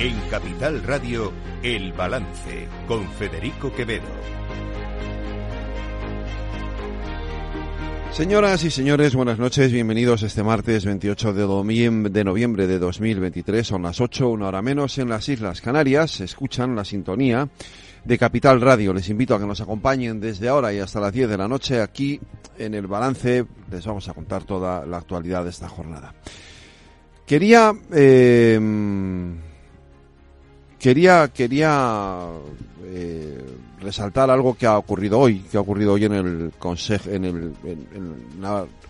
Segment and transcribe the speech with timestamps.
[0.00, 4.04] En Capital Radio, El Balance, con Federico Quevedo.
[8.12, 13.66] Señoras y señores, buenas noches, bienvenidos este martes 28 de noviembre, de noviembre de 2023,
[13.66, 17.48] son las 8, una hora menos en las Islas Canarias, escuchan la sintonía
[18.04, 18.94] de Capital Radio.
[18.94, 21.80] Les invito a que nos acompañen desde ahora y hasta las 10 de la noche
[21.80, 22.20] aquí
[22.56, 26.14] en el balance, les vamos a contar toda la actualidad de esta jornada.
[27.26, 27.72] Quería...
[27.92, 28.60] Eh,
[30.78, 32.26] quería quería
[32.84, 33.38] eh,
[33.80, 37.54] resaltar algo que ha ocurrido hoy, que ha ocurrido hoy en el consejo, en el,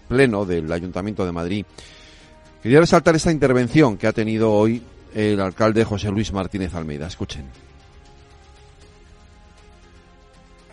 [0.09, 1.67] pleno del Ayuntamiento de Madrid.
[2.63, 4.83] Quería resaltar esta intervención que ha tenido hoy
[5.15, 7.07] el alcalde José Luis Martínez Almeida.
[7.07, 7.45] Escuchen.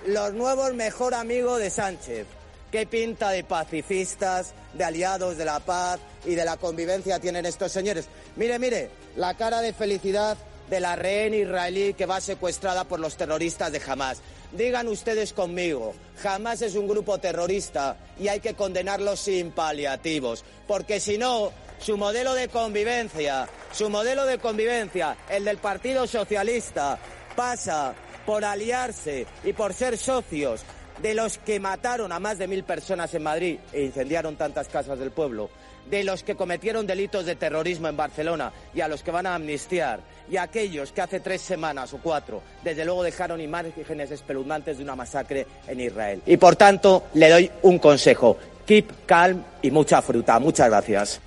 [0.07, 2.27] Los nuevos mejor amigos de Sánchez.
[2.71, 7.71] ¿Qué pinta de pacifistas, de aliados de la paz y de la convivencia tienen estos
[7.71, 8.07] señores?
[8.35, 10.37] Mire, mire, la cara de felicidad
[10.69, 14.21] de la rehén israelí que va secuestrada por los terroristas de Hamas.
[14.51, 20.99] Digan ustedes conmigo, Hamas es un grupo terrorista y hay que condenarlo sin paliativos, porque
[20.99, 26.97] si no, su modelo de convivencia, su modelo de convivencia, el del Partido Socialista,
[27.35, 27.93] pasa
[28.25, 30.61] por aliarse y por ser socios
[31.01, 34.97] de los que mataron a más de mil personas en Madrid e incendiaron tantas casas
[34.97, 35.49] del pueblo,
[35.89, 39.35] de los que cometieron delitos de terrorismo en Barcelona y a los que van a
[39.35, 44.77] amnistiar, y a aquellos que hace tres semanas o cuatro, desde luego dejaron imágenes espeluznantes
[44.77, 46.21] de una masacre en Israel.
[46.25, 48.37] Y por tanto, le doy un consejo.
[48.65, 50.39] Keep calm y mucha fruta.
[50.39, 51.21] Muchas gracias.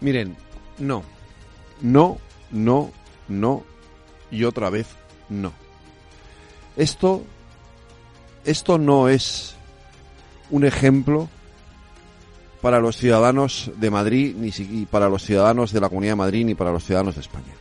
[0.00, 0.36] Miren,
[0.78, 1.02] no.
[1.80, 2.18] No,
[2.50, 2.90] no,
[3.28, 3.64] no
[4.30, 4.86] y otra vez
[5.28, 5.52] no.
[6.76, 7.22] Esto,
[8.44, 9.54] esto no es
[10.50, 11.28] un ejemplo
[12.60, 16.54] para los ciudadanos de Madrid, ni para los ciudadanos de la Comunidad de Madrid, ni
[16.54, 17.54] para los ciudadanos de España.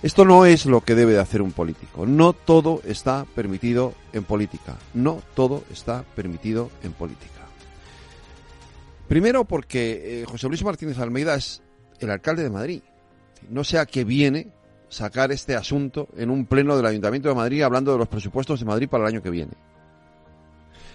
[0.00, 2.06] Esto no es lo que debe de hacer un político.
[2.06, 4.76] No todo está permitido en política.
[4.94, 7.32] No todo está permitido en política.
[9.08, 11.62] Primero porque eh, José Luis Martínez Almeida es
[11.98, 12.82] el alcalde de Madrid.
[13.48, 14.52] No sé a qué viene
[14.88, 18.66] sacar este asunto en un pleno del Ayuntamiento de Madrid hablando de los presupuestos de
[18.66, 19.52] Madrid para el año que viene.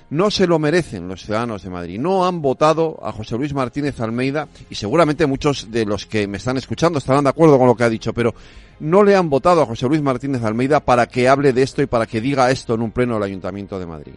[0.10, 2.00] No se lo merecen los ciudadanos de Madrid.
[2.00, 6.38] No han votado a José Luis Martínez Almeida y seguramente muchos de los que me
[6.38, 8.34] están escuchando estarán de acuerdo con lo que ha dicho, pero
[8.80, 11.88] no le han votado a José Luis Martínez Almeida para que hable de esto y
[11.88, 14.14] para que diga esto en un pleno del Ayuntamiento de Madrid.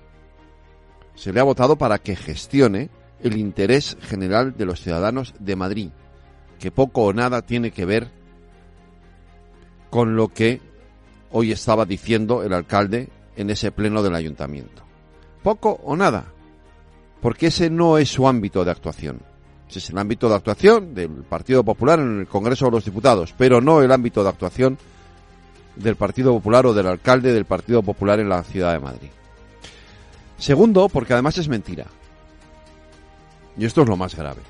[1.15, 2.91] Se le ha votado para que gestione
[3.23, 5.89] el interés general de los ciudadanos de Madrid,
[6.59, 8.11] que poco o nada tiene que ver
[9.89, 10.61] con lo que
[11.31, 14.86] hoy estaba diciendo el alcalde en ese pleno del ayuntamiento
[15.47, 16.25] poco o nada,
[17.23, 19.21] porque ese no es su ámbito de actuación.
[19.69, 23.33] Ese es el ámbito de actuación del Partido Popular en el Congreso de los Diputados,
[23.39, 24.77] pero no el ámbito de actuación
[25.77, 29.09] del Partido Popular o del alcalde del Partido Popular en la ciudad de Madrid.
[30.37, 31.87] Segundo, porque además es mentira.
[33.57, 34.43] Y esto es lo más grave.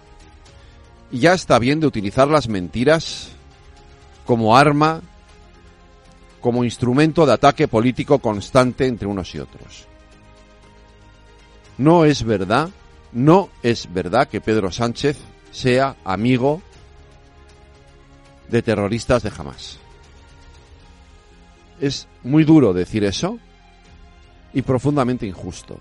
[1.12, 3.32] Ya está bien de utilizar las mentiras
[4.24, 5.02] como arma,
[6.40, 9.88] como instrumento de ataque político constante entre unos y otros.
[11.78, 12.70] No es verdad,
[13.12, 15.18] no es verdad que Pedro Sánchez
[15.50, 16.62] sea amigo
[18.48, 19.78] de terroristas de Hamas.
[21.80, 23.38] Es muy duro decir eso
[24.54, 25.78] y profundamente injusto.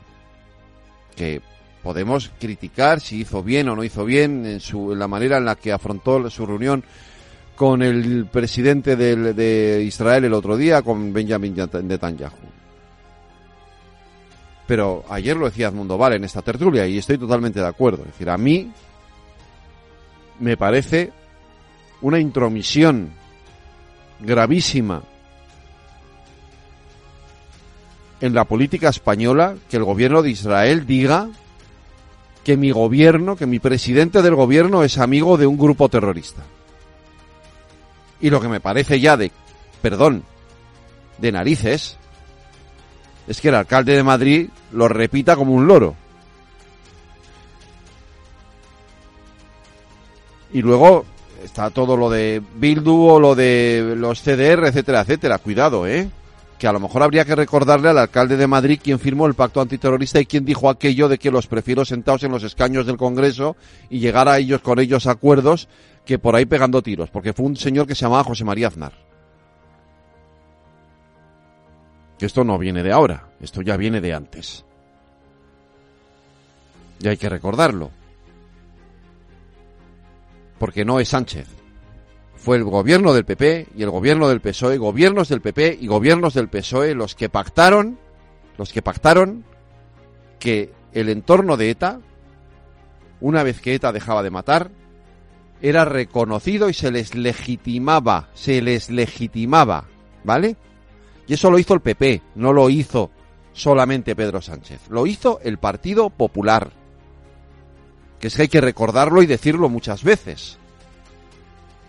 [1.15, 1.41] Que
[1.81, 5.45] podemos criticar si hizo bien o no hizo bien en, su, en la manera en
[5.45, 6.83] la que afrontó su reunión
[7.55, 12.64] con el presidente de Israel el otro día, con Benjamin Netanyahu.
[14.67, 18.03] Pero ayer lo decía Edmundo Val en esta tertulia y estoy totalmente de acuerdo.
[18.03, 18.71] Es decir, a mí
[20.39, 21.11] me parece
[22.01, 23.11] una intromisión
[24.19, 25.03] gravísima
[28.21, 31.29] en la política española que el gobierno de Israel diga
[32.43, 36.43] que mi gobierno, que mi presidente del gobierno es amigo de un grupo terrorista.
[38.21, 39.31] Y lo que me parece ya de,
[39.81, 40.23] perdón,
[41.17, 41.97] de narices,
[43.27, 45.95] es que el alcalde de Madrid lo repita como un loro.
[50.53, 51.05] Y luego
[51.43, 55.37] está todo lo de Bildu o lo de los CDR, etcétera, etcétera.
[55.37, 56.09] Cuidado, ¿eh?
[56.57, 59.59] Que a lo mejor habría que recordarle al alcalde de Madrid quién firmó el pacto
[59.59, 63.57] antiterrorista y quién dijo aquello de que los prefiero sentados en los escaños del Congreso
[63.89, 65.67] y llegar a ellos con ellos acuerdos
[66.05, 69.04] que por ahí pegando tiros, porque fue un señor que se llamaba José María Aznar.
[72.19, 74.65] Esto no viene de ahora, esto ya viene de antes.
[76.99, 77.91] Y hay que recordarlo.
[80.59, 81.47] Porque no es Sánchez.
[82.37, 86.35] fue el gobierno del PP y el gobierno del PSOE, gobiernos del PP y gobiernos
[86.35, 87.97] del PSOE los que pactaron,
[88.57, 89.43] los que pactaron
[90.39, 91.99] que el entorno de ETA,
[93.19, 94.69] una vez que ETA dejaba de matar,
[95.61, 99.85] era reconocido y se les legitimaba, se les legitimaba,
[100.23, 100.55] ¿vale?
[101.27, 103.09] Y eso lo hizo el PP, no lo hizo
[103.53, 106.71] solamente Pedro Sánchez, lo hizo el Partido Popular.
[108.19, 110.57] Que es que hay que recordarlo y decirlo muchas veces.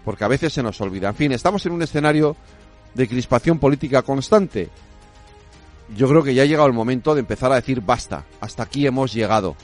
[0.05, 1.09] Porque a veces se nos olvida.
[1.09, 2.37] En fin, estamos en un escenario
[2.95, 4.71] de crispación política constante.
[5.95, 8.87] Yo creo que ya ha llegado el momento de empezar a decir basta, hasta aquí
[8.87, 9.55] hemos llegado.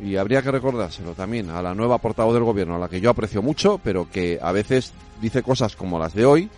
[0.00, 3.10] Y habría que recordárselo también a la nueva portavoz del gobierno, a la que yo
[3.10, 6.50] aprecio mucho, pero que a veces dice cosas como las de hoy,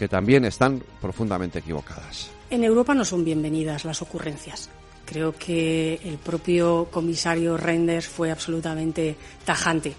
[0.00, 2.30] que también están profundamente equivocadas.
[2.48, 4.70] En Europa no son bienvenidas las ocurrencias.
[5.04, 9.94] Creo que el propio comisario Reinders fue absolutamente tajante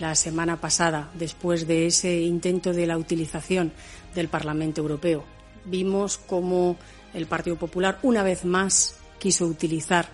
[0.00, 3.70] la semana pasada, después de ese intento de la utilización
[4.14, 5.24] del Parlamento Europeo.
[5.66, 6.76] Vimos cómo
[7.12, 10.08] el Partido Popular, una vez más, quiso utilizar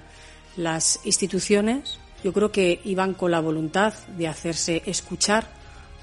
[0.57, 5.47] las instituciones yo creo que iban con la voluntad de hacerse escuchar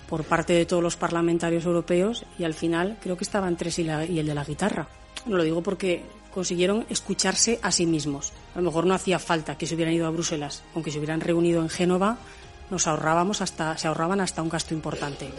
[0.10, 3.84] por parte de todos los parlamentarios europeos y al final creo que estaban tres y,
[3.84, 4.88] y el de la guitarra.
[5.26, 8.32] No lo digo porque consiguieron escucharse a sí mismos.
[8.54, 11.22] A lo mejor no hacía falta que se hubieran ido a Bruselas, aunque se hubieran
[11.22, 12.18] reunido en Génova,
[12.70, 15.30] nos ahorrábamos hasta, se ahorraban hasta un gasto importante.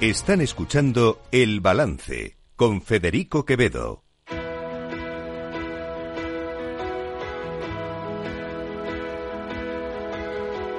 [0.00, 4.02] Están escuchando El Balance con Federico Quevedo.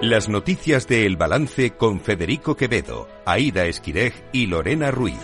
[0.02, 5.20] Las noticias de El Balance con Federico Quevedo, Aida Esquirej y Lorena Ruiz.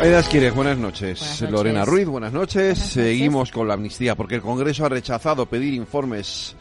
[0.00, 1.42] Aida Esquirej, buenas noches.
[1.42, 2.78] Lorena Ruiz, buenas noches.
[2.78, 6.56] Seguimos con la amnistía porque el Congreso ha rechazado pedir informes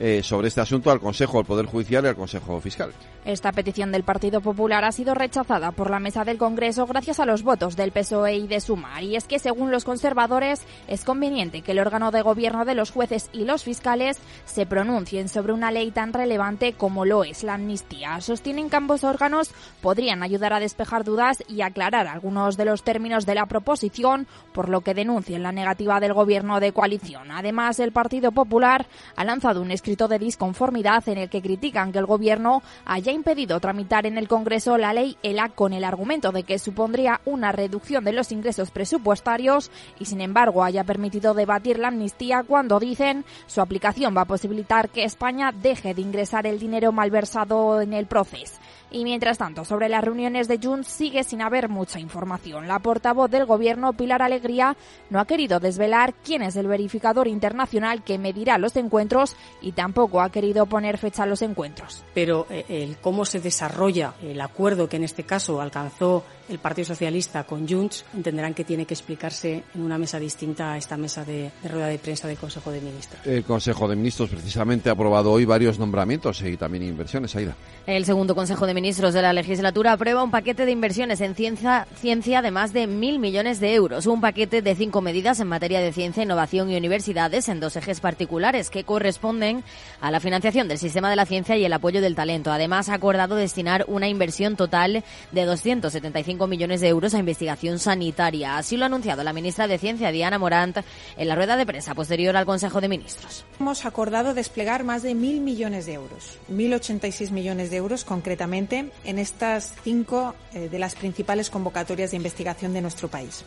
[0.00, 2.92] eh, sobre este asunto al Consejo del Poder Judicial y al Consejo Fiscal.
[3.28, 7.26] Esta petición del Partido Popular ha sido rechazada por la mesa del Congreso gracias a
[7.26, 9.02] los votos del PSOE y de Sumar.
[9.02, 12.90] Y es que, según los conservadores, es conveniente que el órgano de gobierno de los
[12.90, 17.52] jueces y los fiscales se pronuncien sobre una ley tan relevante como lo es la
[17.52, 18.18] amnistía.
[18.22, 19.50] Sostienen que ambos órganos
[19.82, 24.70] podrían ayudar a despejar dudas y aclarar algunos de los términos de la proposición, por
[24.70, 27.30] lo que denuncian la negativa del gobierno de coalición.
[27.30, 28.86] Además, el Partido Popular
[29.16, 33.60] ha lanzado un escrito de disconformidad en el que critican que el gobierno haya impedido
[33.60, 38.04] tramitar en el Congreso la ley ELA con el argumento de que supondría una reducción
[38.04, 43.60] de los ingresos presupuestarios y, sin embargo, haya permitido debatir la amnistía cuando dicen su
[43.60, 48.54] aplicación va a posibilitar que España deje de ingresar el dinero malversado en el proceso.
[48.90, 52.68] Y mientras tanto, sobre las reuniones de Junts sigue sin haber mucha información.
[52.68, 54.76] La portavoz del gobierno, Pilar Alegría,
[55.10, 60.22] no ha querido desvelar quién es el verificador internacional que medirá los encuentros y tampoco
[60.22, 62.04] ha querido poner fecha a los encuentros.
[62.14, 66.86] Pero eh, el cómo se desarrolla el acuerdo que en este caso alcanzó el Partido
[66.86, 71.24] Socialista con Junts, entenderán que tiene que explicarse en una mesa distinta a esta mesa
[71.24, 73.26] de, rueda de prensa del Consejo de Ministros.
[73.26, 77.34] El Consejo de Ministros precisamente ha aprobado hoy varios nombramientos y también inversiones.
[77.36, 77.54] Aida.
[77.86, 81.86] El segundo Consejo de Ministros de la legislatura aprueba un paquete de inversiones en ciencia,
[82.00, 84.06] ciencia de más de mil millones de euros.
[84.06, 88.00] Un paquete de cinco medidas en materia de ciencia, innovación y universidades en dos ejes
[88.00, 89.64] particulares que corresponden
[90.00, 92.50] a la financiación del sistema de la ciencia y el apoyo del talento.
[92.52, 98.56] Además, ha acordado destinar una inversión total de 275 millones de euros a investigación sanitaria.
[98.56, 100.78] Así lo ha anunciado la ministra de Ciencia, Diana Morant,
[101.16, 103.44] en la rueda de prensa posterior al Consejo de Ministros.
[103.58, 109.18] Hemos acordado desplegar más de mil millones de euros, 1.086 millones de euros concretamente, en
[109.18, 113.44] estas cinco eh, de las principales convocatorias de investigación de nuestro país.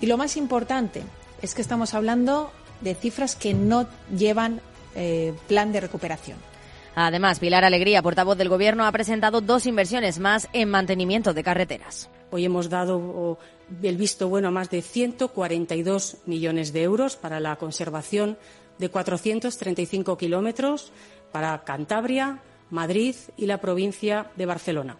[0.00, 1.02] Y lo más importante
[1.42, 4.60] es que estamos hablando de cifras que no llevan
[4.94, 6.38] eh, plan de recuperación.
[7.00, 12.10] Además, Pilar Alegría, portavoz del Gobierno, ha presentado dos inversiones más en mantenimiento de carreteras.
[12.32, 13.38] Hoy hemos dado
[13.80, 18.36] el visto bueno a más de 142 millones de euros para la conservación
[18.78, 20.90] de 435 kilómetros
[21.30, 22.40] para Cantabria,
[22.70, 24.96] Madrid y la provincia de Barcelona.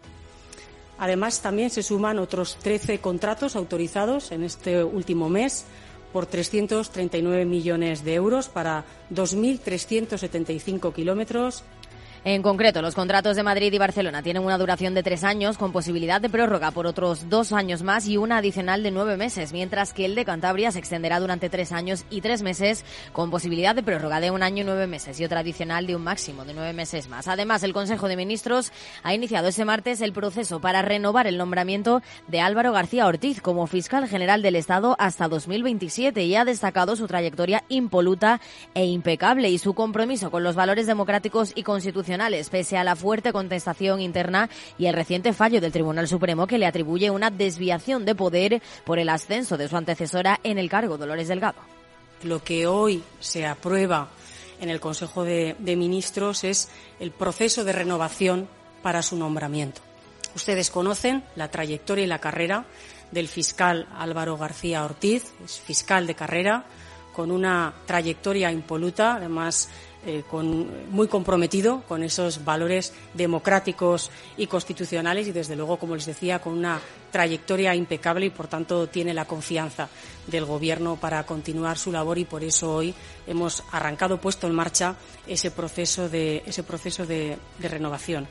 [0.99, 5.65] Además, también se suman otros 13 contratos autorizados en este último mes
[6.13, 11.65] por 339 millones de euros para 2.375 kilómetros
[12.31, 15.73] En concreto, los contratos de Madrid y Barcelona tienen una duración de tres años con
[15.73, 19.95] posibilidad de prórroga por otros dos años más y una adicional de nueve meses, mientras
[19.95, 23.83] que el de Cantabria se extenderá durante tres años y tres meses con posibilidad de
[23.83, 26.75] prórroga de un año y nueve meses y otra adicional de un máximo de nueve
[26.75, 27.29] meses más.
[27.29, 28.73] Además, el Consejo de Ministros
[29.05, 33.67] ha iniciado este martes el proceso para renovar el nombramiento de Álvaro García Ortiz como
[33.67, 38.39] fiscal general del Estado hasta 2027 y ha destacado su trayectoria impoluta
[38.75, 42.18] e impecable y su compromiso con los valores democráticos y constitucionales
[42.51, 44.49] pese a la fuerte contestación interna
[44.79, 48.99] y el reciente fallo del Tribunal Supremo que le atribuye una desviación de poder por
[48.99, 51.61] el ascenso de su antecesora en el cargo, Dolores Delgado.
[52.23, 54.09] Lo que hoy se aprueba
[54.61, 58.49] en el Consejo de, de Ministros es el proceso de renovación
[58.83, 59.81] para su nombramiento.
[60.35, 62.65] Ustedes conocen la trayectoria y la carrera
[63.11, 66.65] del fiscal Álvaro García Ortiz, es fiscal de carrera,
[67.15, 69.69] con una trayectoria impoluta, además
[70.09, 76.07] eh, con, muy comprometido con esos valores democráticos y constitucionales y, desde luego, como les
[76.07, 76.81] decía, con una
[77.13, 79.91] trayectoria impecable y, por tanto, tiene la confianza
[80.27, 82.95] del Gobierno para continuar su labor y por eso hoy
[83.27, 84.95] hemos arrancado, puesto en marcha
[85.27, 88.27] ese proceso de, ese proceso de renovación.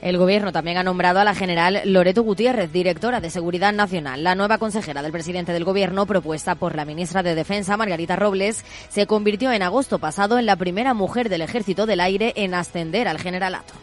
[0.00, 4.22] El Gobierno también ha nombrado a la general Loreto Gutiérrez, directora de Seguridad Nacional.
[4.22, 8.64] La nueva consejera del presidente del Gobierno, propuesta por la ministra de Defensa, Margarita Robles,
[8.88, 13.08] se convirtió en agosto pasado en la primera mujer del Ejército del Aire en ascender
[13.08, 13.74] al generalato.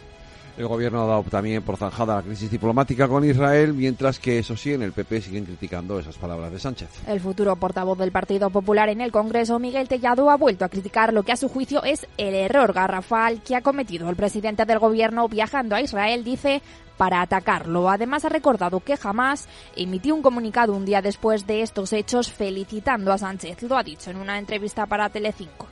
[0.58, 4.56] El gobierno ha dado también por zanjada la crisis diplomática con Israel, mientras que, eso
[4.56, 6.90] sí, en el PP siguen criticando esas palabras de Sánchez.
[7.08, 11.12] El futuro portavoz del Partido Popular en el Congreso, Miguel Tellado, ha vuelto a criticar
[11.12, 14.80] lo que a su juicio es el error garrafal que ha cometido el presidente del
[14.80, 16.62] gobierno viajando a Israel, dice,
[16.96, 17.90] para atacarlo.
[17.90, 23.12] Además ha recordado que jamás emitió un comunicado un día después de estos hechos felicitando
[23.12, 23.62] a Sánchez.
[23.64, 25.68] Lo ha dicho en una entrevista para Telecinco.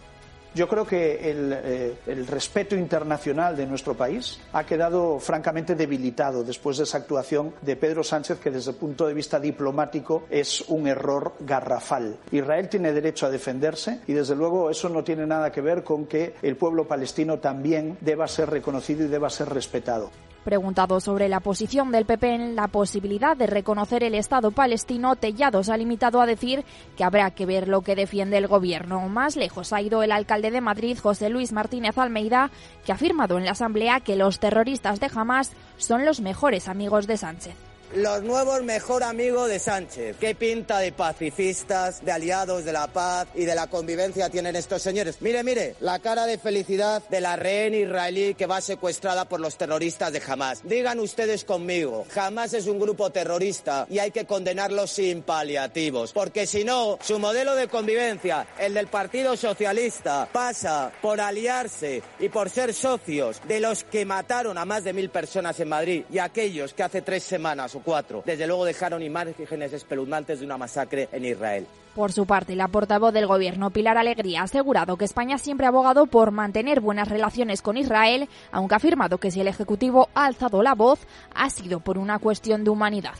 [0.56, 6.78] Yo creo que eh, el, respeto internacional de nuestro país ha quedado francamente debilitado después
[6.78, 10.86] de esa actuación de Pedro Sánchez, que desde el punto de vista diplomático es un
[10.86, 12.18] error garrafal.
[12.32, 16.06] Israel tiene derecho a defenderse y, desde luego, eso no tiene nada que ver con
[16.06, 20.12] que el pueblo palestino también deba ser reconocido y deba ser respetado.
[20.44, 25.64] Preguntado sobre la posición del PP en la posibilidad de reconocer el Estado palestino, Tellado
[25.64, 26.66] se ha limitado a decir
[26.98, 29.08] que habrá que ver lo que defiende el gobierno.
[29.08, 32.52] Más lejos ha ido el alcalde de Madrid, José Luis Martínez Almeida,
[32.86, 37.08] que ha afirmado en la Asamblea que los terroristas de Hamas son los mejores amigos
[37.08, 37.56] de Sánchez
[37.96, 40.18] los nuevos mejor amigos de Sánchez.
[40.20, 44.82] ¿Qué pinta de pacifistas, de aliados de la paz y de la convivencia tienen estos
[44.82, 45.18] señores?
[45.22, 49.58] Mire, mire, la cara de felicidad de la rehén israelí que va secuestrada por los
[49.58, 50.62] terroristas de Hamas.
[50.64, 56.48] Digan ustedes conmigo, Hamas es un grupo terrorista y hay que condenarlo sin paliativos, porque
[56.48, 62.50] si no, su modelo de convivencia, el del Partido Socialista, pasa por aliarse y por
[62.50, 66.74] ser socios de los que mataron a más de mil personas en Madrid y aquellos
[66.74, 68.24] que hace tres semanas cuatro.
[68.26, 71.68] Desde luego dejaron imágenes espeluznantes de una masacre en Israel.
[71.96, 75.70] Por su parte, la portavoz del Gobierno, Pilar Alegría, ha asegurado que España siempre ha
[75.70, 80.26] abogado por mantener buenas relaciones con Israel, aunque ha afirmado que si el Ejecutivo ha
[80.26, 81.00] alzado la voz,
[81.36, 83.14] ha sido por una cuestión de humanidad.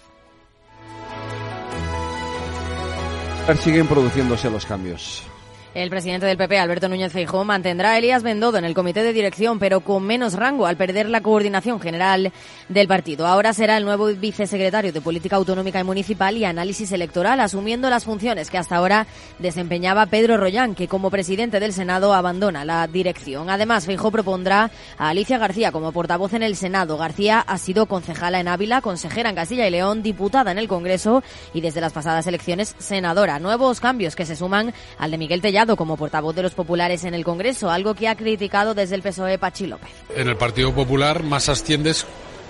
[3.60, 5.24] Siguen produciéndose los cambios.
[5.74, 9.12] El presidente del PP, Alberto Núñez Feijóo, mantendrá a Elías Bendodo en el comité de
[9.12, 12.32] dirección, pero con menos rango al perder la coordinación general
[12.70, 13.26] del partido.
[13.26, 18.06] Ahora será el nuevo vicesecretario de Política Autonómica y Municipal y Análisis Electoral, asumiendo las
[18.06, 19.08] funciones que hasta ahora
[19.40, 23.50] desempeñaba Pedro Rollán, que como presidente del Senado abandona la dirección.
[23.50, 27.00] Además, Feijóo propondrá a Alicia García como portavoz en el Senado.
[27.00, 31.24] García ha sido concejala en Ávila, consejera en Castilla y León, diputada en el Congreso
[31.52, 33.40] y desde las pasadas elecciones senadora.
[33.40, 37.14] Nuevos cambios que se suman al de Miguel Tellado como portavoz de los populares en
[37.14, 39.90] el Congreso, algo que ha criticado desde el PSOE Pachi López.
[40.16, 42.06] En el Partido Popular más asciendes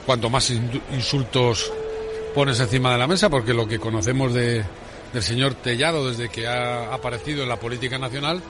[0.06, 1.72] cuanto más insultos
[2.34, 4.66] pones encima de la mesa, porque lo que conocemos de,
[5.14, 8.42] del señor Tellado desde que ha aparecido en la política nacional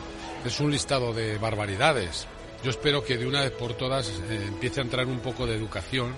[0.45, 2.27] es un listado de barbaridades.
[2.63, 5.55] Yo espero que de una vez por todas eh, empiece a entrar un poco de
[5.55, 6.13] educación,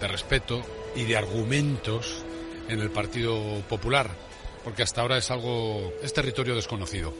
[0.00, 0.62] de respeto
[0.94, 2.24] y de argumentos
[2.68, 4.10] en el Partido Popular,
[4.62, 7.14] porque hasta ahora es algo, es territorio desconocido.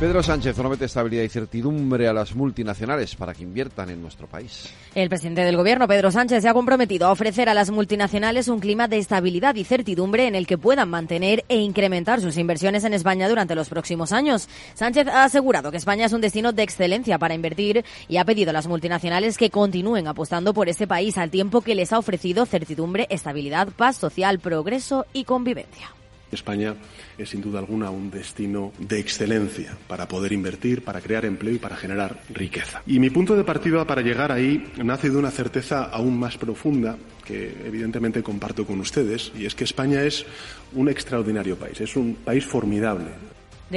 [0.00, 4.68] Pedro Sánchez promete estabilidad y certidumbre a las multinacionales para que inviertan en nuestro país.
[4.94, 8.58] El presidente del Gobierno, Pedro Sánchez, se ha comprometido a ofrecer a las multinacionales un
[8.58, 12.92] clima de estabilidad y certidumbre en el que puedan mantener e incrementar sus inversiones en
[12.92, 14.48] España durante los próximos años.
[14.74, 18.50] Sánchez ha asegurado que España es un destino de excelencia para invertir y ha pedido
[18.50, 22.46] a las multinacionales que continúen apostando por este país al tiempo que les ha ofrecido
[22.46, 25.92] certidumbre, estabilidad, paz social, progreso y convivencia.
[26.34, 26.74] España
[27.16, 31.58] es sin duda alguna un destino de excelencia para poder invertir, para crear empleo y
[31.58, 32.82] para generar riqueza.
[32.86, 36.96] Y mi punto de partida para llegar ahí nace de una certeza aún más profunda
[37.24, 40.26] que evidentemente comparto con ustedes, y es que España es
[40.74, 43.06] un extraordinario país, es un país formidable,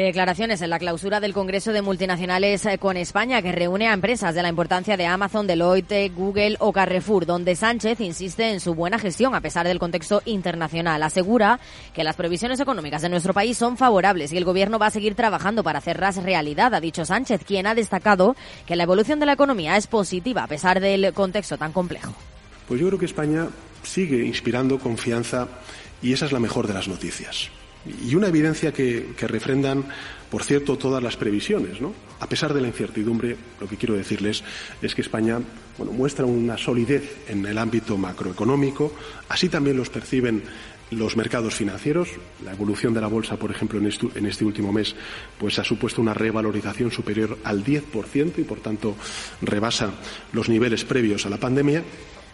[0.03, 4.35] Declaraciones en la clausura del Congreso de Multinacionales eh, con España, que reúne a empresas
[4.35, 8.99] de la importancia de Amazon, Deloitte, Google o Carrefour, donde Sánchez insiste en su buena
[8.99, 11.01] gestión a pesar del contexto internacional.
[11.01, 11.59] Asegura
[11.93, 15.15] que las previsiones económicas de nuestro país son favorables y el Gobierno va a seguir
[15.15, 18.35] trabajando para hacerlas realidad, ha dicho Sánchez, quien ha destacado
[18.67, 22.13] que la evolución de la economía es positiva a pesar del contexto tan complejo.
[22.67, 23.47] Pues yo creo que España
[23.81, 25.47] sigue inspirando confianza
[26.03, 27.49] y esa es la mejor de las noticias
[28.05, 29.85] y una evidencia que, refrendan,
[30.29, 31.81] por cierto, todas las previsiones.
[31.81, 31.93] ¿no?
[32.19, 34.43] A pesar de la incertidumbre, lo que quiero decirles
[34.81, 35.39] es que España
[35.77, 38.93] muestra una solidez en el ámbito macroeconómico,
[39.29, 40.43] así también los perciben
[40.91, 42.09] los mercados financieros.
[42.43, 44.95] La evolución de la bolsa, por ejemplo, en este, en este, último mes,
[45.37, 48.95] pues ha supuesto una revalorización superior al 10% y, por tanto,
[49.41, 49.91] rebasa
[50.33, 51.83] los niveles previos a la pandemia.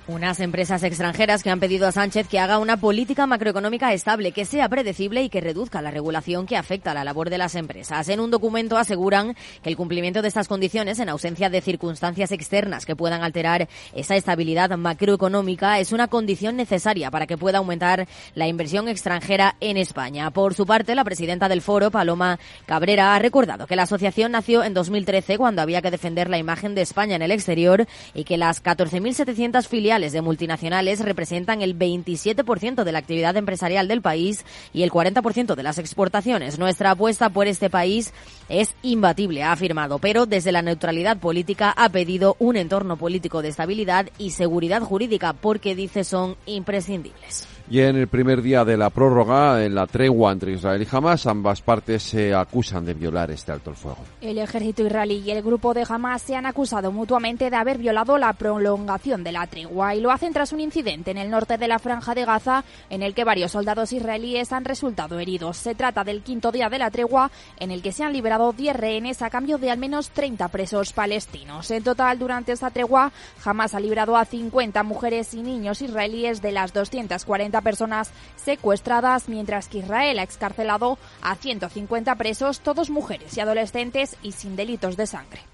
[0.05, 4.43] Unas empresas extranjeras que han pedido a Sánchez que haga una política macroeconómica estable, que
[4.43, 8.09] sea predecible y que reduzca la regulación que afecta a la labor de las empresas.
[8.09, 9.33] En un documento aseguran
[9.63, 14.17] que el cumplimiento de estas condiciones, en ausencia de circunstancias externas que puedan alterar esa
[14.17, 18.05] estabilidad macroeconómica, es una condición necesaria para que pueda aumentar
[18.35, 20.31] la inversión extranjera en España.
[20.31, 24.65] Por su parte, la presidenta del foro, Paloma Cabrera, ha recordado que la asociación nació
[24.65, 28.35] en 2013 cuando había que defender la imagen de España en el exterior y que
[28.35, 34.81] las 14.700 filiales de multinacionales representan el 27% de la actividad empresarial del país y
[34.81, 36.57] el 40% de las exportaciones.
[36.57, 38.11] Nuestra apuesta por este país
[38.49, 43.49] es imbatible, ha afirmado, pero desde la neutralidad política ha pedido un entorno político de
[43.49, 47.52] estabilidad y seguridad jurídica porque dice son imprescindibles.
[47.73, 51.25] Y en el primer día de la prórroga, en la tregua entre Israel y Hamas,
[51.25, 53.97] ambas partes se acusan de violar este alto el fuego.
[54.21, 58.19] El ejército israelí y el grupo de Hamas se han acusado mutuamente de haber violado
[58.19, 61.67] la prolongación de la tregua y lo hacen tras un incidente en el norte de
[61.67, 65.57] la franja de Gaza en el que varios soldados israelíes han resultado heridos.
[65.57, 68.75] Se trata del quinto día de la tregua en el que se han liberado 10
[68.75, 71.71] rehenes a cambio de al menos 30 presos palestinos.
[71.71, 73.11] En total, durante esta tregua,
[73.43, 79.67] Hamas ha liberado a 50 mujeres y niños israelíes de las 240 personas secuestradas, mientras
[79.67, 85.07] que Israel ha excarcelado a 150 presos, todos mujeres y adolescentes y sin delitos de
[85.07, 85.52] sangre.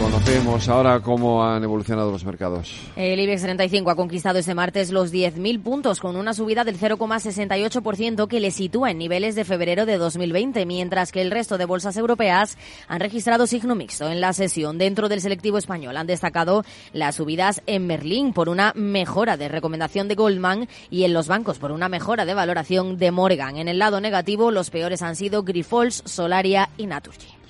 [0.00, 2.72] Conocemos ahora cómo han evolucionado los mercados.
[2.96, 8.28] El IBEX 35 ha conquistado este martes los 10.000 puntos con una subida del 0,68%
[8.28, 11.96] que le sitúa en niveles de febrero de 2020, mientras que el resto de bolsas
[11.96, 14.78] europeas han registrado signo mixto en la sesión.
[14.78, 20.08] Dentro del selectivo español han destacado las subidas en Merlín por una mejora de recomendación
[20.08, 23.56] de Goldman y en los bancos por una mejora de valoración de Morgan.
[23.56, 27.42] En el lado negativo, los peores han sido Grifols, Solaria y Naturgy.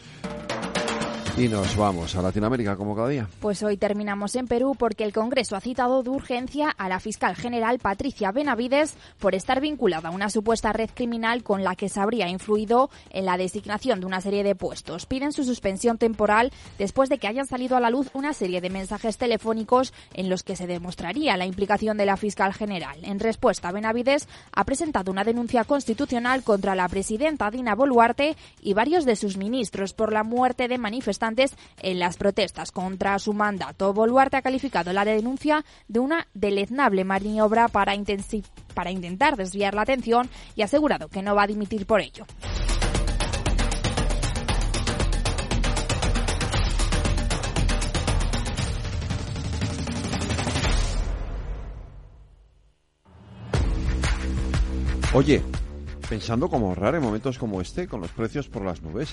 [1.38, 3.26] Y nos vamos a Latinoamérica como cada día.
[3.40, 7.36] Pues hoy terminamos en Perú porque el Congreso ha citado de urgencia a la fiscal
[7.36, 12.00] general Patricia Benavides por estar vinculada a una supuesta red criminal con la que se
[12.00, 15.06] habría influido en la designación de una serie de puestos.
[15.06, 18.68] Piden su suspensión temporal después de que hayan salido a la luz una serie de
[18.68, 22.98] mensajes telefónicos en los que se demostraría la implicación de la fiscal general.
[23.04, 29.06] En respuesta, Benavides ha presentado una denuncia constitucional contra la presidenta Dina Boluarte y varios
[29.06, 31.21] de sus ministros por la muerte de manifestantes
[31.80, 33.92] en las protestas contra su mandato.
[33.92, 37.94] Boluarte ha calificado la denuncia de una deleznable maniobra para,
[38.74, 42.26] para intentar desviar la atención y ha asegurado que no va a dimitir por ello.
[55.14, 55.42] Oye,
[56.08, 59.12] pensando cómo ahorrar en momentos como este con los precios por las nubes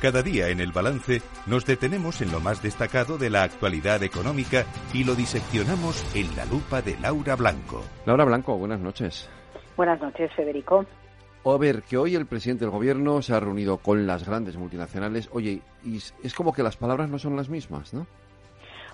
[0.00, 4.64] Cada día en el balance nos detenemos en lo más destacado de la actualidad económica
[4.94, 7.82] y lo diseccionamos en la lupa de Laura Blanco.
[8.06, 9.28] Laura Blanco, buenas noches.
[9.76, 10.86] Buenas noches, Federico.
[11.44, 15.28] A ver, que hoy el presidente del gobierno se ha reunido con las grandes multinacionales.
[15.32, 18.06] Oye, y es como que las palabras no son las mismas, ¿no?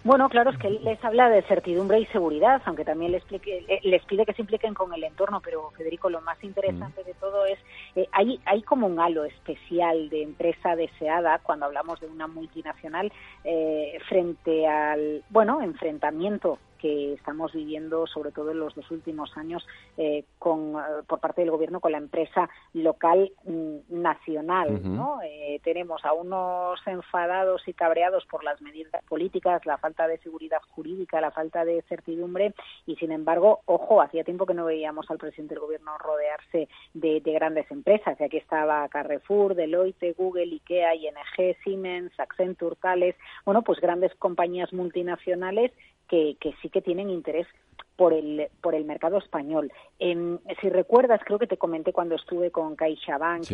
[0.04, 3.80] Bueno, claro, es que él les habla de certidumbre y seguridad, aunque también les, explique,
[3.82, 7.46] les pide que se impliquen con el entorno, pero Federico, lo más interesante de todo
[7.46, 7.58] es,
[7.96, 13.10] eh, hay, hay como un halo especial de empresa deseada cuando hablamos de una multinacional
[13.44, 19.66] eh, frente al, bueno, enfrentamiento que estamos viviendo, sobre todo en los dos últimos años,
[19.96, 24.82] eh, con, eh, por parte del gobierno con la empresa local mm, nacional.
[24.84, 25.18] ¿no?
[25.24, 30.58] Eh, tenemos a unos enfadados y cabreados por las medidas políticas, la falta de seguridad
[30.72, 32.52] jurídica, la falta de certidumbre
[32.84, 37.20] y, sin embargo, ojo, hacía tiempo que no veíamos al presidente del gobierno rodearse de,
[37.20, 38.20] grandes empresas.
[38.20, 43.16] Y aquí estaba Carrefour, Deloitte, Google, IKEA, ING, Siemens, Accenture, Thales,
[43.46, 45.72] bueno, pues grandes compañías multinacionales
[46.14, 47.48] que, que sí que tienen interés
[47.96, 49.72] por el, por el mercado español.
[49.98, 53.46] Em, si recuerdas, creo que te comenté cuando estuve con CaixaBank,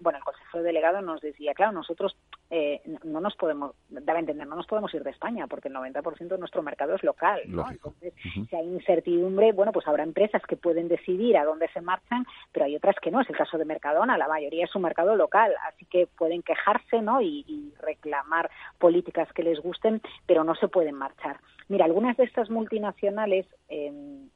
[0.00, 2.16] bueno, el consejero delegado nos decía, claro, nosotros
[2.54, 6.28] eh, no nos podemos, debe entender, no nos podemos ir de España porque el 90%
[6.28, 10.86] de nuestro mercado es local, Entonces, si hay incertidumbre, bueno, pues habrá empresas que pueden
[10.86, 14.18] decidir a dónde se marchan, pero hay otras que no, es el caso de Mercadona,
[14.18, 17.22] la mayoría es un mercado local, así que pueden quejarse, ¿no?
[17.22, 21.40] Y, y reclamar políticas que les gusten, pero no se pueden marchar.
[21.68, 24.28] Mira, algunas de estas multinacionales eh,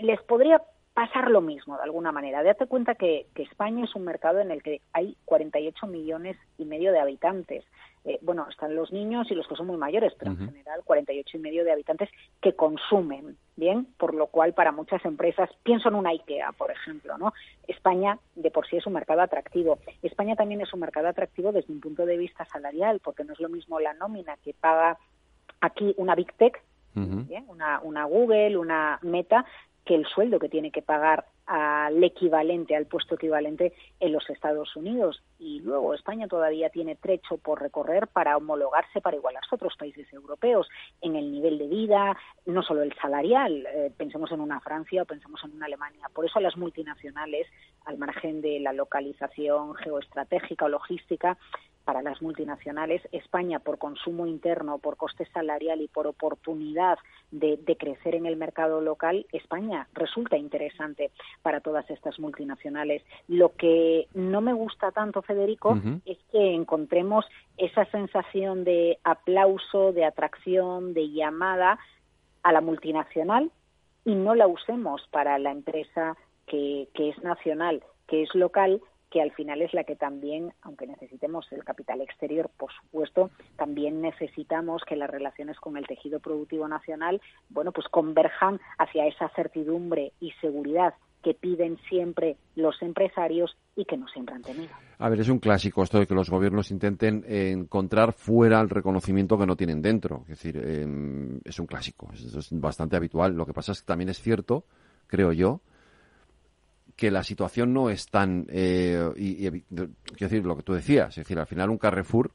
[0.00, 0.62] les podría
[0.96, 2.42] pasar lo mismo de alguna manera.
[2.42, 6.90] Date cuenta que, España es un mercado en el que hay 48 millones y medio
[6.90, 7.66] de habitantes.
[8.06, 11.36] Eh, bueno, están los niños y los que son muy mayores, pero en general 48
[11.36, 12.08] y medio de habitantes
[12.40, 13.86] que consumen, ¿bien?
[13.98, 17.34] Por lo cual para muchas empresas, pienso en una IKEA, por ejemplo, ¿no?
[17.68, 19.78] España de por sí es un mercado atractivo.
[20.02, 23.40] España también es un mercado atractivo desde un punto de vista salarial, porque no es
[23.40, 24.96] lo mismo la nómina que paga
[25.60, 26.62] aquí una Big Tech,
[26.94, 29.44] una, una Google, una Meta,
[29.86, 34.74] que el sueldo que tiene que pagar al equivalente, al puesto equivalente en los Estados
[34.74, 35.22] Unidos.
[35.38, 40.12] Y luego España todavía tiene trecho por recorrer para homologarse para igualarse a otros países
[40.12, 40.68] europeos
[41.00, 45.06] en el nivel de vida, no solo el salarial, eh, pensemos en una Francia o
[45.06, 46.08] pensemos en una Alemania.
[46.12, 47.46] Por eso las multinacionales,
[47.84, 51.38] al margen de la localización geoestratégica o logística,
[51.86, 56.98] para las multinacionales, España por consumo interno, por coste salarial y por oportunidad
[57.30, 63.04] de, crecer en el mercado local, España resulta interesante para todas estas multinacionales.
[63.28, 67.24] Lo que no me gusta tanto, Federico, es que encontremos
[67.56, 71.78] esa sensación de aplauso, de atracción, de llamada
[72.42, 73.52] a la multinacional
[74.04, 76.16] y no la usemos para la empresa
[76.48, 78.80] que, que es nacional, que es local
[79.16, 84.02] que al final es la que también, aunque necesitemos el capital exterior, por supuesto, también
[84.02, 90.12] necesitamos que las relaciones con el tejido productivo nacional, bueno, pues converjan hacia esa certidumbre
[90.20, 94.68] y seguridad que piden siempre los empresarios y que no siempre han tenido.
[94.98, 99.38] A ver, es un clásico esto de que los gobiernos intenten encontrar fuera el reconocimiento
[99.38, 100.24] que no tienen dentro.
[100.24, 103.34] Es decir, em, es un clásico, es bastante habitual.
[103.34, 104.66] Lo que pasa es que también es cierto,
[105.06, 105.62] creo yo,
[106.96, 111.24] que la situación no es tan, eh, y, quiero decir, lo que tú decías, es
[111.24, 112.32] decir, al final un Carrefour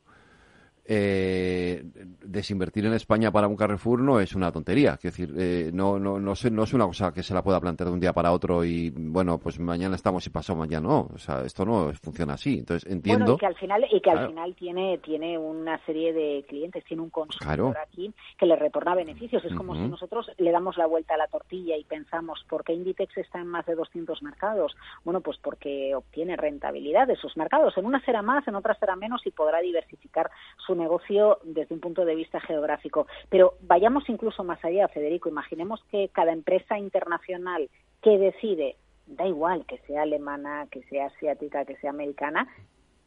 [0.85, 1.83] eh,
[2.23, 4.93] desinvertir en España para un Carrefour no es una tontería.
[4.93, 7.59] Es decir, eh, no, no, no, es, no es una cosa que se la pueda
[7.59, 11.09] plantear de un día para otro y, bueno, pues mañana estamos y pasado mañana no.
[11.13, 12.59] O sea, esto no funciona así.
[12.59, 13.25] Entonces, entiendo...
[13.25, 16.83] Bueno, y que al final, y que al final tiene, tiene una serie de clientes,
[16.85, 19.43] tiene un consumidor aquí que le retorna beneficios.
[19.45, 22.73] Es como si nosotros le damos la vuelta a la tortilla y pensamos, ¿por qué
[22.73, 24.75] Inditex está en más de 200 mercados?
[25.03, 27.77] Bueno, pues porque obtiene rentabilidad de esos mercados.
[27.77, 30.29] En unas será más, en otras será menos y podrá diversificar
[30.65, 33.07] su negocio desde un punto de vista geográfico.
[33.29, 35.29] Pero vayamos incluso más allá, Federico.
[35.29, 37.69] Imaginemos que cada empresa internacional
[38.01, 38.75] que decide,
[39.07, 42.47] da igual que sea alemana, que sea asiática, que sea americana,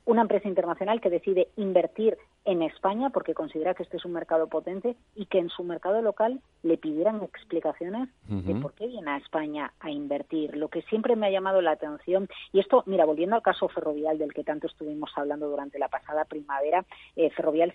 [0.05, 4.49] una empresa internacional que decide invertir en España porque considera que este es un mercado
[4.49, 9.17] potente y que en su mercado local le pidieran explicaciones de por qué viene a
[9.19, 10.57] España a invertir.
[10.57, 14.19] Lo que siempre me ha llamado la atención, y esto, mira, volviendo al caso ferrovial
[14.19, 16.85] del que tanto estuvimos hablando durante la pasada primavera,
[17.17, 17.73] eh, Ferrovial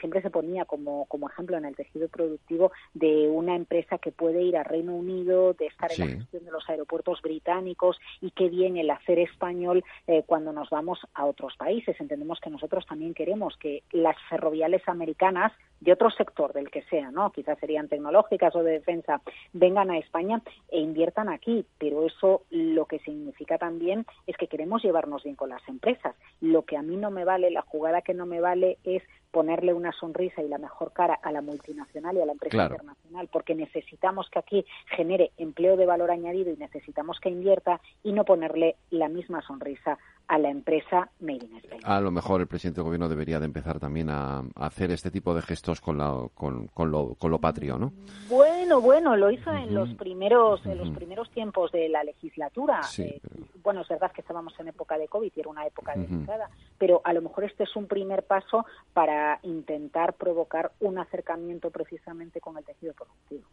[0.00, 4.42] siempre se ponía como, como ejemplo en el tejido productivo de una empresa que puede
[4.42, 8.48] ir a Reino Unido, de estar en la gestión de los aeropuertos británicos y qué
[8.48, 12.00] bien el hacer español eh, cuando nos vamos a otros países.
[12.00, 16.82] Entendemos que nosotros también queremos que la las ferroviales americanas de otro sector, del que
[16.82, 17.32] sea, ¿no?
[17.32, 19.20] Quizás serían tecnológicas o de defensa,
[19.52, 21.66] vengan a España e inviertan aquí.
[21.78, 26.14] Pero eso lo que significa también es que queremos llevarnos bien con las empresas.
[26.40, 29.72] Lo que a mí no me vale, la jugada que no me vale es ponerle
[29.72, 33.54] una sonrisa y la mejor cara a la multinacional y a la empresa internacional, porque
[33.54, 38.76] necesitamos que aquí genere empleo de valor añadido y necesitamos que invierta y no ponerle
[38.90, 39.98] la misma sonrisa
[40.28, 41.80] a la empresa Made in Spain.
[41.84, 45.34] A lo mejor el presidente del gobierno debería de empezar también a, hacer este tipo
[45.34, 47.92] de gestos con, la, con, con, lo, con lo patrio, ¿no?
[48.28, 52.80] Bueno, bueno, lo hizo en los primeros en los primeros tiempos de la legislatura.
[52.98, 53.20] Eh,
[53.62, 57.00] bueno, es verdad que estábamos en época de COVID y era una época delicada, pero
[57.04, 62.56] a lo mejor este es un primer paso para intentar provocar un acercamiento precisamente con
[62.56, 63.44] el tejido productivo.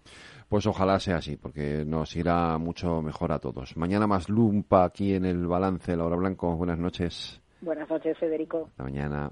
[0.48, 3.78] Pues ojalá sea así, porque nos irá mucho mejor a todos.
[3.78, 7.42] Mañana más lumpa aquí en el balance Laura Blanco buenas noches.
[7.62, 8.68] Buenas noches, Federico.
[8.70, 9.32] Hasta mañana.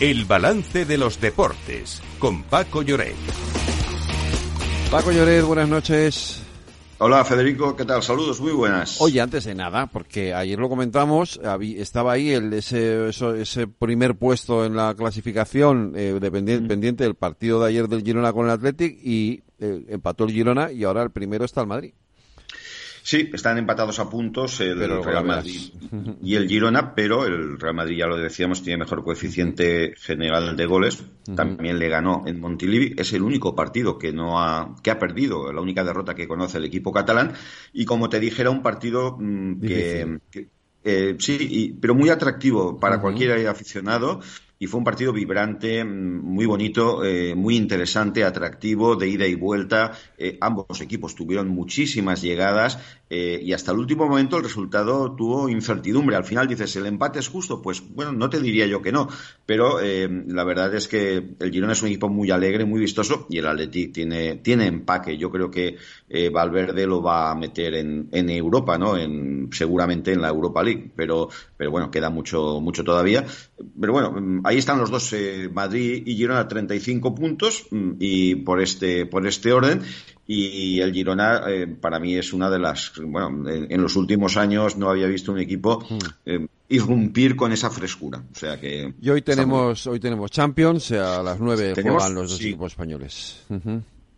[0.00, 3.16] El balance de los deportes con Paco Lloret.
[4.92, 6.40] Paco Lloret, buenas noches.
[6.98, 8.04] Hola Federico, ¿qué tal?
[8.04, 9.00] Saludos, muy buenas.
[9.00, 14.64] Oye, antes de nada, porque ayer lo comentamos, estaba ahí el, ese, ese primer puesto
[14.64, 19.42] en la clasificación eh, pendiente del partido de ayer del Girona con el Athletic y
[19.58, 21.92] eh, empató el Girona y ahora el primero está el Madrid.
[23.08, 25.72] Sí, están empatados a puntos el Real Madrid
[26.22, 30.66] y el Girona, pero el Real Madrid, ya lo decíamos, tiene mejor coeficiente general de
[30.66, 31.02] goles.
[31.34, 32.94] También le ganó en Montilivi.
[32.98, 36.58] Es el único partido que no ha, que ha perdido, la única derrota que conoce
[36.58, 37.32] el equipo catalán.
[37.72, 40.18] Y como te dije, era un partido mm, que,
[40.84, 44.20] eh, sí, pero muy atractivo para cualquier aficionado
[44.58, 49.34] y fue un partido vibrante, mm, muy bonito, eh, muy interesante, atractivo, de ida y
[49.34, 49.92] vuelta.
[50.16, 52.78] Eh, ambos equipos tuvieron muchísimas llegadas
[53.10, 56.16] eh, y hasta el último momento el resultado tuvo incertidumbre.
[56.16, 57.62] Al final dices, ¿el empate es justo?
[57.62, 59.08] Pues bueno, no te diría yo que no,
[59.46, 63.38] pero la verdad es que el Girona es un equipo muy alegre, muy vistoso y
[63.38, 65.16] el Athletic tiene, tiene empaque.
[65.16, 65.76] Yo creo que
[66.32, 68.96] Valverde lo va a meter en, en Europa, ¿no?
[68.96, 73.26] En, seguramente en la Europa League, pero, pero bueno, queda mucho, mucho todavía.
[73.80, 78.60] Pero bueno, ahí están los dos, eh, Madrid y Girona, 35 puntos mm, y por
[78.60, 79.82] este, por este orden.
[80.30, 82.92] Y el Girona, eh, para mí, es una de las.
[83.02, 85.98] Bueno, en, los últimos años no había visto un equipo hmm.
[86.26, 88.22] eh, irrumpir con esa frescura.
[88.30, 88.92] O sea que.
[89.00, 93.46] Y hoy tenemos, hoy tenemos Champions, a las 9 juegan los dos equipos españoles.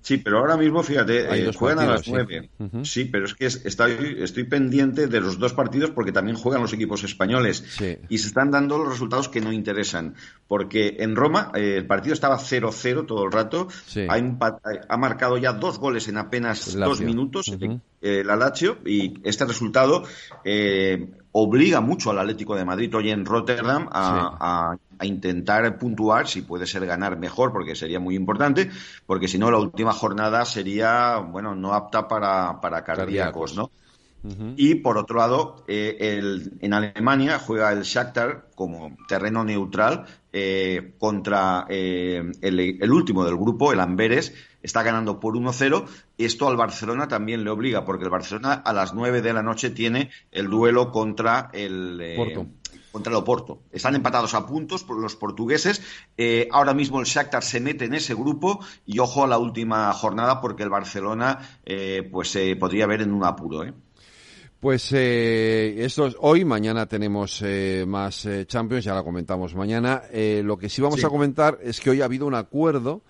[0.02, 2.50] Sí, pero ahora mismo, fíjate, eh, juegan a las nueve.
[2.84, 3.04] Sí.
[3.04, 7.04] pero es que estoy, estoy pendiente de los dos partidos porque también juegan los equipos
[7.04, 7.64] españoles
[8.08, 10.14] y se están dando los resultados que no interesan.
[10.48, 13.68] Porque en Roma eh, el partido estaba 0-0 todo el rato,
[14.08, 17.50] ha, marcado ya dos goles en apenas dos minutos
[18.00, 20.04] el Lazio y este resultado
[20.44, 26.66] eh, obliga mucho al Atlético de Madrid hoy en Rotterdam a, intentar puntuar, si puede
[26.66, 28.68] ser ganar mejor, porque sería muy importante,
[29.06, 33.70] porque si no la última jornada sería, bueno, no apta para, para cardíacos, ¿no?
[34.56, 40.92] Y por otro lado, eh, el, en Alemania juega el Shakhtar como terreno neutral eh,
[40.98, 45.86] contra el, el, último del grupo, el Amberes, está ganando por 1-0.
[46.18, 49.70] Esto al Barcelona también le obliga, porque el Barcelona a las 9 de la noche
[49.70, 51.98] tiene el duelo contra el.
[52.00, 52.46] Eh,
[52.92, 53.62] contra el Oporto.
[53.70, 55.80] Están empatados a puntos por los portugueses.
[56.16, 59.92] Eh, ahora mismo el Shakhtar se mete en ese grupo y ojo a la última
[59.92, 63.64] jornada porque el Barcelona eh, pues se podría ver en un apuro.
[64.58, 67.42] Pues esto es hoy, mañana tenemos
[67.86, 70.02] más Champions, ya la comentamos mañana.
[70.12, 73.02] lo que sí vamos a comentar es que hoy ha habido un acuerdo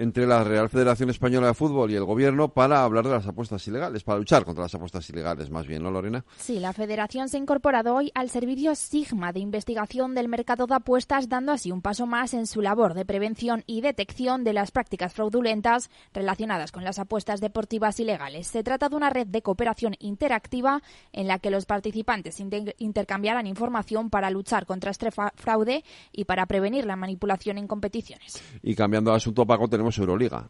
[0.00, 3.66] entre la Real Federación Española de Fútbol y el Gobierno para hablar de las apuestas
[3.68, 6.24] ilegales, para luchar contra las apuestas ilegales, más bien, ¿no, Lorena?
[6.38, 10.74] Sí, la Federación se ha incorporado hoy al servicio Sigma de investigación del mercado de
[10.74, 14.70] apuestas, dando así un paso más en su labor de prevención y detección de las
[14.70, 18.46] prácticas fraudulentas relacionadas con las apuestas deportivas ilegales.
[18.46, 20.82] Se trata de una red de cooperación interactiva
[21.12, 22.40] en la que los participantes
[22.78, 28.42] intercambiarán información para luchar contra este fraude y para prevenir la manipulación en competiciones.
[28.62, 30.48] Y cambiando de asunto, Paco, tenemos Euroliga.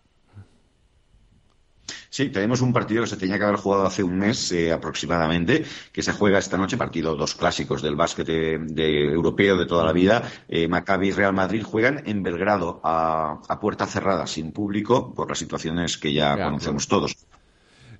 [2.10, 5.64] Sí, tenemos un partido que se tenía que haber jugado hace un mes eh, aproximadamente,
[5.92, 9.92] que se juega esta noche, partido dos clásicos del básquet de, europeo de toda la
[9.92, 10.28] vida.
[10.48, 15.38] Eh, Maccabi y Real Madrid juegan en Belgrado a, puerta cerrada, sin público, por las
[15.38, 17.16] situaciones que ya, conocemos todos.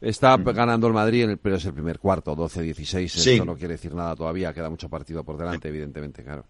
[0.00, 0.44] Está mm.
[0.44, 3.05] ganando el Madrid, en el, pero es el primer cuarto, 12-16.
[3.05, 6.46] Esto no quiere decir nada todavía, queda mucho partido por delante, evidentemente, claro.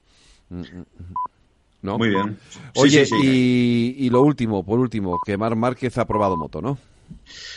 [1.83, 1.97] ¿No?
[1.97, 2.39] Muy bien.
[2.77, 6.77] Oye, y, y, lo último, por último, que Mar Márquez ha probado moto, ¿no?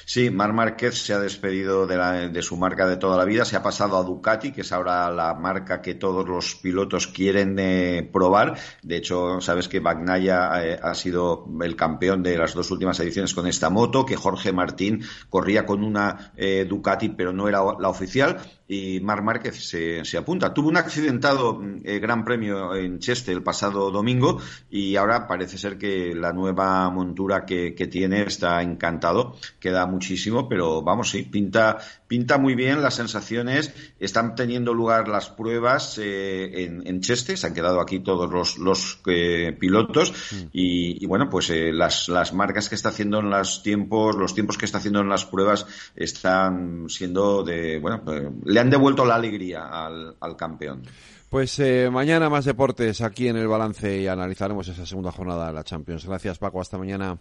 [0.06, 3.64] Sí, Mar Márquez se ha despedido de, su marca de toda la vida, se ha
[3.64, 8.58] pasado a Ducati, que es ahora la marca que todos los pilotos quieren eh, probar.
[8.82, 13.34] De hecho, sabes que Bagnaya eh, ha sido el campeón de las dos últimas ediciones
[13.34, 17.90] con esta moto, que Jorge Martín corría con una eh, Ducati, pero no era la
[17.90, 20.54] oficial y Mar Márquez se, apunta.
[20.54, 26.16] Tuvo un accidentado Gran Premio en Cheste el pasado domingo y ahora parece ser que
[26.16, 32.38] la nueva montura que, que tiene está encantado queda muchísimo, pero vamos, sí, pinta, pinta
[32.38, 33.74] muy bien las sensaciones.
[33.98, 39.00] Están teniendo lugar las pruebas eh, en, Cheste, se han quedado aquí todos los, los
[39.08, 40.48] eh, pilotos mm.
[40.52, 44.58] y, bueno, pues eh, las, las marcas que está haciendo en los tiempos, los tiempos
[44.58, 48.04] que está haciendo en las pruebas están siendo de, bueno,
[48.44, 50.84] le han devuelto la alegría al, al campeón.
[51.30, 55.64] Pues mañana más deportes aquí en el balance y analizaremos esa segunda jornada de la
[55.64, 56.06] Champions.
[56.06, 57.18] Gracias Paco, hasta mañana.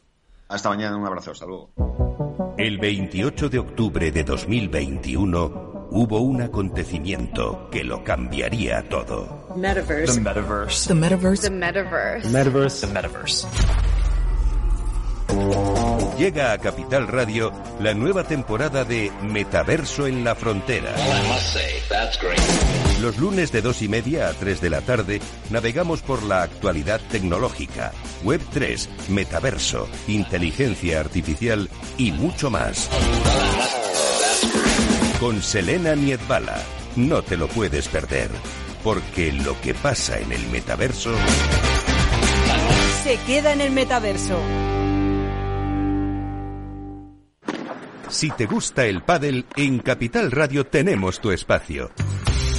[0.48, 1.70] Hasta mañana, un abrazo, hasta luego.
[2.58, 9.46] El 28 de octubre de 2021 hubo un acontecimiento que lo cambiaría todo.
[9.56, 10.14] Metaverse.
[10.14, 10.88] The metaverse.
[10.88, 11.42] The metaverse.
[11.42, 12.28] The metaverse.
[12.28, 12.86] Metaverse.
[12.86, 13.46] The metaverse.
[16.18, 20.94] Llega a Capital Radio la nueva temporada de Metaverso en la Frontera.
[23.02, 27.00] Los lunes de dos y media a tres de la tarde navegamos por la actualidad
[27.10, 27.90] tecnológica,
[28.22, 32.88] Web 3, Metaverso, inteligencia artificial y mucho más.
[35.18, 36.62] Con Selena Niedbala.
[36.94, 38.30] No te lo puedes perder,
[38.84, 41.12] porque lo que pasa en el metaverso...
[43.02, 44.38] Se queda en el metaverso.
[48.08, 51.90] Si te gusta el pádel, en Capital Radio tenemos tu espacio.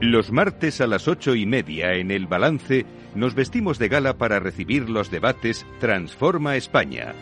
[0.00, 4.40] Los martes a las ocho y media en el balance nos vestimos de gala para
[4.40, 7.12] recibir los debates Transforma España.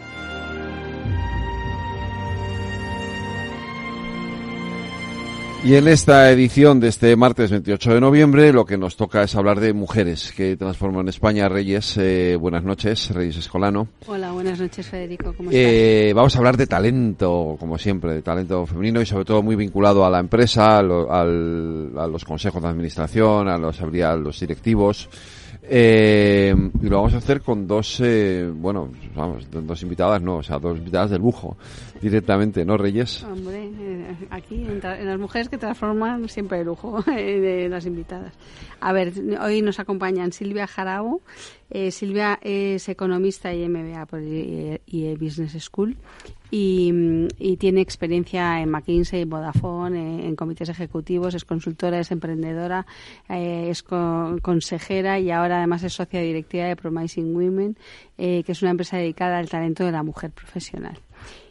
[5.64, 9.34] Y en esta edición de este martes 28 de noviembre lo que nos toca es
[9.34, 11.48] hablar de mujeres que transforman España.
[11.48, 13.88] Reyes, eh, buenas noches, Reyes Escolano.
[14.06, 15.34] Hola, buenas noches, Federico.
[15.36, 19.42] ¿Cómo eh, vamos a hablar de talento, como siempre, de talento femenino y sobre todo
[19.42, 25.08] muy vinculado a la empresa, a, los consejos de administración, a los, a los directivos.
[25.70, 30.42] Eh, y lo vamos a hacer con dos, eh, bueno, vamos, dos invitadas, no, o
[30.42, 31.58] sea, dos invitadas de lujo,
[32.00, 33.22] directamente, ¿no, Reyes?
[33.24, 38.34] Hombre, eh, aquí, en, las mujeres que transforman siempre de lujo, de las invitadas.
[38.80, 41.20] A ver, hoy nos acompañan Silvia Jarabo.
[41.90, 45.98] Silvia es economista y MBA por IE Business School
[46.50, 52.86] y, tiene experiencia en McKinsey, Vodafone, en, comités ejecutivos, es consultora, es emprendedora,
[53.28, 57.76] eh, es consejera y ahora además es socia directiva de Promising Women,
[58.16, 60.98] eh, que es una empresa dedicada al talento de la mujer profesional.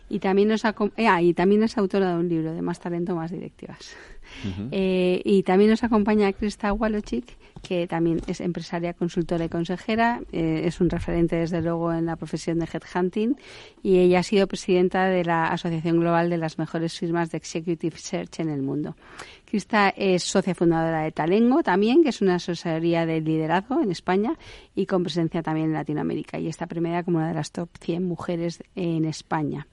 [0.10, 3.16] Y también, nos eh, ah, y también es autora de un libro de Más talento,
[3.16, 3.96] más directivas.
[4.72, 10.22] y también nos acompaña Krista Walochik, que también es empresaria, consultora y consejera.
[10.32, 13.38] Eh, es un referente, desde luego, en la profesión de headhunting
[13.84, 17.98] y ella ha sido presidenta de la Asociación Global de las mejores firmas de Executive
[17.98, 18.96] Search en el mundo.
[19.50, 24.38] Krista es socia fundadora de Talengo también, que es una asesoría de liderazgo en España
[24.76, 28.04] y con presencia también en Latinoamérica y está premiada como una de las top 100
[28.04, 29.66] mujeres en España.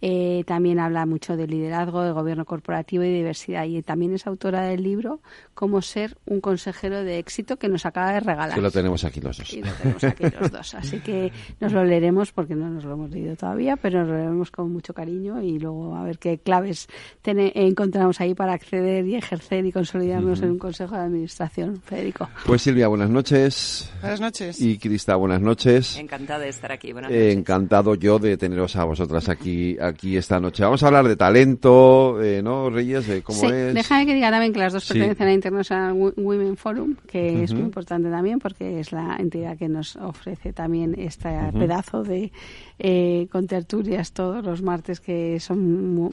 [0.00, 3.64] Eh, también habla mucho de liderazgo, de gobierno corporativo y diversidad.
[3.64, 5.20] Y también es autora del libro
[5.54, 8.54] Cómo ser un consejero de éxito que nos acaba de regalar.
[8.54, 9.52] Que lo tenemos aquí los dos.
[9.52, 10.74] Y lo tenemos aquí los dos.
[10.74, 14.14] Así que nos lo leeremos porque no nos lo hemos leído todavía, pero nos lo
[14.14, 16.88] leeremos con mucho cariño y luego a ver qué claves
[17.24, 21.80] encontramos ahí para acceder y ejercer y consolidarnos en un consejo de administración.
[21.82, 22.28] Federico.
[22.46, 23.90] Pues Silvia, buenas noches.
[24.00, 24.60] Buenas noches.
[24.60, 25.96] Y Crista, buenas noches.
[25.96, 26.92] Encantada de estar aquí.
[26.92, 27.34] Buenas noches.
[27.34, 30.62] encantado yo de teneros a vosotras aquí aquí esta noche.
[30.62, 33.06] Vamos a hablar de talento, eh, ¿no, Reyes?
[33.06, 33.74] De cómo sí, es.
[33.74, 37.62] Déjame que diga también que las dos pertenecen a International Women Forum, que es muy
[37.62, 42.32] importante también porque es la entidad que nos ofrece también este pedazo de
[42.78, 46.12] eh, con tertulias todos los martes que son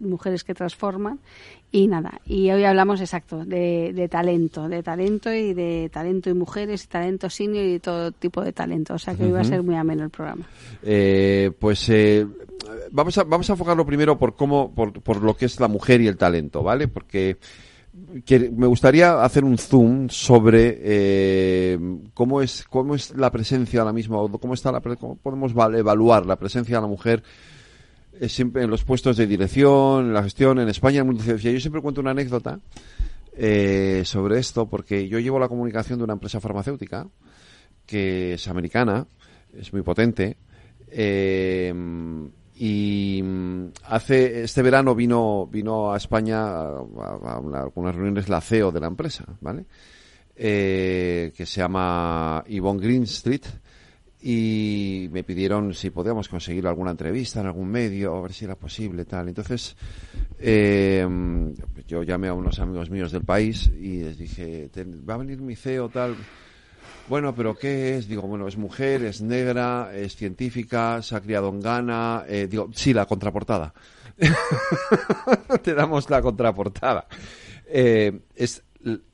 [0.00, 1.20] mujeres que transforman
[1.72, 6.88] y nada, y hoy hablamos exacto de, talento, de talento y de talento y mujeres,
[6.88, 8.94] talento senior y todo tipo de talento.
[8.94, 10.48] O sea que hoy va a ser muy ameno el programa.
[10.82, 12.26] Eh, pues eh,
[12.90, 16.00] vamos, a, vamos a enfocarlo primero por cómo, por, por lo que es la mujer
[16.00, 16.88] y el talento, ¿vale?
[16.88, 17.38] Porque
[18.52, 21.78] me gustaría hacer un zoom sobre eh,
[22.14, 26.36] cómo es cómo es la presencia ahora mismo, cómo está la, cómo podemos evaluar la
[26.36, 27.22] presencia de la mujer
[28.28, 31.04] siempre en los puestos de dirección, en la gestión en España.
[31.04, 32.60] Yo siempre cuento una anécdota
[33.36, 37.08] eh, sobre esto porque yo llevo la comunicación de una empresa farmacéutica
[37.86, 39.06] que es americana,
[39.56, 40.36] es muy potente.
[40.92, 41.72] Eh,
[42.62, 43.24] y
[43.86, 49.24] hace este verano vino vino a España a, algunas reuniones la CEO de la empresa,
[49.40, 49.64] ¿vale?
[50.36, 53.46] Eh, que se llama Yvonne Greenstreet
[54.20, 58.56] y me pidieron si podíamos conseguir alguna entrevista en algún medio, a ver si era
[58.56, 59.28] posible, tal.
[59.28, 59.74] Entonces,
[60.38, 61.08] eh,
[61.88, 64.70] yo llamé a unos amigos míos del país y les dije,
[65.08, 66.14] va a venir mi CEO, tal.
[67.10, 68.06] Bueno, pero ¿qué es?
[68.06, 72.24] Digo, bueno, es mujer, es negra, es científica, se ha criado en Ghana.
[72.28, 73.74] Eh, digo, sí, la contraportada.
[75.64, 77.08] Te damos la contraportada.
[77.66, 78.62] Eh, es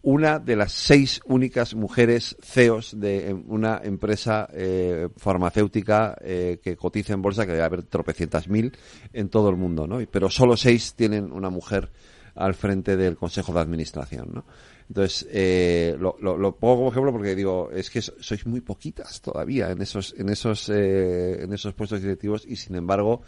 [0.03, 6.77] una de las seis únicas mujeres CEOs de em, una empresa eh, farmacéutica eh, que
[6.77, 8.77] cotiza en bolsa, que debe haber tropecientas mil
[9.15, 10.01] en todo el mundo, ¿no?
[10.11, 11.91] Pero solo seis tienen una mujer
[12.37, 14.45] al frente del Consejo de Administración, ¿no?
[14.89, 19.73] Entonces, eh, lo, lo, pongo como ejemplo porque digo, es que sois muy poquitas todavía
[19.73, 23.23] en esos, en esos, en esos puestos directivos y sin embargo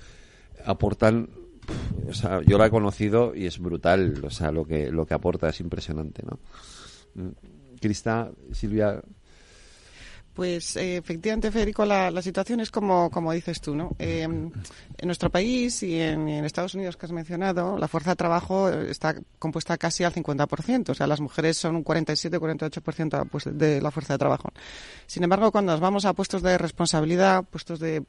[0.64, 1.28] aportan
[2.08, 5.14] o sea, yo la he conocido y es brutal, o sea, lo que, lo que
[5.14, 6.38] aporta es impresionante, ¿no?
[7.14, 7.30] Mm,
[7.80, 9.02] Crista, Silvia.
[10.38, 13.96] Pues eh, efectivamente, Federico, la, la, situación es como, como dices tú, ¿no?
[13.98, 14.52] Eh, en
[15.02, 19.76] nuestro país y en, Estados Unidos que has mencionado, la fuerza de trabajo está compuesta
[19.76, 24.18] casi al 50%, o sea, las mujeres son un 47-48% pues, de la fuerza de
[24.18, 24.52] trabajo.
[25.08, 28.04] Sin embargo, cuando nos vamos a puestos de responsabilidad, puestos de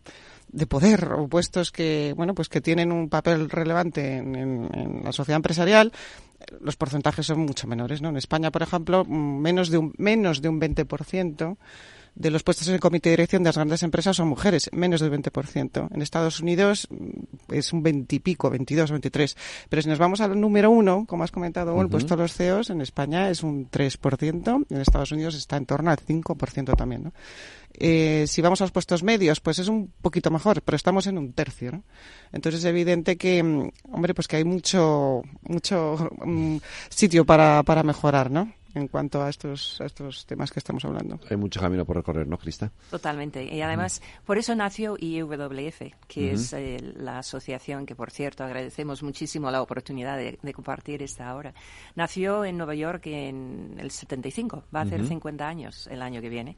[0.52, 5.36] de poder o puestos que bueno pues que tienen un papel relevante en, la sociedad
[5.36, 5.94] empresarial
[6.60, 10.50] los porcentajes son mucho menores no en España por ejemplo menos de un menos de
[10.50, 11.58] un 20%
[12.20, 15.00] de los puestos en el comité de dirección de las grandes empresas son mujeres, menos
[15.00, 15.88] del 20%.
[15.90, 19.38] En Estados Unidos mm, es un 20 y pico, 22, 23.
[19.70, 22.72] Pero si nos vamos al número uno, como has comentado, el puesto de los CEOs,
[22.72, 27.04] en España es un 3%, en Estados Unidos está en torno al 5% también.
[27.04, 27.14] ¿no?
[27.74, 31.18] Eh, si vamos a los puestos medios, pues es un poquito mejor, pero estamos en
[31.18, 31.84] un tercio, ¿no?
[32.34, 36.58] Entonces es evidente que, mm, hombre, pues que hay mucho, mucho mm,
[36.90, 38.52] sitio para, para mejorar, ¿no?
[38.80, 41.20] En cuanto a estos, estos temas que estamos hablando.
[41.30, 42.72] Hay mucho camino por recorrer, ¿no, Crista?
[42.90, 43.44] Totalmente.
[43.44, 49.04] Y además, por eso nació IWF, que es eh, la asociación que, por cierto, agradecemos
[49.04, 51.54] muchísimo la oportunidad de, compartir esta hora.
[51.96, 56.30] Nació en Nueva York en el 75, va a hacer 50 años el año que
[56.30, 56.58] viene,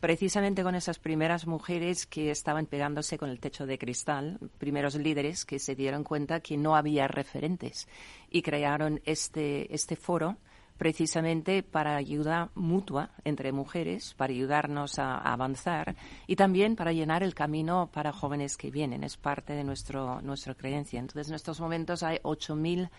[0.00, 5.44] precisamente con esas primeras mujeres que estaban pegándose con el techo de cristal, primeros líderes
[5.44, 7.88] que se dieron cuenta que no había referentes
[8.30, 10.36] y crearon este, este foro
[10.82, 15.94] precisamente para ayuda mutua entre mujeres, para ayudarnos a, avanzar
[16.26, 19.04] y también para llenar el camino para jóvenes que vienen.
[19.04, 20.98] Es parte de nuestro, nuestra creencia.
[20.98, 22.90] Entonces, en estos momentos hay 8.000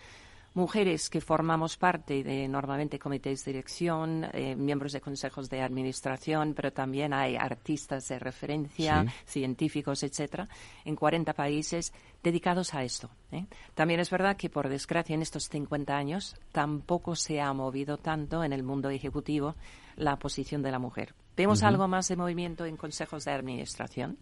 [0.54, 6.54] mujeres que formamos parte de normalmente comités de dirección, eh, miembros de consejos de administración,
[6.54, 10.48] pero también hay artistas de referencia, científicos, etcétera,
[10.86, 11.92] en 40 países
[12.24, 13.10] dedicados a esto.
[13.30, 13.44] ¿eh?
[13.74, 18.42] También es verdad que, por desgracia, en estos 50 años tampoco se ha movido tanto
[18.42, 19.54] en el mundo ejecutivo
[19.94, 21.14] la posición de la mujer.
[21.36, 24.18] Vemos algo más de movimiento en consejos de administración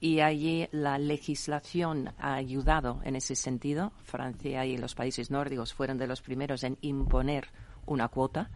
[0.00, 3.92] y allí la legislación ha ayudado en ese sentido.
[4.04, 7.48] Francia y los países nórdicos fueron de los primeros en imponer
[7.86, 8.50] una cuota.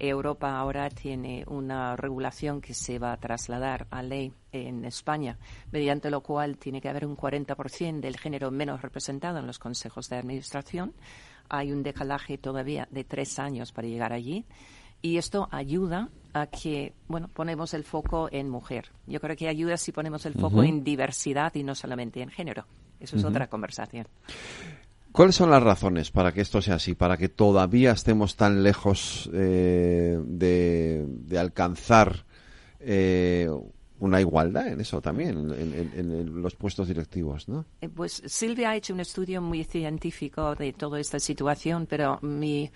[0.00, 5.38] Europa ahora tiene una regulación que se va a trasladar a ley en España,
[5.70, 10.08] mediante lo cual tiene que haber un 40% del género menos representado en los consejos
[10.08, 10.94] de administración.
[11.48, 14.46] Hay un decalaje todavía de tres años para llegar allí
[15.02, 18.92] y esto ayuda a que, bueno, ponemos el foco en mujer.
[19.06, 22.66] Yo creo que ayuda si ponemos el foco en diversidad y no solamente en género.
[23.00, 24.06] Eso es otra conversación.
[25.12, 29.28] ¿Cuáles son las razones para que esto sea así, para que todavía estemos tan lejos
[29.32, 32.24] eh, de, alcanzar
[32.78, 33.48] eh,
[33.98, 37.66] una igualdad en eso también, en, los puestos directivos, ¿no?
[37.80, 42.70] Eh, pues Silvia ha hecho un estudio muy científico de toda esta situación, pero mi,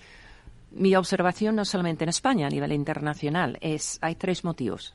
[0.73, 4.95] mi observación no solamente en España, a nivel internacional, es hay tres motivos.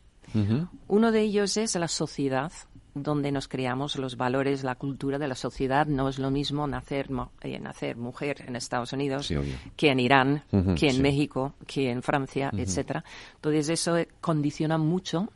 [0.88, 2.52] Uno de ellos es la sociedad
[2.94, 5.88] donde nos creamos los valores, la cultura de la sociedad.
[5.88, 7.10] No es lo mismo nacer,
[7.42, 9.32] eh, nacer mujer en Estados Unidos
[9.76, 10.44] que en Irán,
[10.76, 13.04] que en México, que en Francia, etcétera.
[13.36, 15.30] Entonces eso condiciona mucho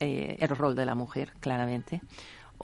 [0.00, 2.00] eh, el rol de la mujer, claramente.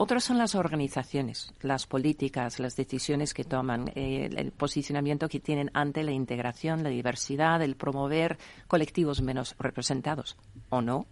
[0.01, 5.71] Otros son las organizaciones, las políticas, las decisiones que toman, eh, el posicionamiento que tienen
[5.73, 8.37] ante la integración, la diversidad, el promover
[8.67, 10.37] colectivos menos representados,
[10.69, 11.05] o no.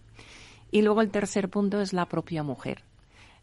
[0.70, 2.84] Y luego el tercer punto es la propia mujer.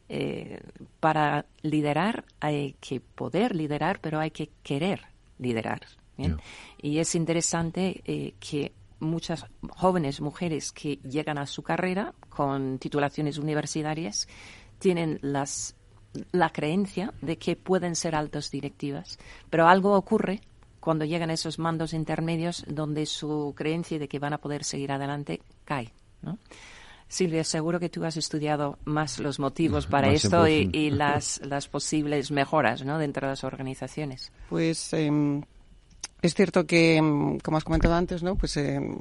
[0.08, 0.62] Eh,
[1.00, 5.02] para liderar hay que poder liderar, pero hay que querer
[5.40, 5.82] liderar.
[6.82, 13.38] Y es interesante eh, que muchas jóvenes mujeres que llegan a su carrera con titulaciones
[13.38, 14.28] universitarias
[14.80, 15.76] tienen las,
[16.32, 20.42] la creencia de que pueden ser altas directivas, pero algo ocurre
[20.80, 24.92] cuando llegan a esos mandos intermedios donde su creencia de que van a poder seguir
[24.92, 25.92] adelante cae.
[26.22, 26.38] ¿no?
[27.08, 32.32] Silvia, seguro que tú has estudiado más los motivos para esto y, las, las, posibles
[32.32, 32.98] mejoras ¿no?
[32.98, 34.32] dentro de las organizaciones.
[34.50, 35.42] Pues em,
[36.22, 38.36] es cierto que, em, como has comentado antes, ¿no?
[38.36, 38.98] pues em,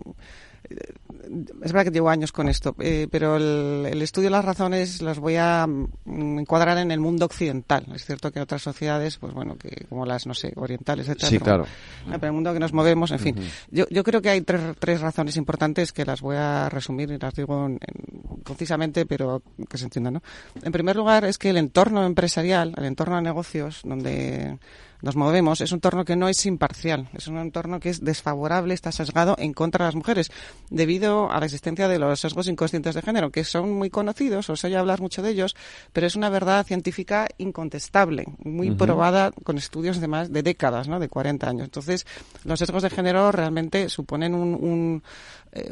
[1.62, 5.18] es verdad que llevo años con esto, eh, pero el, estudio de las razones las
[5.18, 7.86] voy a mm, encuadrar en el mundo occidental.
[7.94, 11.24] Es cierto que otras sociedades, pues bueno, que como las, no sé, orientales, etc.
[11.24, 11.66] Sí, claro.
[12.06, 13.36] Pero el mundo que nos movemos, en fin.
[13.70, 17.18] yo, yo creo que hay tres, tres razones importantes que las voy a resumir y
[17.18, 17.70] las digo
[18.44, 20.22] concisamente, pero que se entiendan, ¿no?
[20.62, 24.58] En primer lugar, es que el entorno empresarial, el entorno de negocios, donde
[25.04, 28.72] nos movemos, es un entorno que no es imparcial, es un entorno que es desfavorable,
[28.72, 30.30] está sesgado en contra de las mujeres,
[30.70, 34.64] debido a la existencia de los sesgos inconscientes de género, que son muy conocidos, os
[34.64, 35.54] oye hablar mucho de ellos,
[35.92, 40.98] pero es una verdad científica incontestable, muy probada con estudios de más de décadas, ¿no?
[40.98, 41.64] de 40 años.
[41.64, 42.06] Entonces,
[42.44, 45.02] los sesgos de género realmente suponen un,
[45.54, 45.70] eh,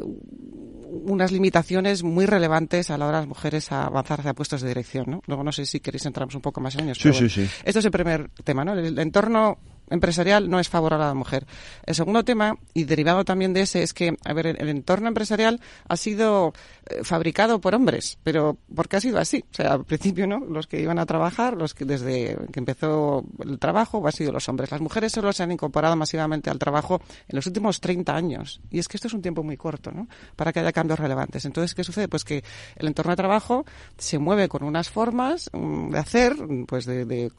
[1.05, 4.67] unas limitaciones muy relevantes a la hora de las mujeres a avanzar hacia puestos de
[4.67, 5.05] dirección.
[5.07, 5.21] ¿no?
[5.27, 6.99] Luego no sé si queréis entramos un poco más en ellos.
[6.99, 7.49] Sí, sí, sí.
[7.63, 8.73] Esto es el primer tema, ¿no?
[8.73, 9.57] El entorno
[9.89, 11.45] empresarial no es favorable a la mujer.
[11.85, 15.61] El segundo tema, y derivado también de ese, es que, a ver, el, entorno empresarial
[15.87, 16.53] ha sido
[16.85, 19.43] eh, fabricado por hombres, pero ¿por qué ha sido así?
[19.51, 20.39] O sea, al principio, ¿no?
[20.39, 24.47] Los que iban a trabajar, los que desde que empezó el trabajo, han sido los
[24.49, 24.71] hombres.
[24.71, 28.61] Las mujeres solo se han incorporado masivamente al trabajo en los últimos 30 años.
[28.69, 30.07] Y es que esto es un tiempo muy corto, ¿no?
[30.35, 31.45] Para que haya cambios relevantes.
[31.45, 32.07] Entonces, ¿qué sucede?
[32.07, 32.43] Pues que
[32.75, 33.65] el entorno de trabajo
[33.97, 36.35] se mueve con unas formas mm, de hacer,
[36.67, 37.31] pues de, de,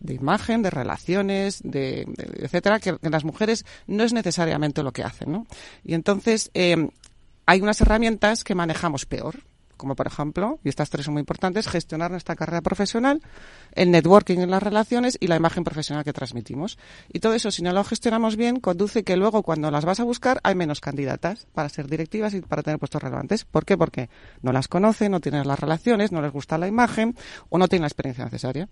[0.00, 2.06] de imagen, de relaciones, de,
[2.38, 5.46] etcétera, que, las mujeres no es necesariamente lo que hacen, ¿no?
[5.84, 6.88] Y entonces eh,
[7.46, 9.36] hay unas herramientas que manejamos peor
[9.76, 13.22] como por ejemplo, y estas tres son muy importantes, gestionar nuestra carrera profesional,
[13.72, 16.78] el networking en las relaciones y la imagen profesional que transmitimos.
[17.12, 20.04] Y todo eso, si no lo gestionamos bien, conduce que luego cuando las vas a
[20.04, 23.44] buscar hay menos candidatas para ser directivas y para tener puestos relevantes.
[23.44, 23.76] ¿Por qué?
[23.76, 24.08] Porque
[24.42, 27.16] no las conocen, no tienen las relaciones, no les gusta la imagen
[27.48, 28.68] o no tienen la experiencia necesaria.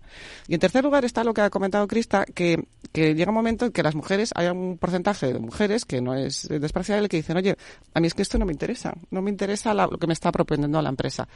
[0.47, 3.65] Y en tercer lugar está lo que ha comentado Crista, que, que llega un momento
[3.65, 7.37] en que las mujeres, hay un porcentaje de mujeres que no es despreciable que dicen,
[7.37, 7.57] oye,
[7.93, 10.31] a mí es que esto no me interesa, no me interesa lo que me está
[10.31, 11.27] proponiendo la empresa.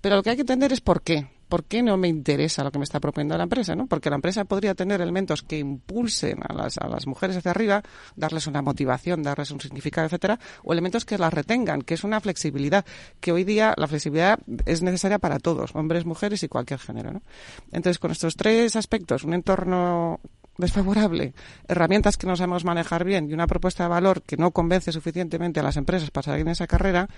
[0.00, 1.26] Pero lo que hay que entender es por qué.
[1.48, 3.76] ¿Por qué no me interesa lo que me está proponiendo la empresa?
[3.76, 3.86] ¿no?
[3.86, 7.82] Porque la empresa podría tener elementos que impulsen a las, mujeres hacia arriba,
[8.16, 12.20] darles una motivación, darles un significado, etcétera, o elementos que las retengan, que es una
[12.20, 12.84] flexibilidad,
[13.20, 17.12] que hoy día la flexibilidad es necesaria para todos, hombres, mujeres y cualquier género.
[17.12, 17.22] ¿no?
[17.70, 20.18] Entonces, con estos tres aspectos, un entorno
[20.58, 21.34] desfavorable,
[21.68, 25.60] herramientas que no sabemos manejar bien y una propuesta de valor que no convence suficientemente
[25.60, 27.08] a las empresas para salir en esa carrera,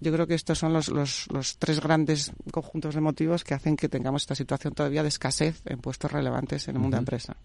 [0.00, 3.76] yo creo que estos son los, los, los, tres grandes conjuntos de motivos que hacen
[3.76, 7.02] que tengamos esta situación todavía de escasez en puestos relevantes en el mundo de la
[7.02, 7.36] empresa.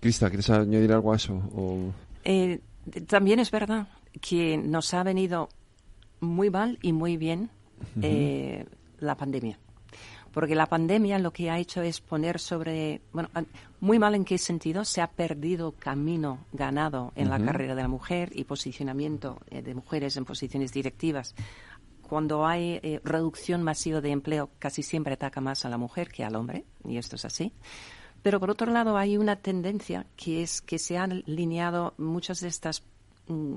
[0.00, 1.40] Crista, ¿quieres añadir algo a eso?
[2.24, 2.60] Eh,
[3.06, 3.88] también es verdad
[4.20, 5.48] que nos ha venido
[6.20, 7.50] muy mal y muy bien
[8.02, 8.64] eh,
[8.98, 9.58] la pandemia
[10.36, 13.30] porque la pandemia lo que ha hecho es poner sobre, bueno,
[13.80, 17.88] muy mal en qué sentido, se ha perdido camino ganado en la carrera de la
[17.88, 21.34] mujer y posicionamiento eh, de mujeres en posiciones directivas.
[22.02, 26.24] Cuando hay eh, reducción masiva de empleo, casi siempre ataca más a la mujer que
[26.24, 27.52] al hombre, y esto es así.
[28.22, 32.48] Pero por otro lado, hay una tendencia que es que se han alineado muchas de
[32.48, 32.82] estas
[33.28, 33.56] mm,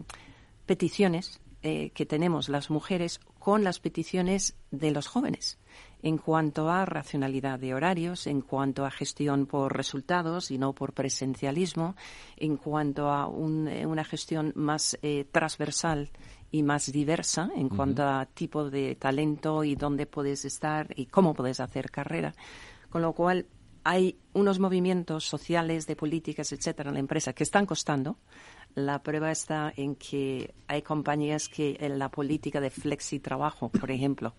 [0.66, 5.59] peticiones eh, que tenemos las mujeres con las peticiones de los jóvenes
[6.02, 10.94] en cuanto a racionalidad de horarios, en cuanto a gestión por resultados y no por
[10.94, 11.96] presencialismo,
[12.38, 13.30] en cuanto a
[13.70, 16.10] eh, una gestión más eh, transversal
[16.52, 21.34] y más diversa en cuanto a tipo de talento y dónde puedes estar y cómo
[21.34, 22.34] puedes hacer carrera.
[22.90, 23.46] Con lo cual,
[23.84, 28.18] hay unos movimientos sociales, de políticas, etcétera, en la empresa que están costando.
[28.76, 33.92] La prueba está en que hay compañías que en la política de flexi trabajo, por
[33.92, 34.34] ejemplo,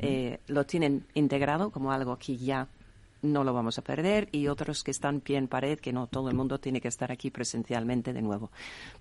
[0.00, 2.68] eh, lo tienen integrado como algo que ya
[3.22, 6.28] no lo vamos a perder y otros que están pie en pared, que no todo
[6.28, 8.50] el mundo tiene que estar aquí presencialmente de nuevo.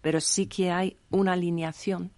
[0.02, 2.12] Pero sí que hay una alineación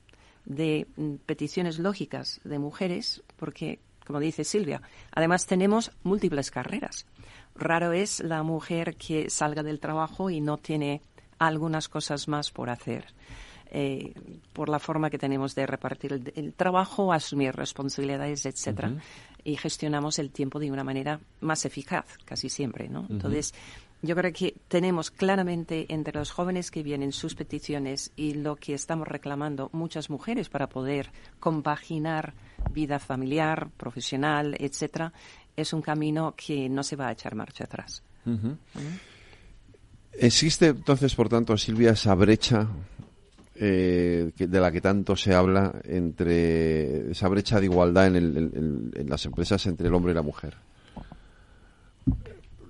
[0.45, 7.05] de mm, peticiones lógicas de mujeres, porque, como dice Silvia, además tenemos múltiples carreras.
[7.55, 11.01] Raro es la mujer que salga del trabajo y no tiene
[11.39, 13.05] algunas cosas más por hacer.
[13.69, 14.13] Eh,
[14.53, 18.93] por la forma que tenemos de repartir el, trabajo, asumir responsabilidades, etcétera,
[19.43, 23.05] y gestionamos el tiempo de una manera más eficaz, casi siempre, ¿no?
[23.09, 23.53] Entonces,
[24.01, 28.73] yo creo que tenemos claramente entre los jóvenes que vienen sus peticiones y lo que
[28.73, 32.35] estamos reclamando muchas mujeres para poder compaginar
[32.71, 35.11] vida familiar, profesional, etcétera,
[35.55, 38.03] es un camino que no se va a echar marcha atrás.
[40.20, 42.68] Existe entonces, por tanto, Silvia, esa brecha
[43.55, 49.26] eh, de la que tanto se habla entre esa brecha de igualdad en, en las
[49.26, 50.55] empresas entre el hombre y la mujer.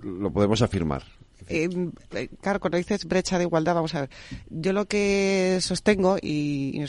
[0.02, 1.02] Lo podemos afirmar.
[1.48, 1.68] Eh,
[2.12, 4.10] eh, claro, cuando dices brecha de igualdad, vamos a ver.
[4.50, 6.84] Yo lo que sostengo y,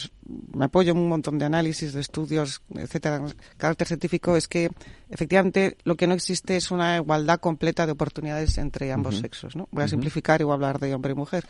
[0.54, 3.24] me apoyo en un montón de análisis, de estudios, etcétera,
[3.58, 4.70] carácter científico, es que
[5.10, 9.56] efectivamente lo que no existe es una igualdad completa de oportunidades entre ambos sexos.
[9.56, 9.68] ¿no?
[9.72, 11.46] Voy a simplificar y voy a hablar de hombre y mujer.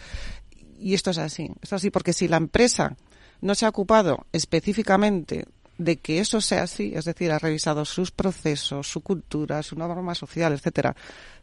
[0.79, 1.51] Y esto es así.
[1.61, 2.95] Esto es así porque si la empresa
[3.41, 5.45] no se ha ocupado específicamente
[5.79, 10.13] de que eso sea así, es decir, ha revisado sus procesos, su cultura, su norma
[10.13, 10.93] social, etcétera,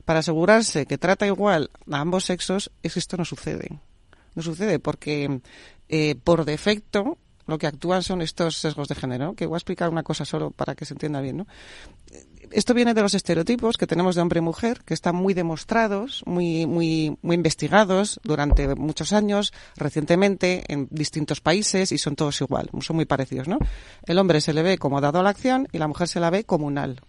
[0.06, 3.80] para asegurarse que trata igual a ambos sexos, es que esto no sucede.
[4.34, 5.40] No sucede porque
[5.88, 9.90] eh, por defecto lo que actúan son estos sesgos de género, que voy a explicar
[9.90, 11.46] una cosa solo para que se entienda bien.
[12.52, 16.22] Esto viene de los estereotipos que tenemos de hombre y mujer, que están muy demostrados,
[16.26, 22.70] muy, muy, muy investigados durante muchos años, recientemente, en distintos países, y son todos igual,
[22.80, 23.58] son muy parecidos, ¿no?
[24.04, 26.30] El hombre se le ve como dado a la acción y la mujer se la
[26.30, 27.00] ve comunal,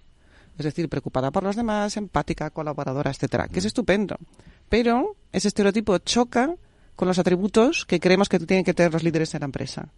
[0.57, 4.17] es decir, preocupada por los demás, empática, colaboradora, etcétera, que es estupendo.
[4.69, 6.55] Pero ese estereotipo choca
[6.95, 9.89] con los atributos que creemos que tienen que tener los líderes en la empresa.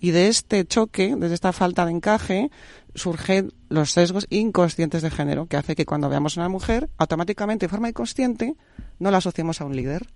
[0.00, 2.50] Y de este choque, de esta falta de encaje,
[2.94, 7.66] surgen los sesgos inconscientes de género, que hace que cuando veamos a una mujer, automáticamente,
[7.66, 8.56] de forma inconsciente,
[8.98, 10.08] no la asociemos a un líder.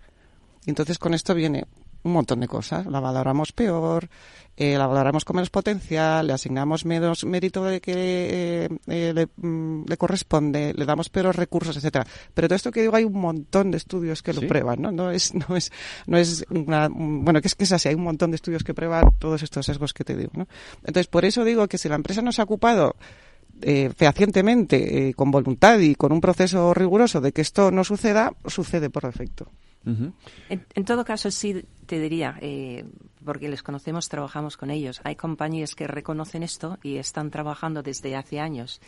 [0.64, 1.66] Y entonces con esto viene
[2.04, 2.86] un montón de cosas.
[2.86, 4.08] La valoramos peor,
[4.56, 9.84] eh, la valoramos con menos potencial, le asignamos menos mérito de que eh, eh, mm,
[9.88, 12.06] le, corresponde, le damos peores recursos, etcétera.
[12.32, 14.92] Pero todo esto que digo hay un montón de estudios que lo prueban, ¿no?
[14.92, 15.72] No es, no es,
[16.06, 18.74] no es una, bueno, que es que es así, hay un montón de estudios que
[18.74, 20.46] prueban todos estos sesgos que te digo, ¿no?
[20.84, 22.96] Entonces, por eso digo que si la empresa no se ha ocupado
[23.62, 28.90] eh, fehacientemente, con voluntad y con un proceso riguroso de que esto no suceda, sucede
[28.90, 29.50] por defecto
[29.86, 32.84] en, todo caso, sí te diría, eh,
[33.24, 35.00] porque les conocemos, trabajamos con ellos.
[35.04, 38.80] Hay compañías que reconocen esto y están trabajando desde hace años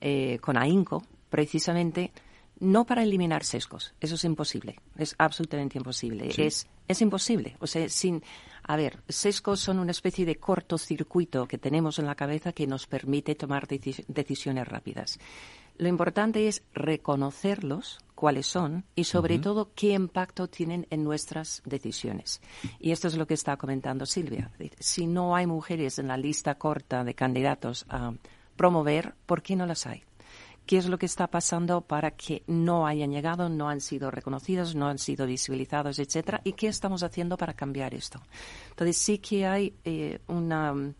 [0.00, 2.12] eh, con AINCO, precisamente,
[2.60, 3.94] no para eliminar sesgos.
[4.00, 4.80] Eso es imposible.
[4.96, 6.30] Es absolutamente imposible.
[6.36, 7.56] Es, es imposible.
[7.60, 8.22] O sea, sin.
[8.62, 12.86] A ver, sesgos son una especie de cortocircuito que tenemos en la cabeza que nos
[12.86, 15.18] permite tomar decisiones rápidas.
[15.76, 22.40] Lo importante es reconocerlos, cuáles son y sobre todo qué impacto tienen en nuestras decisiones.
[22.78, 24.50] Y esto es lo que está comentando Silvia.
[24.78, 28.12] Si no hay mujeres en la lista corta de candidatos a
[28.56, 30.04] promover, ¿por qué no las hay?
[30.66, 34.74] ¿Qué es lo que está pasando para que no hayan llegado, no han sido reconocidos,
[34.74, 36.40] no han sido visibilizados, etcétera?
[36.42, 38.22] ¿Y qué estamos haciendo para cambiar esto?
[38.70, 40.94] Entonces sí que hay eh, una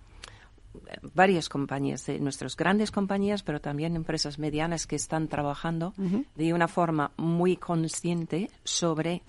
[1.14, 5.94] varias compañías, de nuestras grandes compañías, pero también empresas medianas que están trabajando
[6.34, 9.22] de una forma muy consciente sobre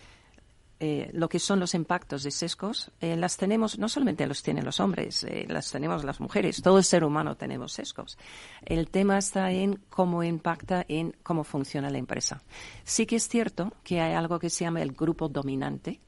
[0.81, 2.91] eh, lo que son los impactos de sesgos.
[2.99, 6.77] Eh, las tenemos, no solamente los tienen los hombres, eh, las tenemos las mujeres, todo
[6.77, 8.17] el ser humano tenemos sesgos.
[8.65, 12.43] El tema está en cómo impacta en cómo funciona la empresa.
[12.83, 16.01] Sí que es cierto que hay algo que se llama el grupo dominante,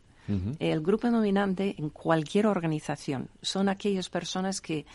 [0.60, 4.86] el grupo dominante en cualquier organización son aquellas personas que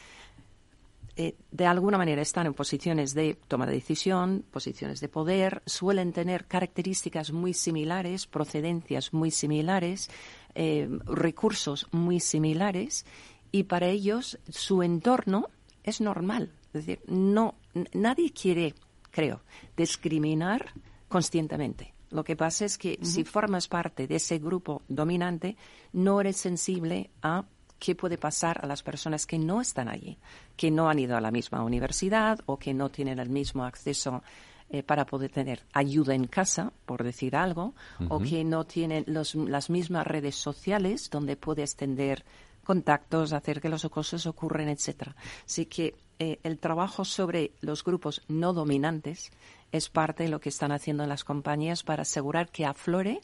[1.14, 6.12] eh, de alguna manera están en posiciones de toma de decisión, posiciones de poder, suelen
[6.12, 10.08] tener características muy similares, procedencias muy similares,
[10.54, 13.04] eh, recursos muy similares
[13.50, 15.48] y para ellos su entorno
[15.84, 16.52] es normal.
[16.72, 17.56] Es decir, no,
[17.92, 18.74] nadie quiere,
[19.10, 19.42] creo,
[19.76, 20.72] discriminar
[21.08, 21.92] conscientemente.
[22.10, 25.56] Lo que pasa es que si formas parte de ese grupo dominante,
[25.92, 27.44] no eres sensible a
[27.82, 30.16] qué puede pasar a las personas que no están allí,
[30.56, 34.22] que no han ido a la misma universidad o que no tienen el mismo acceso
[34.70, 37.74] eh, para poder tener ayuda en casa, por decir algo,
[38.08, 42.24] o que no tienen las mismas redes sociales donde puede extender
[42.62, 45.16] contactos, hacer que los cosas ocurren, etcétera.
[45.44, 49.32] Así que eh, el trabajo sobre los grupos no dominantes
[49.72, 53.22] es parte de lo que están haciendo las compañías para asegurar que aflore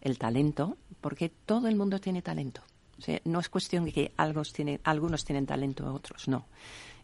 [0.00, 2.62] el talento, porque todo el mundo tiene talento.
[3.24, 6.46] No es cuestión de que algunos tienen, algunos tienen talento, otros no.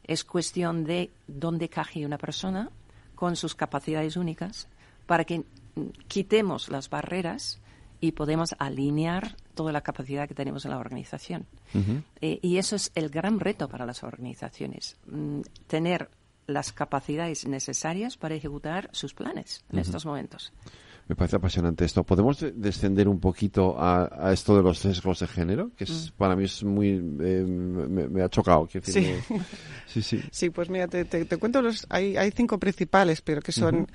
[0.05, 2.71] Es cuestión de dónde caje una persona
[3.15, 4.69] con sus capacidades únicas
[5.07, 5.45] para que
[6.09, 7.61] quitemos las barreras
[8.01, 11.47] y podemos alinear toda la capacidad que tenemos en la organización.
[12.21, 16.11] Eh, y eso es el gran reto para las organizaciones, mm, tener
[16.49, 20.53] las capacidades necesarias para ejecutar sus planes en estos momentos.
[21.13, 22.05] Me parece apasionante esto.
[22.05, 25.71] ¿Podemos descender un poquito a, esto de los sesgos de género?
[25.77, 26.17] Que es, mm.
[26.17, 26.89] para mí es muy...
[26.89, 28.67] Eh, me, ha chocado.
[28.67, 28.81] sí.
[28.83, 30.03] sí.
[30.03, 30.49] sí, sí.
[30.49, 31.85] pues mira, te, cuento los...
[31.91, 33.89] Hay, hay cinco principales, pero que son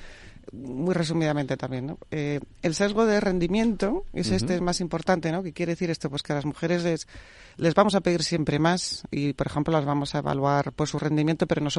[0.52, 1.98] muy resumidamente también, ¿no?
[2.12, 5.42] Eh, el sesgo de rendimiento es este es más importante, ¿no?
[5.42, 6.12] ¿Qué quiere decir esto?
[6.12, 7.08] Pues que a las mujeres les,
[7.58, 11.00] les vamos a pedir siempre más y, por ejemplo, las vamos a evaluar por su
[11.00, 11.70] rendimiento, pero no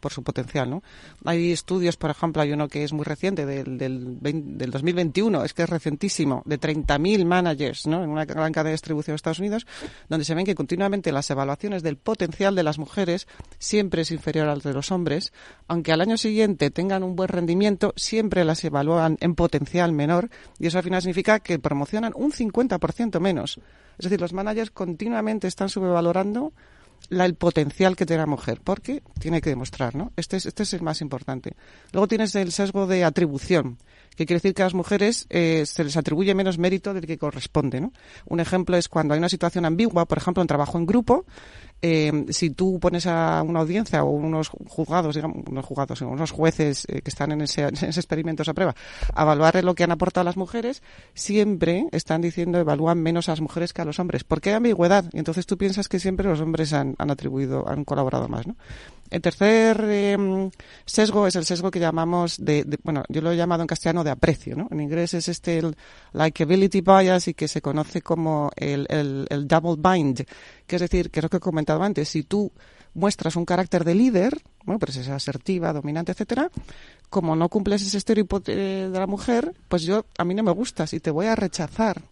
[0.00, 0.82] por su potencial, ¿no?
[1.24, 5.52] Hay estudios, por ejemplo, hay uno que es muy reciente, del, del, del 2021, es
[5.52, 8.02] que es recientísimo, de 30.000 managers, ¿no?
[8.02, 9.66] En una gran cadena de distribución de Estados Unidos,
[10.08, 13.26] donde se ven que continuamente las evaluaciones del potencial de las mujeres
[13.58, 15.32] siempre es inferior al de los hombres,
[15.68, 20.66] aunque al año siguiente tengan un buen rendimiento, siempre las evalúan en potencial menor y
[20.66, 23.60] eso al final significa que promocionan un 50% menos.
[23.98, 26.52] Es decir, los managers continuamente están subvalorando
[27.10, 30.12] el potencial que tiene la mujer, porque tiene que demostrar, ¿no?
[30.16, 31.54] Este es, este es el más importante.
[31.92, 33.78] Luego tienes el sesgo de atribución,
[34.16, 37.18] que quiere decir que a las mujeres eh, se les atribuye menos mérito del que
[37.18, 37.92] corresponde, ¿no?
[38.24, 41.26] Un ejemplo es cuando hay una situación ambigua, por ejemplo, en trabajo en grupo,
[41.82, 46.86] eh, si tú pones a una audiencia o unos juzgados, digamos, unos juzgados, unos jueces
[46.88, 48.74] eh, que están en ese, en ese experimento, esa prueba,
[49.14, 53.40] a evaluar lo que han aportado las mujeres, siempre están diciendo evalúan menos a las
[53.40, 54.24] mujeres que a los hombres.
[54.24, 55.04] porque hay ambigüedad?
[55.12, 58.56] Y entonces tú piensas que siempre los hombres han, han atribuido, han colaborado más, ¿no?
[59.10, 60.50] El tercer em,
[60.84, 64.10] sesgo es el sesgo que llamamos de, bueno, yo lo he llamado en castellano de
[64.10, 64.68] aprecio, ¿no?
[64.70, 65.76] En inglés es este el
[66.12, 68.86] likability bias y que se conoce como el,
[69.46, 70.26] double bind,
[70.66, 72.52] que es decir, que es lo que he comentado antes, si tú
[72.94, 76.50] muestras un carácter de líder, bueno, pues es asertiva, dominante, etcétera,
[77.10, 80.92] como no cumples ese estereotipo de la mujer, pues yo, a mí no me gustas
[80.94, 82.02] y te voy a rechazar.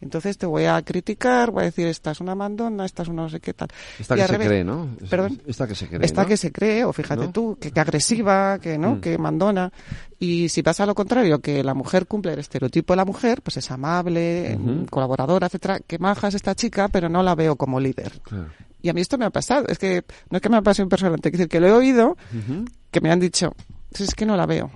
[0.00, 3.22] Entonces te voy a criticar, voy a decir, esta es una mandona, esta es una
[3.22, 3.68] no sé qué tal.
[3.98, 4.96] Esta que se cree, ¿no?
[5.10, 5.42] Perdón.
[5.46, 6.04] Esta que se cree.
[6.04, 9.00] Esta que se cree, o fíjate tú, que, agresiva, que no, mm.
[9.00, 9.72] que mandona.
[10.20, 13.56] Y si pasa lo contrario, que la mujer cumple el estereotipo de la mujer, pues
[13.56, 18.20] es amable, colaboradora, etcétera, que maja es esta chica, pero no la veo como líder.
[18.80, 19.66] Y a mí esto me ha pasado.
[19.68, 22.16] Es que no es que me ha pasado personalmente, es decir, que lo he oído,
[22.92, 23.52] que me han dicho,
[23.90, 24.70] es que no la veo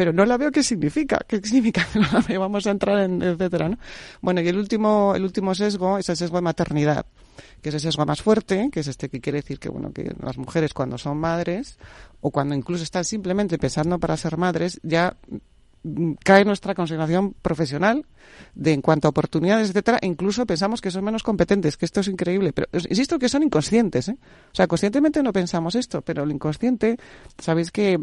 [0.00, 1.86] pero no la veo qué significa, qué significa
[2.26, 3.76] que vamos a entrar en etcétera, ¿no?
[4.22, 7.04] Bueno, y el último, el último sesgo es el sesgo de maternidad,
[7.60, 10.10] que es el sesgo más fuerte, que es este que quiere decir que bueno, que
[10.22, 11.78] las mujeres cuando son madres,
[12.22, 15.18] o cuando incluso están simplemente pensando para ser madres, ya
[16.24, 18.04] cae nuestra consideración profesional
[18.54, 22.08] de en cuanto a oportunidades, etcétera, incluso pensamos que son menos competentes, que esto es
[22.08, 24.16] increíble, pero insisto que son inconscientes, ¿eh?
[24.52, 26.98] O sea, conscientemente no pensamos esto, pero el inconsciente,
[27.38, 28.02] sabéis que mm,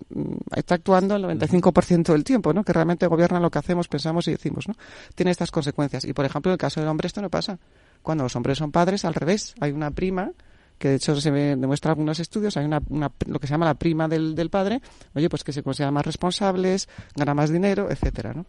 [0.56, 2.64] está actuando el 95% del tiempo, ¿no?
[2.64, 4.76] Que realmente gobierna lo que hacemos, pensamos y decimos, ¿no?
[5.16, 6.04] Tiene estas consecuencias.
[6.06, 7.60] Y por ejemplo, en el caso del hombre esto no pasa.
[8.02, 10.32] Cuando los hombres son padres, al revés, hay una prima
[10.78, 12.82] que de hecho se demuestra en algunos estudios, hay una,
[13.26, 14.82] lo que se llama la prima del, del, padre,
[15.16, 18.46] oye, pues que se consideran más responsables, gana más dinero, etcétera, ¿no?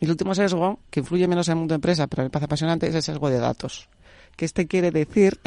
[0.00, 2.46] Y el último sesgo, que influye menos en el mundo de empresa, pero me parece
[2.46, 3.88] apasionante, es el sesgo de datos.
[4.36, 5.40] Que este quiere decir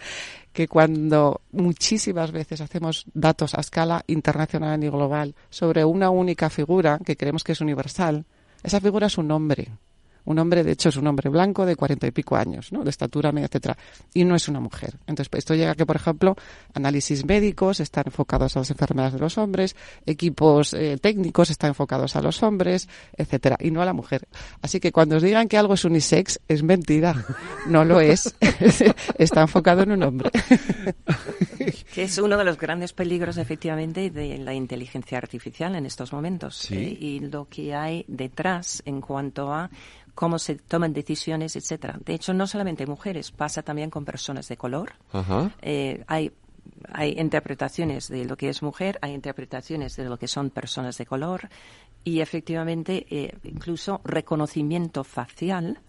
[0.52, 7.00] que cuando muchísimas veces hacemos datos a escala internacional y global sobre una única figura
[7.04, 8.24] que creemos que es universal,
[8.62, 9.72] esa figura es un nombre
[10.24, 12.82] un hombre, de hecho, es un hombre blanco de cuarenta y pico años, ¿no?
[12.82, 13.76] De estatura media, etcétera.
[14.12, 14.94] Y no es una mujer.
[15.06, 16.36] Entonces, esto llega a que, por ejemplo,
[16.72, 22.16] análisis médicos están enfocados a las enfermedades de los hombres, equipos eh, técnicos están enfocados
[22.16, 24.26] a los hombres, etcétera, y no a la mujer.
[24.62, 27.24] Así que cuando os digan que algo es unisex, es mentira.
[27.66, 28.34] No lo es.
[29.18, 30.30] Está enfocado en un hombre.
[31.94, 36.70] que es uno de los grandes peligros, efectivamente, de la inteligencia artificial en estos momentos.
[36.70, 36.96] ¿eh?
[36.98, 39.70] y lo que hay detrás en cuanto a
[40.14, 41.98] cómo se toman decisiones, etcétera.
[42.04, 44.92] De hecho, no solamente mujeres, pasa también con personas de color.
[45.62, 46.32] Eh, hay
[46.92, 51.06] hay interpretaciones de lo que es mujer, hay interpretaciones de lo que son personas de
[51.06, 51.48] color
[52.04, 55.80] y efectivamente eh, incluso reconocimiento facial.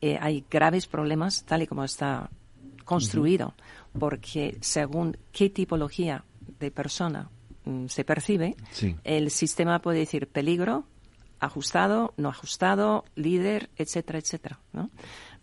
[0.00, 2.30] Eh, hay graves problemas, tal y como está
[2.84, 3.54] construido,
[3.98, 6.24] porque según qué tipología
[6.58, 7.30] de persona
[7.64, 8.56] mm, se percibe,
[9.04, 10.84] el sistema puede decir peligro,
[11.42, 14.60] ajustado, no ajustado, líder, etcétera, etcétera.
[14.72, 14.90] ¿no?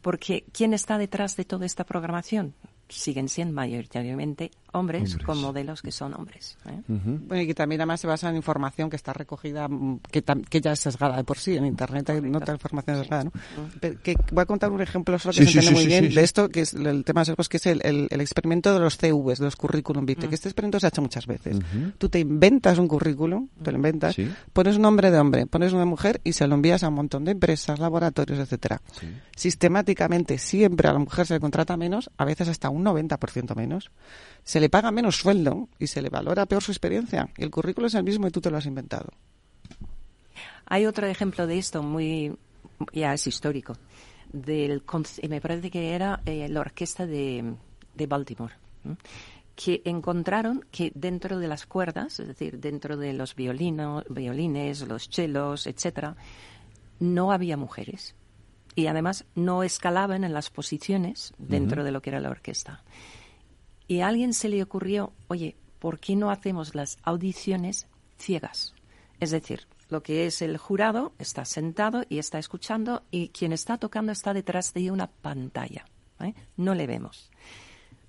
[0.01, 2.55] Porque ¿quién está detrás de toda esta programación?
[2.89, 6.57] siguen siendo mayoritariamente hombres, con modelos que son hombres.
[6.65, 6.81] ¿eh?
[6.87, 10.61] Bueno, y que también además se basa en información que está recogida, mm, que, que
[10.61, 11.55] ya es sesgada de por sí.
[11.55, 13.31] En Internet hay no información sesgada, ¿no?
[13.79, 16.61] que voy a contar un ejemplo solo que se entiende muy bien de esto, que
[16.61, 19.55] es el tema de sesgos, que es el, el, experimento de los CVs, de los
[19.55, 21.57] currículum vitae, que este experimento se ha hecho muchas veces.
[21.97, 24.15] Tú te inventas un currículum, te lo inventas,
[24.53, 27.25] pones un nombre de hombre, pones una mujer y se lo envías a un montón
[27.25, 28.81] de empresas, laboratorios, etcétera.
[29.35, 33.91] Sistemáticamente, siempre a la mujer se le contrata menos, a veces hasta un 90% menos
[34.43, 37.29] se le paga menos sueldo y se le valora peor su experiencia.
[37.37, 39.09] Y el currículo es el mismo y tú te lo has inventado.
[40.65, 42.35] Hay otro ejemplo de esto muy,
[42.93, 43.75] ya es histórico,
[44.31, 44.83] del,
[45.27, 47.55] me parece que era eh, la orquesta de,
[47.95, 48.53] de Baltimore,
[49.55, 55.09] que encontraron que dentro de las cuerdas, es decir, dentro de los violinos, violines, los
[55.09, 56.15] chelos, etcétera,
[56.99, 58.15] no había mujeres
[58.75, 62.83] y además no escalaban en las posiciones dentro de lo que era la orquesta.
[63.89, 67.87] Y a alguien se le ocurrió, oye, ¿por qué no hacemos las audiciones
[68.19, 68.75] ciegas?
[69.19, 73.79] Es decir, lo que es el jurado está sentado y está escuchando y quien está
[73.79, 75.85] tocando está detrás de una pantalla.
[76.19, 76.35] ¿eh?
[76.55, 77.31] No le vemos.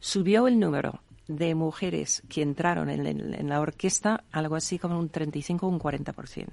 [0.01, 5.09] Subió el número de mujeres que entraron en, en, la orquesta algo así como un
[5.09, 6.47] 35 o un 40%.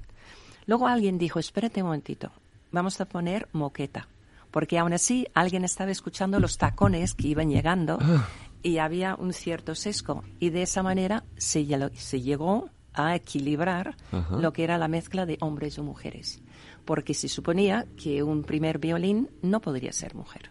[0.68, 2.32] Luego alguien dijo, espérate un momentito,
[2.72, 4.08] vamos a poner moqueta,
[4.52, 8.26] porque aún así alguien estaba escuchando los tacones que iban llegando ah.
[8.68, 13.96] Y había un cierto sesgo y de esa manera se, se llegó a equilibrar
[14.30, 16.42] lo que era la mezcla de hombres o mujeres,
[16.84, 20.50] porque se suponía que un primer violín no podría ser mujer.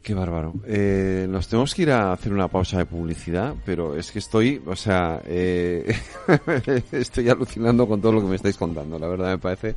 [0.00, 0.54] Qué bárbaro.
[0.64, 4.62] Eh, nos tenemos que ir a hacer una pausa de publicidad, pero es que estoy,
[4.64, 5.94] o sea, eh,
[6.92, 8.98] estoy alucinando con todo lo que me estáis contando.
[8.98, 9.74] La verdad me parece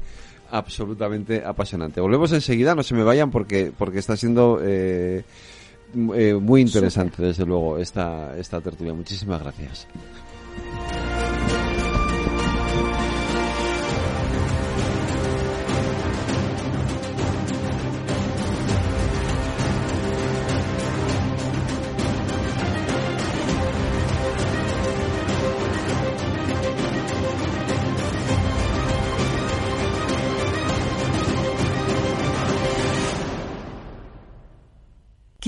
[0.51, 1.99] absolutamente apasionante.
[1.99, 5.25] Volvemos enseguida, no se me vayan porque, porque está siendo eh,
[6.15, 8.93] eh, muy interesante, desde luego, esta, esta tertulia.
[8.93, 9.87] Muchísimas gracias.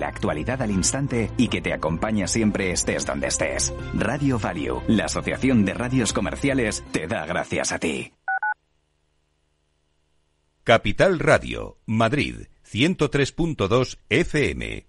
[0.00, 3.72] La actualidad al instante y que te acompaña siempre estés donde estés.
[3.94, 8.12] Radio Value, la Asociación de Radios Comerciales, te da gracias a ti.
[10.64, 14.86] Capital Radio, Madrid, 103.2 FM.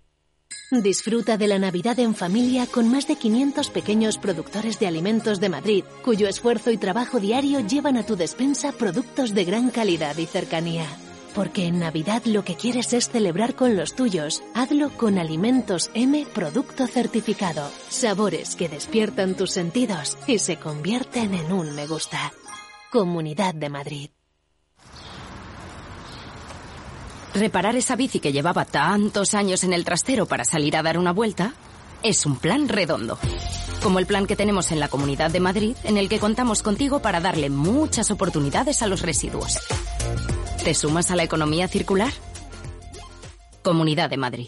[0.72, 5.50] Disfruta de la Navidad en familia con más de 500 pequeños productores de alimentos de
[5.50, 10.26] Madrid, cuyo esfuerzo y trabajo diario llevan a tu despensa productos de gran calidad y
[10.26, 10.88] cercanía.
[11.34, 14.44] Porque en Navidad lo que quieres es celebrar con los tuyos.
[14.54, 17.70] Hazlo con Alimentos M Producto Certificado.
[17.90, 22.34] Sabores que despiertan tus sentidos y se convierten en un me gusta.
[22.92, 24.10] Comunidad de Madrid.
[27.34, 31.14] Reparar esa bici que llevaba tantos años en el trastero para salir a dar una
[31.14, 31.54] vuelta
[32.04, 33.18] es un plan redondo.
[33.82, 37.02] Como el plan que tenemos en la Comunidad de Madrid, en el que contamos contigo
[37.02, 39.60] para darle muchas oportunidades a los residuos.
[40.64, 42.14] ¿Te sumas a la economía circular?
[43.64, 44.48] Comunidad de Madrid.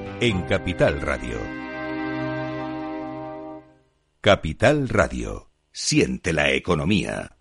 [0.23, 1.39] en Capital Radio.
[4.21, 5.49] Capital Radio.
[5.71, 7.37] Siente la economía.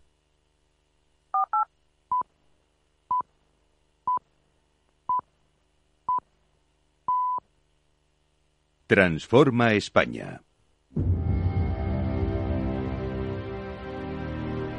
[8.86, 10.42] Transforma España.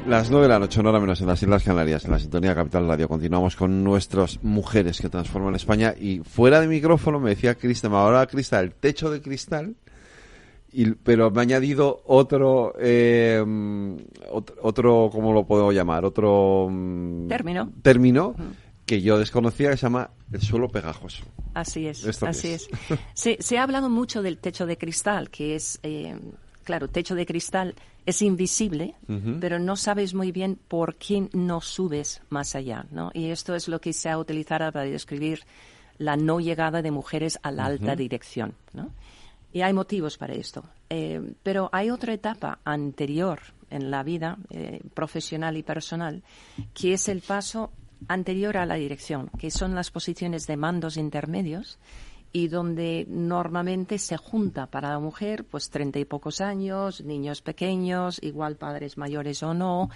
[0.06, 2.88] Las nueve de la noche, hora menos en las Islas Canarias, en la sintonía Capital
[2.88, 3.08] Radio.
[3.08, 5.94] Continuamos con nuestras mujeres que transforman España.
[5.98, 9.76] Y fuera de micrófono me decía Cristal, ahora Cristal, el techo de cristal,
[10.72, 13.42] y, pero me ha añadido otro, eh,
[14.60, 16.04] otro, ¿cómo lo puedo llamar?
[16.04, 17.70] Otro mm, término.
[17.82, 18.34] Término
[18.84, 21.24] que yo desconocía que se llama el suelo pegajoso.
[21.54, 22.68] Así es, así es.
[23.14, 26.16] Se, ha hablado mucho del techo de cristal, que es, eh,
[26.62, 28.94] claro, techo de cristal es invisible,
[29.40, 33.10] pero no sabes muy bien por qué no subes más allá, ¿no?
[33.14, 35.44] Y esto es lo que se ha utilizado para describir
[35.98, 38.90] la no llegada de mujeres a la alta dirección, ¿no?
[39.52, 40.64] Y hay motivos para esto.
[40.88, 43.40] Eh, pero hay otra etapa anterior
[43.70, 46.22] en la vida eh, profesional y personal,
[46.74, 47.70] que es el paso
[48.08, 51.78] anterior a la dirección, que son las posiciones de mandos intermedios
[52.32, 58.18] y donde normalmente se junta para la mujer pues treinta y pocos años, niños pequeños,
[58.22, 59.90] igual padres mayores o no,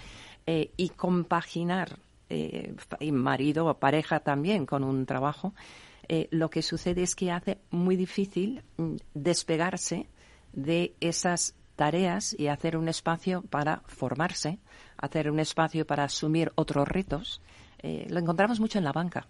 [0.45, 1.97] eh, y compaginar
[2.29, 2.75] eh,
[3.11, 5.53] marido o pareja también con un trabajo,
[6.09, 10.07] eh, lo que sucede es que hace muy difícil mm, despegarse
[10.53, 14.59] de esas tareas y hacer un espacio para formarse,
[14.97, 17.41] hacer un espacio para asumir otros retos
[18.09, 19.27] lo encontramos mucho en la banca.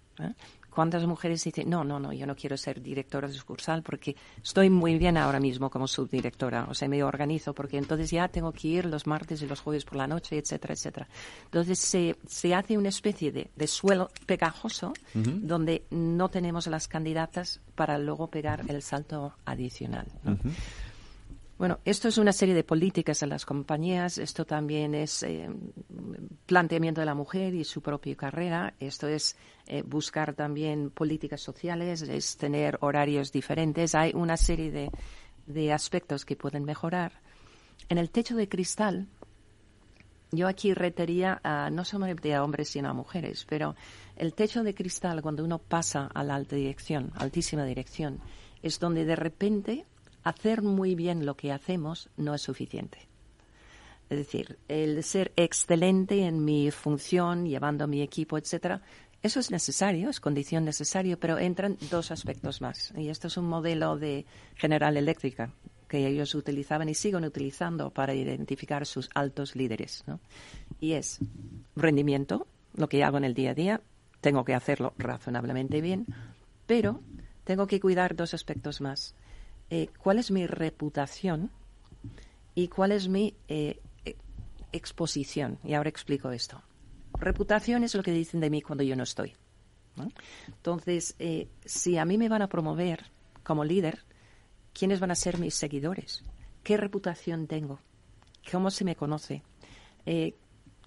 [0.77, 4.69] ¿Cuántas mujeres dicen, no, no, no, yo no quiero ser directora de sucursal porque estoy
[4.69, 8.67] muy bien ahora mismo como subdirectora, o sea, me organizo porque entonces ya tengo que
[8.67, 11.07] ir los martes y los jueves por la noche, etcétera, etcétera.
[11.45, 17.59] Entonces se, se hace una especie de, de suelo pegajoso donde no tenemos las candidatas
[17.73, 20.05] para luego pegar el salto adicional.
[21.57, 25.49] Bueno, esto es una serie de políticas en las compañías, esto también es eh,
[26.45, 29.35] planteamiento de la mujer y su propia carrera, esto es
[29.65, 34.91] eh, buscar también políticas sociales, es tener horarios diferentes, hay una serie de,
[35.47, 37.13] de aspectos que pueden mejorar.
[37.89, 39.07] En el techo de cristal,
[40.31, 43.75] yo aquí retería a, no solamente a hombres sino a mujeres, pero
[44.15, 48.19] el techo de cristal cuando uno pasa a la alta dirección, altísima dirección,
[48.61, 49.85] es donde de repente
[50.29, 52.99] hacer muy bien lo que hacemos no es suficiente.
[54.09, 58.81] Es decir, el ser excelente en mi función, llevando mi equipo, etcétera,
[59.21, 62.93] eso es necesario, es condición necesaria, pero entran dos aspectos más.
[62.95, 64.25] Y esto es un modelo de
[64.55, 65.51] General Eléctrica
[65.87, 70.03] que ellos utilizaban y siguen utilizando para identificar sus altos líderes.
[70.79, 71.19] Y es
[71.75, 73.81] rendimiento, lo que hago en el día a día,
[74.21, 76.05] tengo que hacerlo razonablemente bien,
[76.65, 77.01] pero
[77.43, 79.15] tengo que cuidar dos aspectos más.
[79.69, 81.51] Eh, cuál es mi reputación
[82.55, 83.79] y cuál es mi eh,
[84.71, 85.59] exposición.
[85.63, 86.61] Y ahora explico esto.
[87.13, 89.35] Reputación es lo que dicen de mí cuando yo no estoy.
[90.47, 93.05] Entonces, eh, si a mí me van a promover
[93.43, 94.05] como líder,
[94.73, 96.23] ¿quiénes van a ser mis seguidores?
[96.63, 97.79] ¿Qué reputación tengo?
[98.51, 99.41] ¿Cómo se me conoce?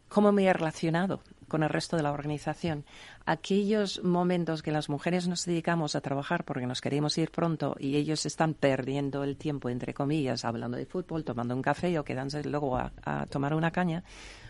[0.09, 1.23] ¿Cómo me he relacionado?
[1.51, 2.87] Con el resto de la organización.
[3.27, 7.97] Aquellos momentos que las mujeres nos dedicamos a trabajar porque nos queremos ir pronto y
[7.97, 12.49] ellos están perdiendo el tiempo, entre comillas, hablando de fútbol, tomando un café o quedándose
[12.49, 14.05] luego a, tomar una caña,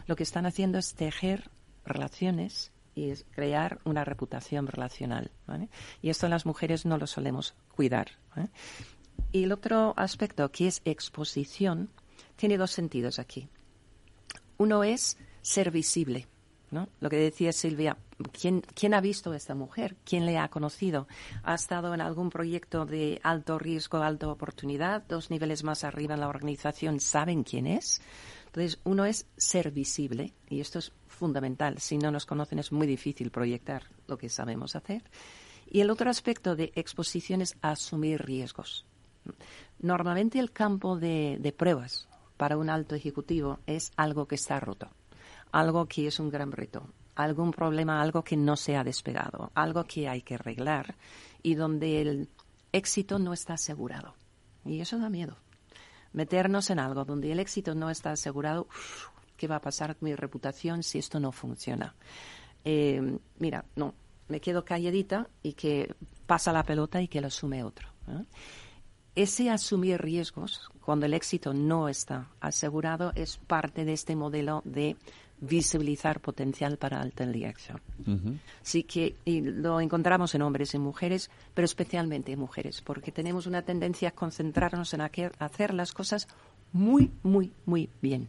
[0.06, 1.50] lo que están haciendo es tejer
[1.84, 5.32] relaciones y crear una reputación relacional.
[6.02, 8.12] Y esto las mujeres no lo solemos cuidar.
[9.32, 11.90] Y el otro aspecto, que es exposición,
[12.36, 13.48] tiene dos sentidos aquí.
[14.58, 16.26] Uno es ser visible.
[16.70, 17.96] Lo que decía Silvia,
[18.32, 19.96] ¿quién, ¿quién ha visto a esta mujer?
[20.04, 21.08] ¿Quién le ha conocido?
[21.42, 25.02] ¿Ha estado en algún proyecto de alto riesgo, alta oportunidad?
[25.08, 28.00] Dos niveles más arriba en la organización saben quién es.
[28.46, 31.78] Entonces, uno es ser visible, y esto es fundamental.
[31.78, 35.02] Si no nos conocen es muy difícil proyectar lo que sabemos hacer.
[35.68, 38.86] Y el otro aspecto de exposición es asumir riesgos.
[39.80, 44.90] Normalmente el campo de pruebas para un alto ejecutivo es algo que está roto
[45.52, 49.84] algo que es un gran reto, algún problema, algo que no se ha despegado, algo
[49.84, 50.96] que hay que arreglar
[51.42, 52.28] y donde el
[52.72, 54.14] éxito no está asegurado.
[54.64, 55.36] Y eso da miedo.
[56.12, 58.68] Meternos en algo donde el éxito no está asegurado,
[59.36, 61.94] ¿qué va a pasar con mi reputación si esto no funciona?
[62.64, 63.94] Eh, mira, no,
[64.28, 65.94] me quedo calladita y que
[66.26, 67.88] pasa la pelota y que lo asume otro.
[69.14, 74.96] Ese asumir riesgos cuando el éxito no está asegurado es parte de este modelo de
[75.40, 77.80] visibilizar potencial para alta dirección.
[78.62, 83.46] Así que y lo encontramos en hombres y mujeres, pero especialmente en mujeres, porque tenemos
[83.46, 86.28] una tendencia a concentrarnos en hacer las cosas
[86.72, 88.28] muy, muy, muy bien.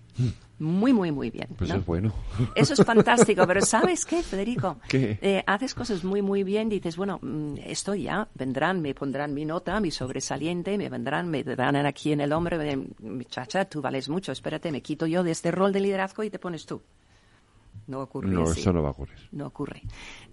[0.57, 1.47] Muy, muy, muy bien.
[1.57, 2.13] Pues es bueno.
[2.55, 4.77] Eso es fantástico, pero ¿sabes qué, Federico?
[4.87, 5.17] ¿Qué?
[5.21, 9.43] Eh, haces cosas muy, muy bien, dices, bueno, mm, esto ya, vendrán, me pondrán mi
[9.43, 12.59] nota, mi sobresaliente, me vendrán, me darán aquí en el hombro,
[12.99, 16.37] muchacha, tú vales mucho, espérate, me quito yo de este rol de liderazgo y te
[16.37, 16.81] pones tú.
[17.91, 18.61] No ocurre No, así.
[18.61, 19.17] eso no va a ocurrir.
[19.33, 19.81] No ocurre.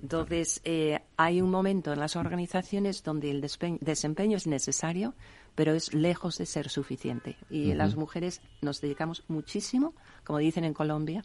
[0.00, 5.14] Entonces, eh, hay un momento en las organizaciones donde el desempeño es necesario,
[5.56, 7.36] pero es lejos de ser suficiente.
[7.50, 9.92] Y las mujeres nos dedicamos muchísimo,
[10.22, 11.24] como dicen en Colombia,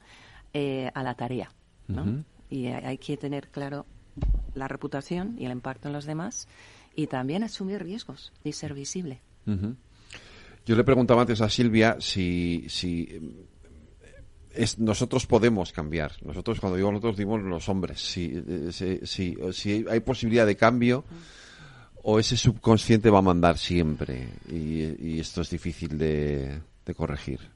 [0.54, 1.52] eh, a la tarea.
[1.88, 2.24] ¿no?
[2.50, 3.86] Y hay, que tener claro
[4.56, 6.48] la reputación y el impacto en los demás
[6.96, 9.22] y también asumir riesgos y ser visible.
[10.66, 13.48] Yo le preguntaba antes a Silvia si, si
[14.56, 16.14] es, nosotros podemos cambiar.
[16.24, 18.02] Nosotros, cuando digo nosotros, digo los hombres.
[18.02, 21.04] Si, eh, si, si- si hay posibilidad de cambio
[22.02, 26.62] o ese subconsciente va a mandar siempre y, y esto es difícil de
[26.96, 27.53] corregir.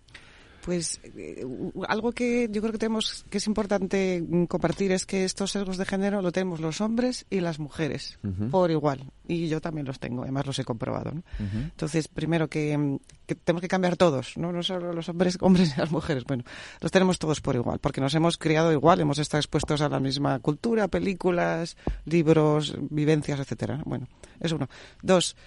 [0.68, 1.45] Pues eh,
[1.88, 5.78] algo que yo creo que tenemos que es importante mm, compartir es que estos sesgos
[5.78, 8.20] de género lo tenemos los hombres y las mujeres
[8.51, 11.13] por igual y yo también los tengo, además los he comprobado.
[11.13, 11.24] ¿no?
[11.39, 14.51] Entonces, primero que, mm, que tenemos que cambiar todos, ¿no?
[14.51, 16.43] no solo los hombres, hombres y las mujeres, bueno,
[16.82, 20.01] los tenemos todos por igual, porque nos hemos criado igual, hemos estado expuestos a la
[20.01, 23.82] misma cultura, películas, libros, vivencias, etcétera.
[23.86, 24.09] Bueno,
[24.41, 24.68] es uno.
[25.01, 25.38] Dos,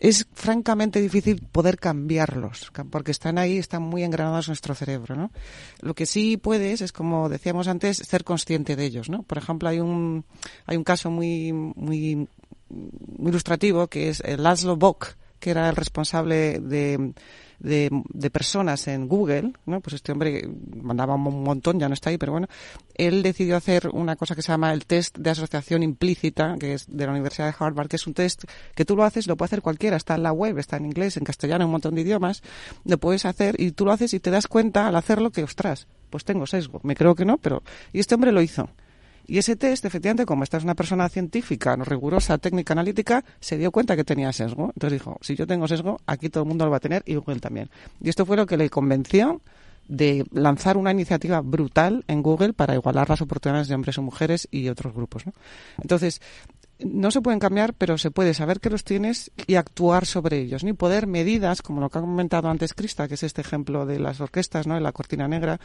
[0.00, 5.14] es francamente difícil poder cambiarlos, ca- porque están ahí, están muy engranados en nuestro cerebro,
[5.14, 5.30] ¿no?
[5.80, 9.22] Lo que sí puedes es, como decíamos antes, ser consciente de ellos, ¿no?
[9.22, 10.24] Por ejemplo, hay un,
[10.66, 12.28] hay un caso muy, muy,
[12.68, 17.12] muy ilustrativo que es el Laszlo Bock, que era el responsable de,
[17.62, 19.80] de, personas en Google, ¿no?
[19.80, 20.48] Pues este hombre
[20.80, 22.48] mandaba un montón, ya no está ahí, pero bueno,
[22.94, 26.86] él decidió hacer una cosa que se llama el test de asociación implícita, que es
[26.88, 28.44] de la Universidad de Harvard, que es un test
[28.74, 31.16] que tú lo haces, lo puede hacer cualquiera, está en la web, está en inglés,
[31.16, 32.42] en castellano, en un montón de idiomas,
[32.84, 35.86] lo puedes hacer y tú lo haces y te das cuenta al hacerlo que, ostras,
[36.10, 36.80] pues tengo sesgo.
[36.82, 37.62] Me creo que no, pero...
[37.92, 38.68] Y este hombre lo hizo.
[39.32, 43.56] Y ese test, efectivamente, como esta es una persona científica, no rigurosa, técnica, analítica, se
[43.56, 44.72] dio cuenta que tenía sesgo.
[44.74, 47.14] Entonces dijo, si yo tengo sesgo, aquí todo el mundo lo va a tener y
[47.14, 47.70] Google también.
[48.02, 49.40] Y esto fue lo que le convenció
[49.88, 54.48] de lanzar una iniciativa brutal en Google para igualar las oportunidades de hombres o mujeres
[54.50, 55.24] y otros grupos.
[55.80, 56.20] Entonces,
[56.86, 60.64] no se pueden cambiar, pero se puede saber que los tienes y actuar sobre ellos,
[60.64, 63.98] ni poder medidas, como lo que ha comentado antes Krista, que es este ejemplo de
[63.98, 64.74] las orquestas, ¿no?
[64.74, 65.60] De la cortina negra,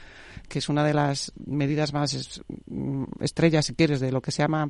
[0.48, 4.44] que es una de las medidas más mm, estrellas, si quieres, de lo que se
[4.44, 4.70] llama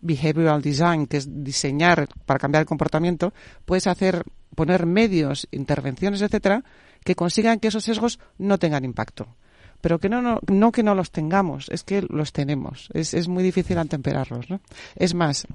[0.00, 3.32] behavioral design, que es diseñar para cambiar el comportamiento,
[3.64, 4.24] puedes hacer,
[4.54, 6.64] poner medios, intervenciones, etcétera,
[7.04, 9.36] que consigan que esos sesgos no tengan impacto.
[9.80, 12.88] Pero que no, no, no que no los tengamos, es que los tenemos.
[12.94, 14.60] Es, es muy difícil atemperarlos, ¿no?
[14.96, 15.46] Es más,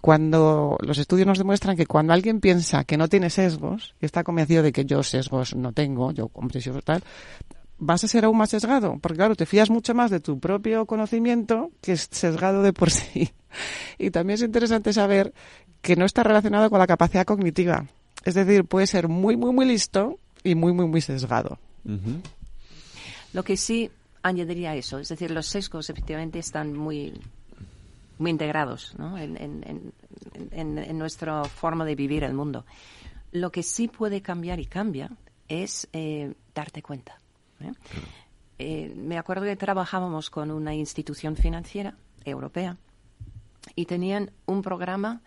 [0.00, 4.24] cuando los estudios nos demuestran que cuando alguien piensa que no tiene sesgos y está
[4.24, 7.02] convencido de que yo sesgos no tengo, yo hombre, yo tal,
[7.78, 10.86] vas a ser aún más sesgado, porque claro, te fías mucho más de tu propio
[10.86, 13.30] conocimiento que es sesgado de por sí.
[13.98, 15.32] Y también es interesante saber
[15.80, 17.86] que no está relacionado con la capacidad cognitiva.
[18.24, 21.58] Es decir, puede ser muy, muy, muy listo y muy, muy, muy sesgado.
[23.36, 23.90] Lo que sí
[24.22, 27.20] añadiría eso, es decir, los sesgos efectivamente están muy,
[28.18, 29.18] muy integrados ¿no?
[29.18, 29.92] en, en-
[30.52, 32.64] en- en- nuestra forma de vivir el mundo.
[33.32, 35.10] Lo que sí puede cambiar y cambia
[35.48, 37.20] es eh, darte cuenta.
[37.60, 37.72] ¿eh?
[38.58, 41.94] Eh, me acuerdo que trabajábamos con una institución financiera
[42.24, 42.78] europea
[43.74, 45.20] y tenían un programa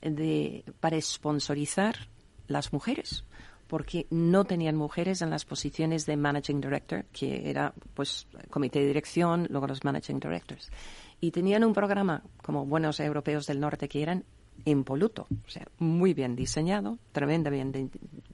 [0.00, 2.08] de, para sponsorizar
[2.48, 3.22] las mujeres
[3.70, 8.88] porque no tenían mujeres en las posiciones de managing director, que era pues comité de
[8.88, 10.72] dirección, luego los managing directors.
[11.20, 14.24] Y tenían un programa, como buenos europeos del norte que eran,
[14.64, 17.88] impoluto, o sea, muy bien diseñado, tremendamente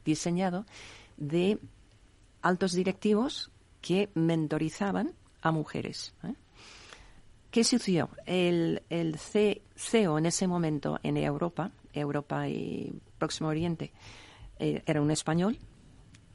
[0.07, 0.65] diseñado,
[1.19, 1.59] de
[2.41, 3.51] altos directivos
[3.83, 6.15] que mentorizaban a mujeres.
[6.25, 6.33] ¿eh?
[7.51, 8.09] ¿Qué sucedió?
[8.25, 13.93] El, el CEO en ese momento en Europa, Europa y Próximo Oriente,
[14.59, 15.59] eh, era un español,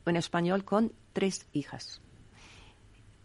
[0.06, 2.02] un español con tres hijas.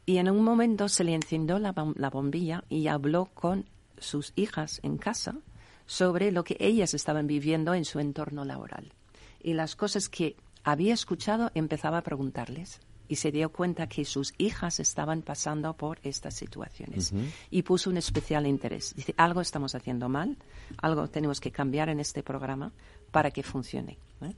[0.05, 3.67] Y en un momento se le encendió la, la bombilla y habló con
[3.99, 5.37] sus hijas en casa
[5.87, 8.93] sobre lo que ellas estaban viviendo en su entorno laboral.
[9.41, 14.35] Y las cosas que había escuchado empezaba a preguntarles y se dio cuenta que sus
[14.39, 17.13] hijas estaban pasando por estas situaciones
[17.51, 18.95] y puso un especial interés.
[18.97, 20.37] Dice, algo estamos haciendo mal,
[20.79, 22.73] algo tenemos que cambiar en este programa
[23.11, 23.99] para que funcione.
[24.23, 24.35] ¿eh?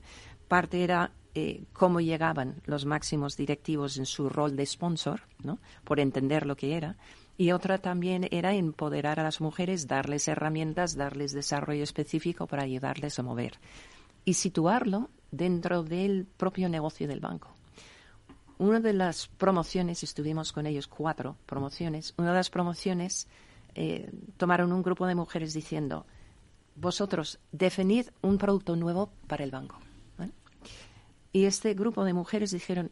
[0.49, 5.59] Parte era eh, cómo llegaban los máximos directivos en su rol de sponsor, ¿no?
[5.85, 6.97] por entender lo que era.
[7.37, 13.17] Y otra también era empoderar a las mujeres, darles herramientas, darles desarrollo específico para ayudarles
[13.17, 13.53] a mover.
[14.25, 17.55] Y situarlo dentro del propio negocio del banco
[18.59, 23.27] una de las promociones, estuvimos con ellos cuatro promociones, una de las promociones
[23.73, 26.05] eh, tomaron un grupo de mujeres diciendo,
[26.75, 29.79] vosotros definid un producto nuevo para el banco.
[31.31, 32.91] Y este grupo de mujeres dijeron,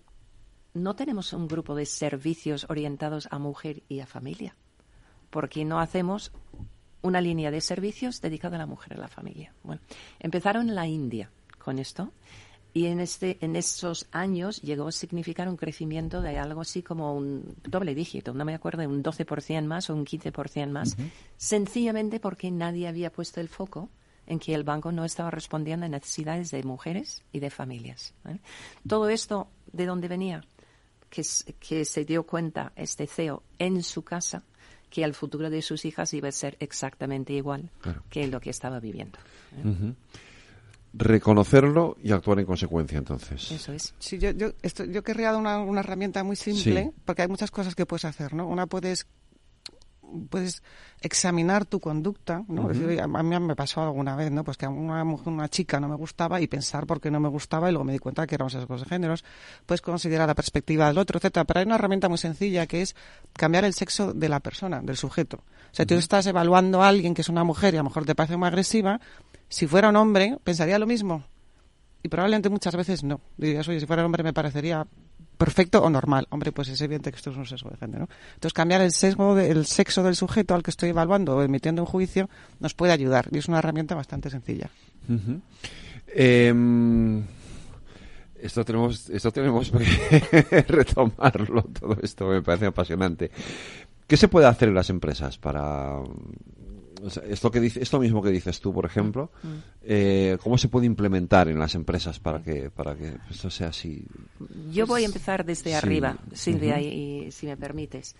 [0.73, 4.55] no tenemos un grupo de servicios orientados a mujer y a familia,
[5.29, 6.31] porque no hacemos
[7.01, 9.53] una línea de servicios dedicada a la mujer y a la familia.
[9.63, 9.81] Bueno,
[10.19, 12.11] empezaron en la India con esto
[12.73, 17.15] y en, este, en estos años llegó a significar un crecimiento de algo así como
[17.15, 20.95] un doble dígito, no me acuerdo, un 12% más o un 15% más,
[21.37, 23.89] sencillamente porque nadie había puesto el foco
[24.27, 28.13] en que el banco no estaba respondiendo a necesidades de mujeres y de familias.
[28.25, 28.39] ¿eh?
[28.87, 30.43] Todo esto, ¿de dónde venía?
[31.09, 31.23] Que,
[31.59, 34.43] que se dio cuenta este CEO en su casa
[34.89, 37.69] que el futuro de sus hijas iba a ser exactamente igual
[38.09, 39.17] que lo que estaba viviendo.
[39.57, 39.93] ¿eh?
[40.93, 43.51] reconocerlo y actuar en consecuencia entonces.
[43.51, 43.93] Eso es.
[43.99, 47.51] Sí, yo, yo, esto, yo querría dar una, una, herramienta muy simple, porque hay muchas
[47.51, 48.47] cosas que puedes hacer, ¿no?
[48.47, 49.05] Una puedes
[50.29, 50.63] puedes
[51.01, 52.69] examinar tu conducta, ¿no?
[52.69, 54.43] a mí me pasó alguna vez, ¿no?
[54.43, 57.29] Pues que a una, una chica no me gustaba y pensar por qué no me
[57.29, 59.23] gustaba y luego me di cuenta que éramos sesgos de géneros.
[59.65, 61.45] Puedes considerar la perspectiva del otro, etcétera.
[61.45, 62.95] Pero hay una herramienta muy sencilla que es
[63.33, 65.37] cambiar el sexo de la persona, del sujeto.
[65.37, 68.05] O sea, tú estás evaluando a alguien que es una mujer y a lo mejor
[68.05, 68.99] te parece muy agresiva,
[69.49, 71.23] si fuera un hombre, pensaría lo mismo.
[72.03, 73.21] Y probablemente muchas veces no.
[73.37, 74.87] Dirías, oye, si fuera un hombre me parecería
[75.37, 76.27] perfecto o normal.
[76.29, 78.09] Hombre, pues es evidente que esto es un sesgo de género.
[78.33, 81.87] Entonces, cambiar el sesgo del sexo del sujeto al que estoy evaluando o emitiendo un
[81.87, 83.27] juicio nos puede ayudar.
[83.31, 84.69] Y es una herramienta bastante sencilla.
[86.07, 87.23] Em,
[88.41, 93.31] esto tenemos, esto tenemos que retomarlo, todo esto me parece apasionante.
[94.07, 95.99] ¿Qué se puede hacer en las empresas para
[97.27, 99.47] esto que dice, esto mismo que dices tú, por ejemplo, mm.
[99.83, 104.05] eh, ¿cómo se puede implementar en las empresas para que para que esto sea así?
[104.71, 108.15] Yo voy a empezar desde arriba, Silvia, y, si me permites.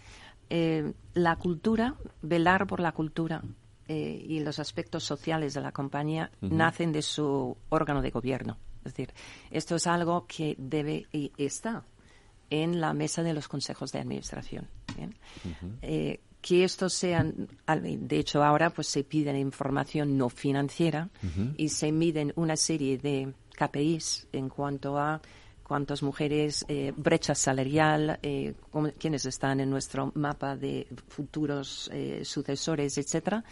[0.50, 3.42] Eh, la cultura, velar por la cultura
[3.88, 8.58] eh, y los aspectos sociales de la compañía nacen de su órgano de gobierno.
[8.86, 9.14] Es decir,
[9.52, 11.84] esto es algo que debe y está
[12.50, 14.70] en la mesa de los consejos de administración
[16.48, 21.10] que estos sean, de hecho ahora pues se pide información no financiera
[21.58, 25.22] y se miden una serie de KPIs en cuanto a
[25.62, 28.54] cuántas mujeres, eh, brecha salarial, eh,
[28.98, 33.44] quiénes están en nuestro mapa de futuros eh, sucesores, etcétera.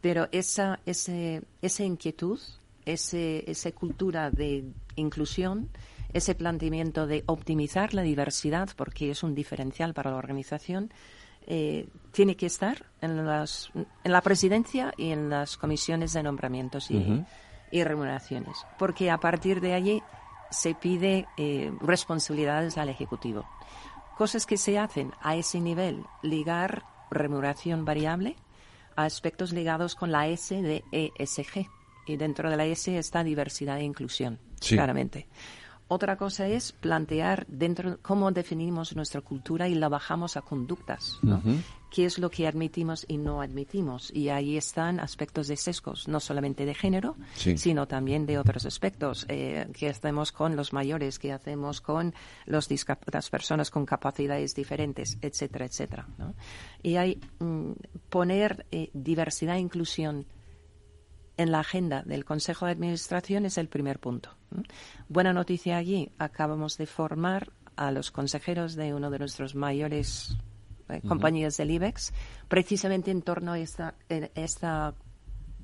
[0.00, 2.40] Pero esa, ese, esa inquietud,
[2.86, 4.64] ese, esa cultura de
[4.96, 5.68] inclusión,
[6.14, 10.90] ese planteamiento de optimizar la diversidad, porque es un diferencial para la organización,
[11.52, 16.92] eh, tiene que estar en, las, en la presidencia y en las comisiones de nombramientos
[16.92, 17.24] y,
[17.72, 20.00] remuneraciones, porque a partir de allí
[20.52, 23.48] se pide eh, responsabilidades al Ejecutivo.
[24.16, 28.36] Cosas que se hacen a ese nivel, ligar remuneración variable
[28.94, 31.66] a aspectos ligados con la S de ESG.
[32.06, 35.26] Y dentro de la S está diversidad e inclusión, claramente.
[35.92, 41.42] Otra cosa es plantear dentro cómo definimos nuestra cultura y la bajamos a conductas, ¿no?
[41.90, 44.12] ¿Qué es lo que admitimos y no admitimos?
[44.14, 49.26] Y ahí están aspectos de sesgos, no solamente de género, sino también de otros aspectos.
[49.28, 51.18] Eh, ¿Qué hacemos con los mayores?
[51.18, 52.14] ¿Qué hacemos con
[52.46, 52.68] los
[53.12, 55.18] las personas con capacidades diferentes?
[55.20, 56.06] Etcétera, etcétera.
[56.18, 56.34] ¿no?
[56.84, 57.72] Y hay mm,
[58.08, 60.24] poner eh, diversidad e inclusión
[61.40, 64.36] en la agenda del Consejo de Administración es el primer punto.
[65.08, 70.36] Buena noticia allí, acabamos de formar a los consejeros de uno de nuestros mayores
[70.90, 72.12] eh, compañías del IBEX,
[72.48, 73.94] precisamente en torno a esta,
[74.34, 74.94] esta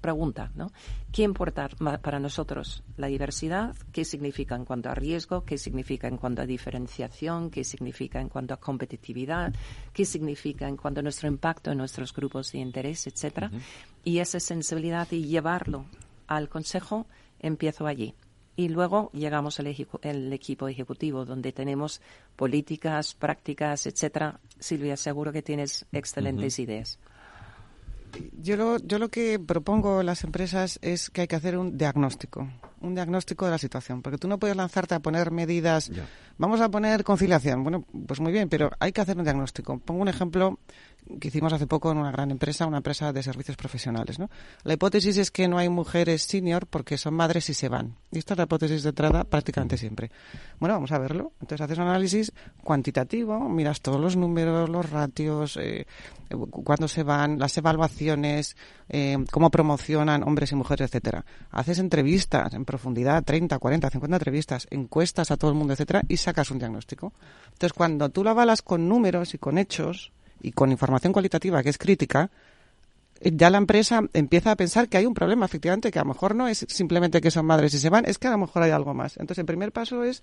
[0.01, 0.73] pregunta, ¿no?
[1.12, 1.68] ¿Qué importa
[2.02, 3.74] para nosotros la diversidad?
[3.93, 5.44] ¿Qué significa en cuanto a riesgo?
[5.44, 7.51] ¿Qué significa en cuanto a diferenciación?
[7.51, 9.55] ¿Qué significa en cuanto a competitividad?
[9.93, 13.51] ¿Qué significa en cuanto a nuestro impacto en nuestros grupos de interés, etcétera?
[14.05, 15.86] Y esa sensibilidad y llevarlo
[16.27, 17.06] al Consejo
[17.40, 18.14] empiezo allí.
[18.59, 19.66] Y luego llegamos al
[20.02, 22.01] el equipo ejecutivo, donde tenemos
[22.36, 24.40] políticas, prácticas, etcétera.
[24.59, 26.98] Silvia, seguro que tienes excelentes ideas.
[28.40, 31.76] Yo lo, yo lo que propongo a las empresas es que hay que hacer un
[31.76, 32.48] diagnóstico,
[32.80, 35.90] un diagnóstico de la situación, porque tú no puedes lanzarte a poner medidas,
[36.38, 39.78] vamos a poner conciliación, bueno, pues muy bien, pero hay que hacer un diagnóstico.
[39.78, 40.59] Pongo un ejemplo
[41.20, 44.18] que hicimos hace poco en una gran empresa, una empresa de servicios profesionales.
[44.18, 44.28] ¿no?
[44.64, 47.96] La hipótesis es que no hay mujeres senior porque son madres y se van.
[48.10, 50.10] Y esta es la hipótesis de entrada prácticamente siempre.
[50.58, 51.32] Bueno, vamos a verlo.
[51.40, 55.86] Entonces haces un análisis cuantitativo, miras todos los números, los ratios, eh,
[56.50, 58.56] cuándo se van, las evaluaciones,
[58.88, 61.24] eh, cómo promocionan hombres y mujeres, etcétera.
[61.50, 66.16] Haces entrevistas en profundidad, 30, 40, 50 entrevistas, encuestas a todo el mundo, etcétera, y
[66.16, 67.12] sacas un diagnóstico.
[67.52, 71.70] Entonces, cuando tú la avalas con números y con hechos, y con información cualitativa que
[71.70, 72.30] es crítica,
[73.20, 76.08] eh, ya la empresa empieza a pensar que hay un problema, efectivamente, que a lo
[76.08, 78.62] mejor no es simplemente que son madres y se van, es que a lo mejor
[78.62, 79.16] hay algo más.
[79.16, 80.22] Entonces, el primer paso es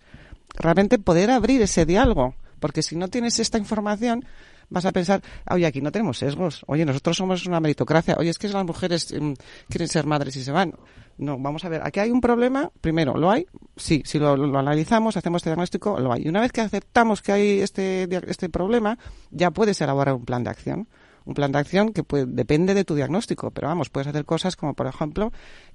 [0.55, 4.25] realmente poder abrir ese diálogo, porque si no tienes esta información,
[4.69, 8.37] vas a pensar, oye, aquí no tenemos sesgos, oye, nosotros somos una meritocracia, oye, es
[8.37, 9.33] que las mujeres mm,
[9.69, 10.73] quieren ser madres y se van.
[11.17, 13.45] No, vamos a ver, aquí hay un problema, primero, ¿lo hay?
[13.75, 16.23] Sí, si lo, analizamos, hacemos este diagnóstico, lo hay.
[16.25, 18.97] Y una vez que aceptamos que hay este, este problema,
[19.29, 20.87] ya puedes elaborar un plan de acción
[21.25, 24.55] un plan de acción que puede, depende de tu diagnóstico, pero vamos, puedes hacer cosas
[24.55, 25.31] como, por ejemplo,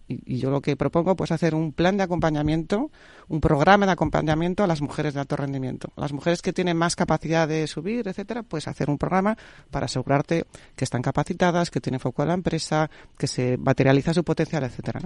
[0.06, 2.90] y, yo lo que propongo, pues hacer un plan de acompañamiento,
[3.28, 5.92] un programa de acompañamiento a las mujeres de alto rendimiento.
[5.96, 9.36] Las mujeres que tienen más capacidad de subir, etcétera, pues hacer un programa
[9.70, 14.24] para asegurarte que están capacitadas, que tienen foco a la empresa, que se materializa su
[14.24, 15.00] potencial, etcétera.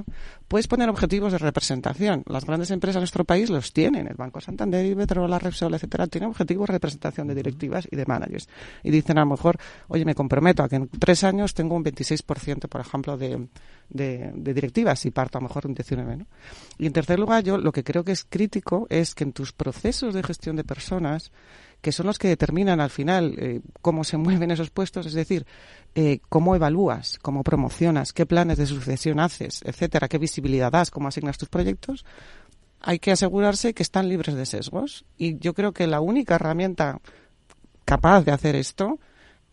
[0.49, 2.23] Puedes poner objetivos de representación.
[2.27, 4.07] Las grandes empresas de nuestro país los tienen.
[4.07, 8.49] El Banco Santander, Iberdrola, Repsol, etcétera, tienen objetivos de representación de directivas y de managers.
[8.83, 9.59] Y dicen a lo mejor,
[9.89, 13.49] oye, me comprometo a que en tres años tengo un 26%, por ejemplo, de,
[13.89, 16.17] de, directivas y parto a lo mejor un 19.
[16.17, 16.27] ¿no?
[16.79, 19.53] Y en tercer lugar, yo lo que creo que es crítico es que en tus
[19.53, 21.33] procesos de gestión de personas,
[21.81, 25.47] que son los que determinan al final eh, cómo se mueven esos puestos, es decir,
[25.95, 31.09] eh, cómo evalúas, cómo promocionas, qué planes de sucesión haces, etcétera, qué visibilidad das, cómo
[31.09, 32.05] asignas tus proyectos,
[32.81, 35.05] hay que asegurarse que están libres de sesgos.
[35.17, 37.01] Y yo creo que la única herramienta
[37.85, 38.99] capaz de hacer esto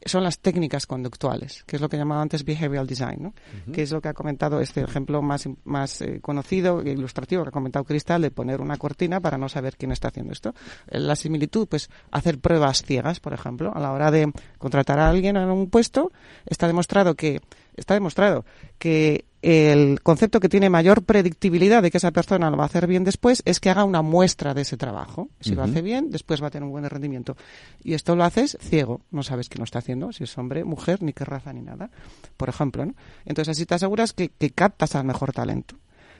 [0.05, 3.33] son las técnicas conductuales, que es lo que llamaba antes behavioral design, ¿no?
[3.71, 7.49] que es lo que ha comentado este ejemplo más, más eh, conocido e ilustrativo que
[7.49, 10.53] ha comentado Cristal de poner una cortina para no saber quién está haciendo esto.
[10.87, 15.09] Eh, la similitud, pues hacer pruebas ciegas, por ejemplo, a la hora de contratar a
[15.09, 16.11] alguien en un puesto,
[16.45, 17.41] está demostrado que
[17.75, 18.45] está demostrado
[18.77, 22.87] que el concepto que tiene mayor predictibilidad de que esa persona lo va a hacer
[22.87, 25.29] bien después es que haga una muestra de ese trabajo.
[25.39, 27.37] Si lo hace bien, después va a tener un buen rendimiento.
[27.81, 31.01] Y esto lo haces ciego, no sabes qué lo está haciendo, si es hombre, mujer,
[31.01, 31.89] ni qué raza, ni nada,
[32.35, 32.85] por ejemplo.
[32.85, 32.95] ¿no?
[33.25, 35.75] Entonces así te aseguras que, que captas al mejor talento.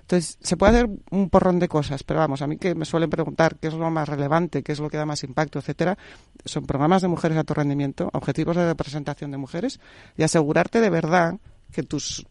[0.09, 3.11] Entonces, se puede hacer un porrón de cosas, pero vamos, a mí que me suelen
[3.11, 5.99] preguntar qué es lo más relevante, qué es lo que da más impacto, etcétera,
[6.45, 9.79] son programas de mujeres de alto rendimiento, objetivos de representación de mujeres
[10.17, 11.35] y asegurarte de verdad
[11.71, 12.25] que tus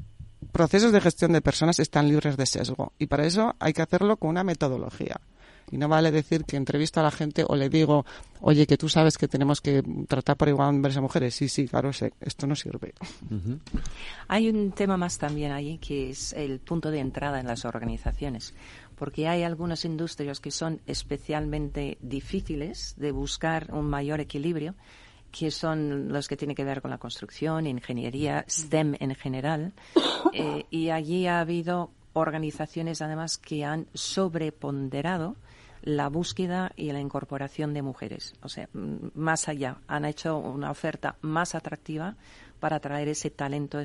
[0.51, 2.95] procesos de gestión de personas están libres de sesgo.
[2.99, 5.21] Y para eso hay que hacerlo con una metodología.
[5.71, 8.05] Y no vale decir que entrevisto a la gente o le digo,
[8.41, 11.35] oye, que tú sabes que tenemos que tratar por igual a hombres y mujeres.
[11.35, 12.95] Sí, sí, claro, sé, esto no sirve.
[14.29, 18.55] Hay un tema más también ahí que es el punto de entrada en las organizaciones.
[18.97, 24.75] Porque hay algunas industrias que son especialmente difíciles de buscar un mayor equilibrio
[25.31, 29.73] que son los que tienen que ver con la construcción, ingeniería, STEM en general.
[30.33, 35.37] Eh, y allí ha habido organizaciones, además, que han sobreponderado
[35.83, 38.35] la búsqueda y la incorporación de mujeres.
[38.43, 42.17] O sea, más allá, han hecho una oferta más atractiva
[42.61, 43.79] para atraer ese talento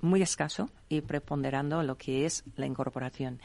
[0.00, 3.40] muy escaso y preponderando lo que es la incorporación.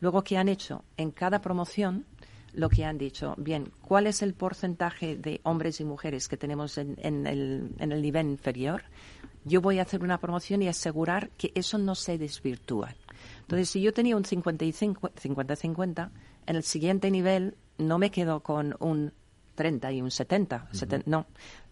[0.00, 0.84] Luego, ¿qué han hecho?
[0.96, 2.04] En cada promoción
[2.52, 3.34] lo que han dicho.
[3.36, 8.02] Bien, ¿cuál es el porcentaje de hombres y mujeres que tenemos en, el, en el
[8.02, 8.82] nivel inferior?
[9.44, 12.96] Yo voy a hacer una promoción y asegurar que eso no se desvirtúa.
[13.42, 16.10] Entonces, si yo tenía un 50-50,
[16.46, 19.12] en el siguiente nivel no me quedo con un
[19.54, 20.68] 30 y un 70.
[21.06, 21.26] no,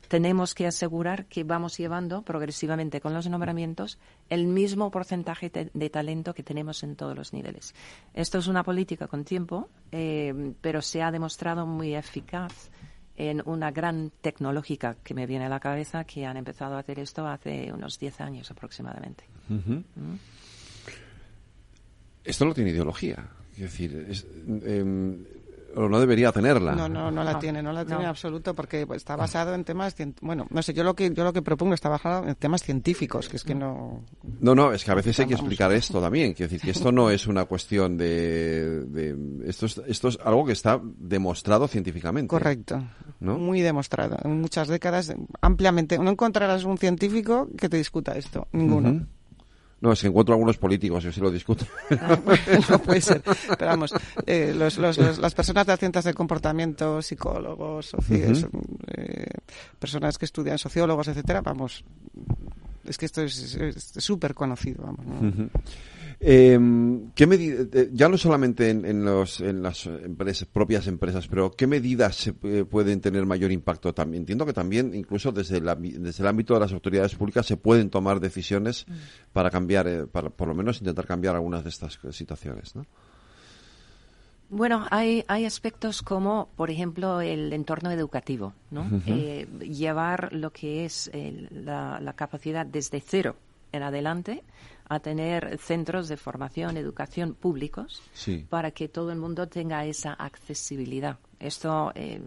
[0.09, 3.99] tenemos que asegurar que vamos llevando progresivamente con los nombramientos
[4.29, 7.75] el mismo porcentaje de, talento que tenemos en todos los niveles.
[8.13, 12.71] Esto es una política con tiempo, eh, pero se ha demostrado muy eficaz
[13.17, 16.99] en una gran tecnológica que me viene a la cabeza que han empezado a hacer
[16.99, 19.25] esto hace unos 10 años aproximadamente.
[19.49, 19.79] ¿Mm?
[22.25, 23.29] Esto no tiene ideología.
[23.55, 24.07] Es decir,
[24.65, 25.25] em,
[25.77, 26.75] o no debería tenerla.
[26.75, 29.95] No, no, no la tiene, no la tiene en absoluto porque está basado en temas,
[30.21, 33.29] bueno, no sé, yo lo que yo lo que propongo está basado en temas científicos,
[33.29, 34.03] que es que no.
[34.41, 36.93] No, no, es que a veces hay que explicar esto también, quiero decir que esto
[36.93, 39.17] no es una cuestión de,
[39.47, 42.29] esto es, esto es algo que está demostrado científicamente.
[42.29, 42.83] Correcto.
[43.21, 43.39] ¿no?
[43.39, 44.19] Muy demostrado.
[44.25, 45.99] En muchas décadas, ampliamente.
[45.99, 48.49] No encontrarás un científico que te discuta esto.
[48.53, 49.07] Ninguno.
[49.85, 51.67] No, es que encuentro algunos políticos, yo sí lo discuto.
[51.91, 52.19] Ah,
[52.71, 53.21] no puede ser.
[53.23, 53.93] Pero vamos,
[54.25, 59.29] eh, las personas de ciencias del comportamiento, psicólogos, eh,
[59.79, 61.85] personas que estudian sociólogos, etcétera, vamos,
[62.87, 63.59] es que esto es
[63.99, 65.51] súper conocido, vamos.
[66.27, 66.59] Eh,
[67.15, 72.17] ¿qué eh, ya no solamente en, los, en las empresas, propias empresas, pero qué medidas
[72.17, 74.23] se eh, pueden tener mayor impacto también?
[74.23, 78.21] Entiendo que también, incluso desde, desde el ámbito de las autoridades públicas, se pueden tomar
[78.21, 78.93] decisiones mm.
[79.35, 82.87] para cambiar, eh, para por lo menos intentar cambiar algunas de estas situaciones, ¿no?
[84.49, 88.87] Bueno, hay, hay aspectos como, por ejemplo, el entorno educativo, ¿no?
[89.61, 91.11] llevar lo que es
[91.51, 93.37] la, la, capacidad desde cero
[93.73, 94.45] en adelante
[94.89, 98.03] a tener centros de formación, educación públicos
[98.49, 101.19] para que todo el mundo tenga esa accesibilidad.
[101.39, 102.21] Esto eh,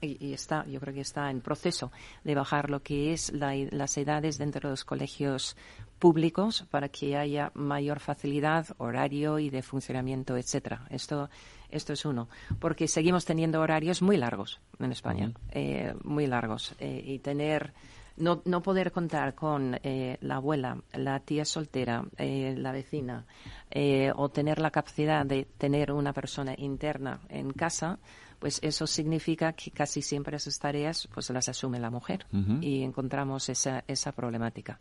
[0.00, 1.92] y está, yo creo que está en proceso
[2.24, 5.56] de bajar lo que es las edades dentro de los colegios
[5.98, 10.86] públicos para que haya mayor facilidad, horario y de funcionamiento, etcétera.
[10.90, 11.28] Esto
[11.70, 17.02] esto es uno, porque seguimos teniendo horarios muy largos en España, eh, muy largos, eh,
[17.04, 17.72] y tener
[18.20, 23.26] no, no poder contar con eh, la abuela, la tía soltera, eh, la vecina,
[23.70, 27.98] eh, o tener la capacidad de tener una persona interna en casa,
[28.38, 32.26] pues eso significa que casi siempre esas tareas pues las asume la mujer
[32.62, 34.80] y encontramos esa, esa problemática.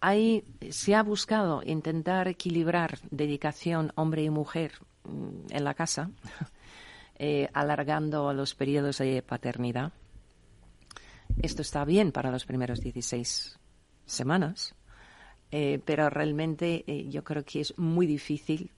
[0.00, 4.74] hay, se ha buscado intentar equilibrar dedicación hombre y mujer
[5.04, 6.10] mm, en la casa,
[7.52, 9.92] alargando los periodos de paternidad
[11.40, 13.58] esto está bien para los primeros 16
[14.04, 14.74] semanas,
[15.50, 18.70] eh, pero realmente eh, yo creo que es muy difícil,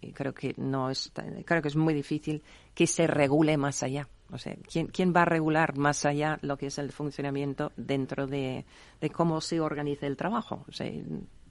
[0.00, 1.12] y creo que no es,
[1.44, 2.42] creo que es muy difícil
[2.74, 4.08] que se regule más allá.
[4.30, 8.26] O sea, ¿quién, ¿quién va a regular más allá lo que es el funcionamiento dentro
[8.26, 8.64] de,
[9.12, 10.64] cómo se organiza el trabajo?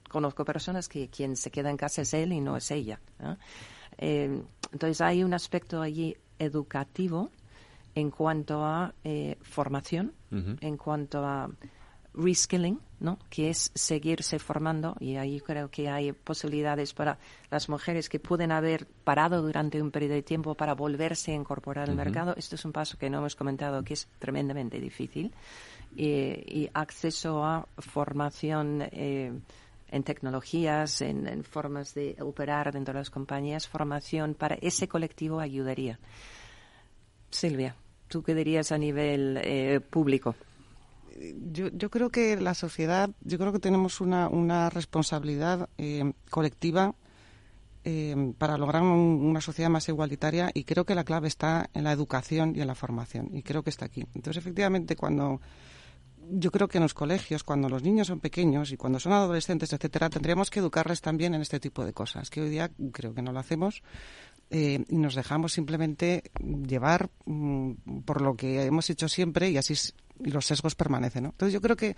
[0.09, 2.99] Conozco personas que quien se queda en casa es él y no es ella.
[3.97, 7.29] Eh, entonces hay un aspecto allí educativo
[7.95, 11.47] en cuanto a eh, formación, en cuanto a
[12.15, 13.19] reskilling, ¿no?
[13.29, 17.17] que es seguirse formando y ahí creo que hay posibilidades para
[17.49, 21.89] las mujeres que pueden haber parado durante un periodo de tiempo para volverse a incorporar
[21.89, 22.33] al mercado.
[22.37, 25.33] Esto es un paso que no hemos comentado que es tremendamente difícil
[25.95, 29.31] y acceso a formación eh,
[29.89, 35.39] en tecnologías, en, en, formas de operar dentro de las compañías, formación para ese colectivo
[35.39, 35.99] ayudaría.
[37.29, 37.75] Silvia.
[38.13, 40.35] ¿Tú qué dirías a nivel eh, público?
[41.51, 46.93] Yo, yo, creo que la sociedad, yo creo que tenemos una, una responsabilidad eh, colectiva
[47.83, 51.91] eh, para lograr una sociedad más igualitaria y creo que la clave está en la
[51.91, 54.05] educación y en la formación y creo que está aquí.
[54.13, 55.41] Entonces, efectivamente, cuando
[56.29, 59.73] yo creo que en los colegios, cuando los niños son pequeños y cuando son adolescentes,
[59.73, 63.23] etcétera, tendríamos que educarles también en este tipo de cosas, que hoy día creo que
[63.23, 63.81] no lo hacemos
[64.49, 66.31] eh, y nos dejamos simplemente
[66.67, 69.73] llevar mm, por lo que hemos hecho siempre y así
[70.19, 71.25] los sesgos permanecen.
[71.25, 71.95] Entonces yo creo que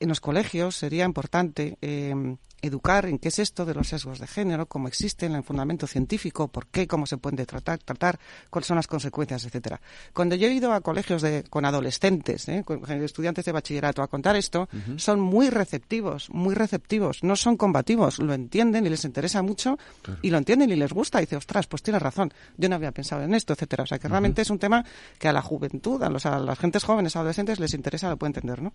[0.00, 4.26] en los colegios sería importante eh, educar en qué es esto de los sesgos de
[4.26, 8.18] género, cómo existen, el fundamento científico, por qué, cómo se pueden tratar, tratar
[8.50, 9.80] cuáles son las consecuencias, etcétera.
[10.12, 12.62] Cuando yo he ido a colegios de, con adolescentes, ¿eh?
[12.64, 18.18] con estudiantes de bachillerato a contar esto, son muy receptivos, muy receptivos, no son combativos,
[18.18, 19.78] lo entienden y les interesa mucho
[20.22, 21.18] y lo entienden y les gusta.
[21.18, 23.84] Y dice, ostras, pues tienes razón, yo no había pensado en esto, etcétera.
[23.84, 24.84] O sea, que realmente es un tema
[25.18, 28.30] que a la juventud, a, los, a las gentes jóvenes, adolescentes les interesa, lo puede
[28.30, 28.72] entender, ¿no?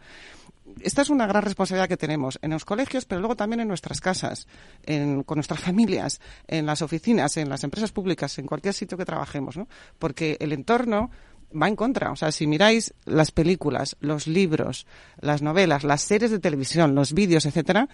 [0.82, 4.02] Esta es una gran responsabilidad que tenemos en los colegios, pero luego también en nuestras
[4.02, 4.48] casas,
[4.86, 9.58] con nuestras familias, en las oficinas, en las empresas públicas, en cualquier sitio que trabajemos,
[9.58, 9.68] ¿no?
[10.00, 11.12] Porque el entorno
[11.60, 12.12] va en contra.
[12.12, 14.86] O sea, si miráis las películas, los libros,
[15.20, 17.90] las novelas, las series de televisión, los vídeos, etcétera,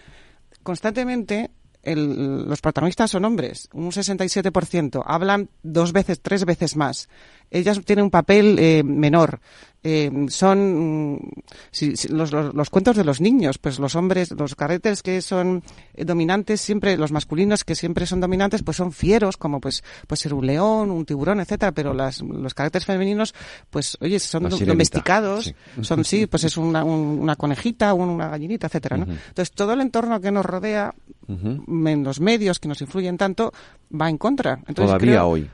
[0.64, 1.52] constantemente
[1.96, 7.08] los protagonistas son hombres, un 67%, hablan dos veces, tres veces más,
[7.50, 9.40] ellas tienen un papel eh, menor.
[9.84, 11.20] Eh, son mm,
[11.72, 15.64] si, los, los, los, cuentos de los niños, pues los hombres, los carretes que son
[15.94, 20.20] eh, dominantes siempre, los masculinos que siempre son dominantes, pues son fieros, como pues puede
[20.20, 23.36] ser un león, un tiburón, etcétera, pero las, los carretes femeninos,
[23.70, 25.56] pues oye, son domesticados, sí.
[25.82, 29.06] son sí, pues es una, un, una conejita, una gallinita, etcétera, ¿no?
[29.06, 29.20] Uh -huh.
[29.30, 30.94] Entonces todo el entorno que nos rodea,
[31.28, 31.90] uh -huh.
[31.90, 33.54] en los medios que nos influyen tanto,
[33.90, 34.54] va en contra.
[34.68, 35.50] Entonces, Todavía creo, hoy.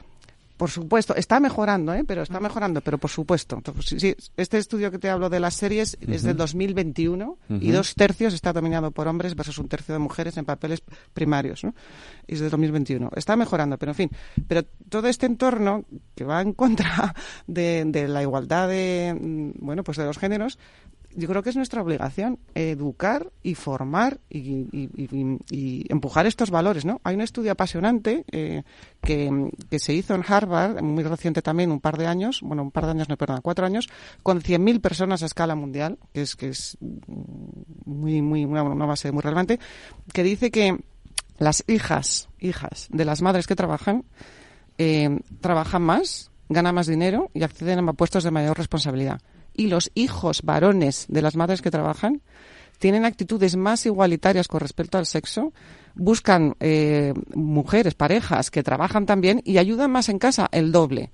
[0.58, 2.04] Por supuesto, está mejorando, ¿eh?
[2.06, 3.62] pero está mejorando, pero por supuesto.
[3.82, 6.14] Sí, este estudio que te hablo de las series uh -huh.
[6.14, 7.60] es del 2021 uh -huh.
[7.62, 11.64] y dos tercios está dominado por hombres versus un tercio de mujeres en papeles primarios.
[11.64, 11.74] ¿no?
[12.28, 13.10] Y es del 2021.
[13.16, 14.10] Está mejorando, pero en fin.
[14.48, 15.86] Pero todo este entorno
[16.16, 17.16] que va en contra
[17.48, 20.60] de, de la igualdad de, mm, bueno, pues de los géneros,
[21.16, 27.02] yo creo que es nuestra obligación educar y formar y, empujar estos valores, ¿no?
[27.04, 28.64] Hay un estudio apasionante eh,
[29.02, 32.72] que, que, se hizo en Harvard, muy reciente también, un par de años, bueno, un
[32.72, 33.90] par de años, no, perdón, cuatro años,
[34.24, 36.78] con 100.000 personas a escala mundial, que es, que es
[37.86, 39.60] muy, muy, una, una base muy relevante,
[40.12, 40.80] que dice que
[41.38, 44.06] las hijas, hijas de las madres que trabajan,
[44.78, 49.22] eh, trabajan más, ganan más dinero y acceden a puestos de mayor responsabilidad
[49.54, 52.22] y los hijos varones de las madres que trabajan
[52.80, 55.54] tienen actitudes más igualitarias con respecto al sexo,
[55.96, 61.12] buscan eh, mujeres, parejas que trabajan también y ayudan más en casa el doble.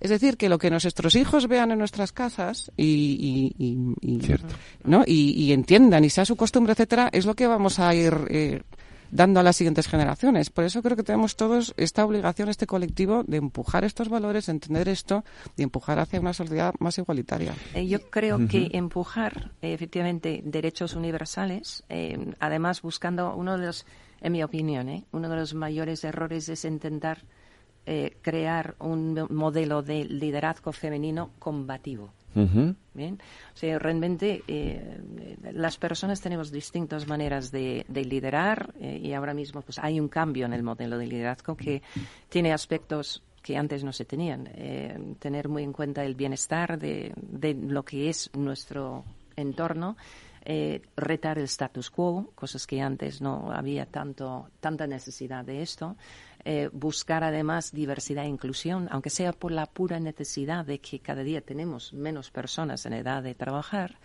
[0.00, 4.34] Es decir, que lo que nuestros hijos vean en nuestras casas y, y, y, y
[4.82, 5.04] ¿no?
[5.06, 8.62] y, entiendan y sea su costumbre, etcétera, es lo que vamos a ir eh,
[9.12, 10.50] dando a las siguientes generaciones.
[10.50, 14.88] Por eso creo que tenemos todos esta obligación, este colectivo, de empujar estos valores, entender
[14.88, 15.22] esto
[15.56, 17.54] y empujar hacia una sociedad más igualitaria.
[17.74, 18.48] Eh, yo creo uh -huh.
[18.48, 23.86] que empujar, eh, efectivamente, derechos universales, eh, además buscando uno de los,
[24.20, 27.18] en mi opinión, eh, uno de los mayores errores es intentar
[27.86, 32.10] eh, crear un modelo de liderazgo femenino combativo.
[32.34, 32.76] Uh -huh.
[32.94, 33.18] Bien,
[33.52, 35.00] o sea, realmente eh,
[35.52, 40.08] las personas tenemos distintas maneras de, de liderar eh, y ahora mismo pues hay un
[40.08, 41.82] cambio en el modelo de liderazgo que
[42.30, 44.48] tiene aspectos que antes no se tenían.
[44.54, 49.04] Eh, tener muy en cuenta el bienestar de, de lo que es nuestro
[49.36, 49.96] entorno.
[50.44, 55.96] Eh, retar el status quo, cosas que antes no había tanto, tanta necesidad de esto.
[56.44, 61.22] Eh, buscar además diversidad e inclusión, aunque sea por la pura necesidad de que cada
[61.22, 63.98] día tenemos menos personas en edad de trabajar,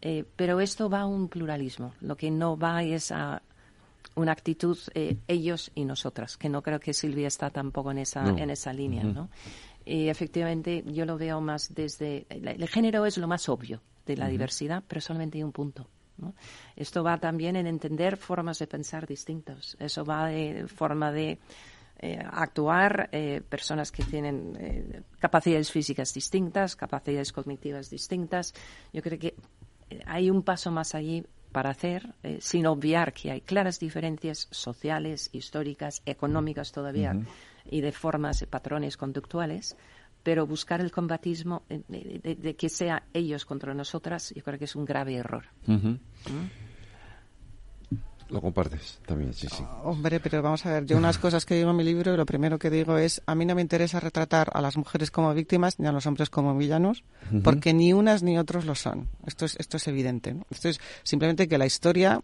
[0.00, 1.94] eh, pero esto va a un pluralismo.
[2.00, 3.42] Lo que no va es a
[4.14, 8.22] una actitud eh, ellos y nosotras, que no creo que Silvia está tampoco en esa,
[8.22, 8.38] no.
[8.38, 9.14] en esa línea, uh -huh.
[9.14, 9.28] ¿no?
[9.84, 12.26] Y efectivamente yo lo veo más desde...
[12.30, 14.30] El género es lo más obvio de la uh -huh.
[14.30, 15.88] diversidad, pero solamente hay un punto.
[16.18, 16.34] ¿no?
[16.76, 19.76] Esto va también en entender formas de pensar distintas.
[19.80, 21.38] Eso va de forma de
[22.04, 28.54] eh, actuar eh, personas que tienen eh, capacidades físicas distintas, capacidades cognitivas distintas.
[28.92, 29.36] Yo creo que
[30.06, 36.02] hay un paso más allí para hacer, sin obviar que hay claras diferencias sociales, históricas,
[36.06, 37.26] económicas todavía uh -huh.
[37.70, 39.76] y de formas, y patrones conductuales,
[40.22, 44.66] pero buscar el combatismo de, de, de, que sea ellos contra nosotras, yo creo que
[44.66, 45.44] es un grave error.
[45.66, 45.98] Uh -huh.
[46.30, 46.62] ¿Mm?
[48.32, 49.62] Lo compartes también, sí, sí.
[49.82, 52.24] Oh, hombre, pero vamos a ver, yo unas cosas que digo en mi libro, lo
[52.24, 55.78] primero que digo es, a mí no me interesa retratar a las mujeres como víctimas
[55.78, 57.42] ni a los hombres como villanos, uh -huh.
[57.42, 59.08] porque ni unas ni otros lo son.
[59.26, 60.32] Esto es, esto es evidente.
[60.32, 60.46] ¿no?
[60.48, 62.22] Esto es simplemente que la historia,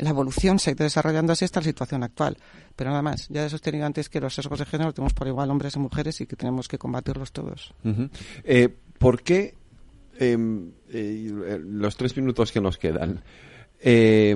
[0.00, 2.36] la evolución se ha ido desarrollando así hasta la situación actual.
[2.76, 5.50] Pero nada más, ya he sostenido antes que los sesgos de género tenemos por igual
[5.50, 7.74] hombres y mujeres y que tenemos que combatirlos todos.
[8.44, 8.68] Eh,
[8.98, 9.54] ¿Por qué
[10.18, 13.22] em, eh, los tres minutos que nos quedan?
[13.82, 14.34] Eh,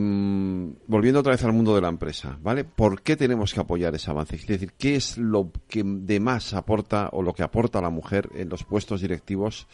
[0.86, 2.64] volviendo otra vez al mundo de la empresa, ¿vale?
[2.64, 4.36] ¿Por qué tenemos que apoyar ese avance?
[4.36, 8.30] Es decir, ¿qué es lo que de más aporta o lo que aporta la mujer
[8.34, 9.66] en los puestos directivos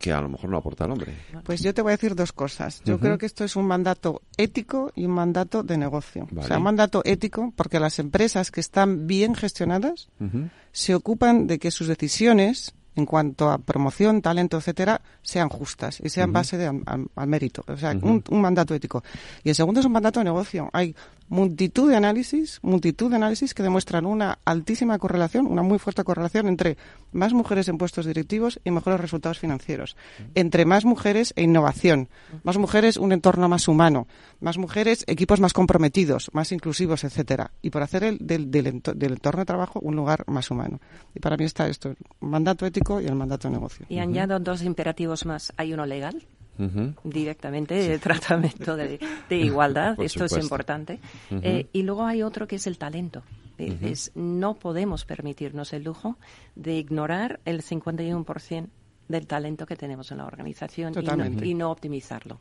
[0.00, 1.14] que a lo mejor no aporta el hombre?
[1.44, 2.82] Pues yo te voy a decir dos cosas.
[2.84, 3.00] Yo uh -huh.
[3.02, 6.26] creo que esto es un mandato ético y un mandato de negocio.
[6.30, 6.44] Vale.
[6.44, 10.50] O sea, un mandato ético porque las empresas que están bien gestionadas uh -huh.
[10.72, 16.08] se ocupan de que sus decisiones en cuanto a promoción, talento, etcétera, sean justas y
[16.08, 16.34] sean uh -huh.
[16.34, 17.62] base de, al, al, mérito.
[17.68, 19.04] O sea, un, un, mandato ético.
[19.44, 20.70] Y el segundo es un mandato de negocio.
[20.72, 20.96] Hay
[21.30, 26.48] multitud de análisis, multitud de análisis que demuestran una altísima correlación, una muy fuerte correlación
[26.48, 26.76] entre
[27.12, 29.96] más mujeres en puestos directivos y mejores resultados financieros.
[30.34, 32.08] Entre más mujeres e innovación.
[32.42, 34.08] Más mujeres, un entorno más humano.
[34.40, 37.52] Más mujeres, equipos más comprometidos, más inclusivos, etcétera.
[37.62, 40.80] Y por hacer el, del, del, del entorno de trabajo un lugar más humano.
[41.14, 43.86] Y para mí está esto, mandato ético y el mandato de negocio.
[43.88, 44.42] Y añado uh -huh.
[44.42, 45.52] dos imperativos más.
[45.56, 46.26] Hay uno legal,
[46.58, 46.94] Uh -huh.
[47.04, 49.92] directamente de tratamiento de, de igualdad.
[50.00, 50.38] Esto supuesto.
[50.38, 51.00] es importante.
[51.30, 51.40] Uh -huh.
[51.42, 53.22] eh, y luego hay otro que es el talento.
[53.58, 56.16] Es, no podemos permitirnos el lujo
[56.54, 58.68] de ignorar el 51%
[59.08, 60.94] del talento que tenemos en la organización
[61.42, 62.40] y no, optimizarlo.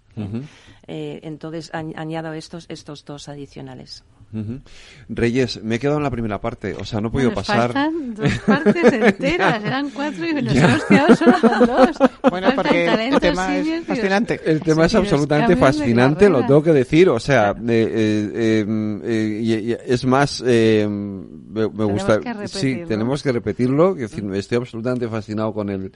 [0.87, 4.03] Eh, entonces, añado estos, estos dos adicionales.
[5.09, 7.73] Reyes, me he quedado en la primera parte, o sea, no he podido pasar.
[7.73, 11.97] Faltan dos partes enteras, eran cuatro y nos hemos quedado solo con dos.
[12.29, 14.39] Bueno, porque el tema es fascinante.
[14.45, 18.65] El tema es absolutamente fascinante, lo tengo que decir, o sea, eh, eh,
[19.03, 22.19] eh, es más, me, gusta.
[22.45, 25.91] Sí, tenemos que repetirlo, estoy absolutamente fascinado con el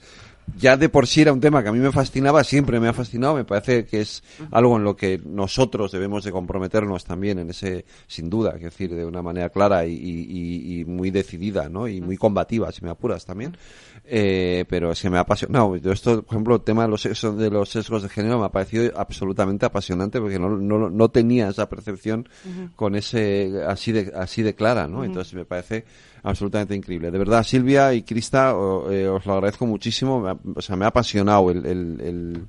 [0.57, 2.93] ya de por sí era un tema que a mí me fascinaba, siempre me ha
[2.93, 7.49] fascinado, me parece que es algo en lo que nosotros debemos de comprometernos también en
[7.49, 11.87] ese, sin duda, que decir, de una manera clara y, muy decidida, ¿no?
[11.87, 13.57] Y muy combativa, si me apuras también.
[14.05, 15.75] Eh, pero es que me ha apasionado.
[15.77, 18.45] Yo esto, por ejemplo, el tema de los, sexos, de los sesgos de género me
[18.45, 22.27] ha parecido absolutamente apasionante porque no, no, no tenía esa percepción
[22.75, 25.03] con ese, así de, así de clara, ¿no?
[25.03, 25.85] Entonces me parece
[26.23, 27.11] absolutamente increíble.
[27.11, 28.51] De verdad, Silvia y Crista,
[28.89, 30.39] eh, os lo agradezco muchísimo.
[30.55, 32.47] O sea, me ha apasionado el, el,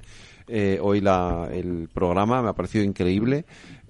[0.49, 3.45] eh, hoy la, el programa, me ha parecido increíble.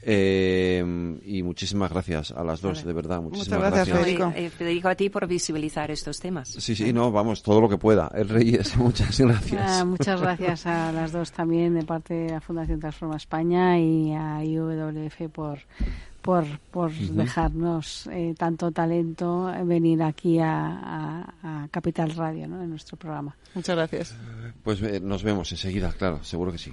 [0.06, 3.22] Eh, y muchísimas gracias a las dos, de verdad.
[3.22, 4.32] Muchísimas Muchas gracias, Federico.
[4.50, 6.48] Federico, a ti por visibilizar estos temas.
[6.48, 8.10] Sí, sí, no, vamos, todo lo que pueda.
[8.14, 9.62] El Reyes, muchas gracias.
[9.64, 14.12] Ah, muchas gracias a las dos también de parte de la Fundación Transforma España y
[14.12, 15.58] a IWF por
[16.24, 22.62] por, por dejarnos eh, tanto talento venir aquí a, Capital Radio, ¿no?
[22.62, 23.36] en nuestro programa.
[23.54, 24.16] Muchas gracias.
[24.62, 26.72] Pues eh, nos vemos enseguida, claro, seguro que sí.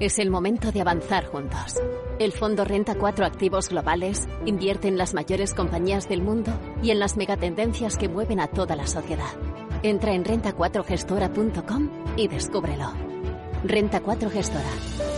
[0.00, 1.74] Es el momento de avanzar juntos.
[2.18, 6.98] El fondo renta cuatro activos globales, invierte en las mayores compañías del mundo y en
[6.98, 9.30] las megatendencias que mueven a toda la sociedad.
[9.82, 12.94] Entra en renta4gestora.com y descúbrelo.
[13.62, 14.70] Renta 4 Gestora.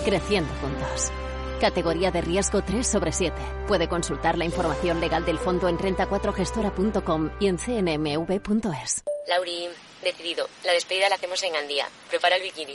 [0.04, 1.12] Creciendo juntos.
[1.60, 3.36] Categoría de riesgo 3 sobre 7.
[3.68, 9.04] Puede consultar la información legal del fondo en renta4gestora.com y en cnmv.es.
[9.28, 9.68] Lauri,
[10.02, 10.48] decidido.
[10.64, 11.86] La despedida la hacemos en Gandía.
[12.10, 12.74] Prepara el bikini.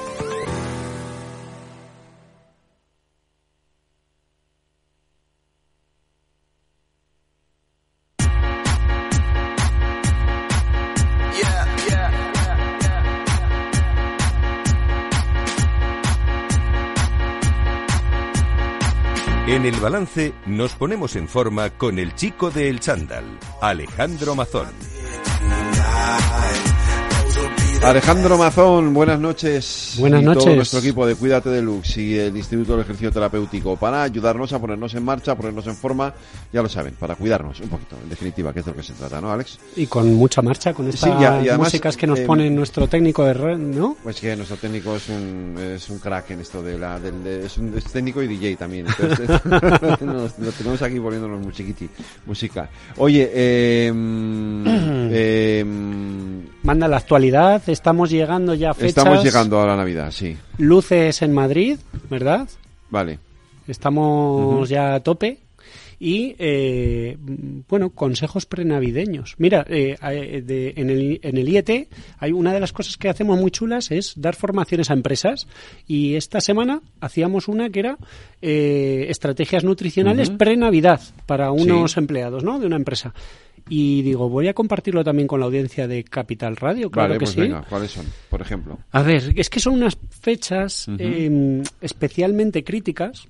[19.51, 23.25] En el balance nos ponemos en forma con el chico de El Chándal,
[23.61, 24.69] Alejandro Mazón.
[27.83, 29.95] Alejandro Mazón, buenas noches.
[29.97, 30.43] Buenas y noches.
[30.45, 34.59] Todo nuestro equipo de Cuídate Deluxe y el Instituto del Ejercicio Terapéutico para ayudarnos a
[34.59, 36.13] ponernos en marcha, a ponernos en forma,
[36.53, 38.93] ya lo saben, para cuidarnos un poquito, en definitiva, que es de lo que se
[38.93, 39.57] trata, ¿no, Alex?
[39.75, 42.23] Y con mucha marcha, con estas Sí, y a- y además, músicas que nos eh,
[42.25, 43.97] pone nuestro técnico de red, ¿no?
[44.03, 47.45] Pues que nuestro técnico es un, es un crack en esto de la, del, de-
[47.47, 48.85] es, un, es técnico y DJ también.
[48.87, 49.27] Entonces,
[50.01, 51.89] nos- lo tenemos aquí poniéndonos musiquiti,
[52.27, 52.69] música.
[52.97, 53.91] Oye, eh,
[55.11, 55.65] eh,
[56.63, 58.89] Manda la actualidad, estamos llegando ya a fechas.
[58.97, 60.37] estamos llegando a la Navidad, sí.
[60.59, 61.79] Luces en Madrid,
[62.09, 62.47] ¿verdad?
[62.91, 63.17] Vale.
[63.67, 65.39] Estamos ya a tope.
[66.03, 67.15] Y, eh,
[67.69, 69.35] bueno, consejos prenavideños.
[69.37, 73.07] Mira, eh, eh, de- en, el, en el IET hay una de las cosas que
[73.07, 75.47] hacemos muy chulas es dar formaciones a empresas.
[75.87, 77.97] Y esta semana hacíamos una que era
[78.41, 80.37] eh, estrategias nutricionales Ujú.
[80.39, 81.99] pre-Navidad para unos Sí.
[81.99, 82.59] empleados ¿no?
[82.59, 83.13] de una empresa.
[83.69, 87.25] Y digo, voy a compartirlo también con la audiencia de Capital Radio, claro vale, que
[87.25, 87.41] pues sí.
[87.41, 88.05] venga, ¿cuáles son?
[88.29, 88.79] Por ejemplo.
[88.91, 93.27] A ver, es que son unas fechas eh, especialmente críticas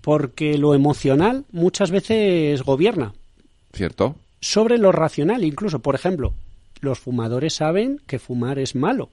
[0.00, 3.12] porque lo emocional muchas veces gobierna
[3.72, 4.16] ¿Cierto?
[4.40, 5.44] sobre lo racional.
[5.44, 6.34] Incluso, por ejemplo,
[6.80, 9.10] los fumadores saben que fumar es malo,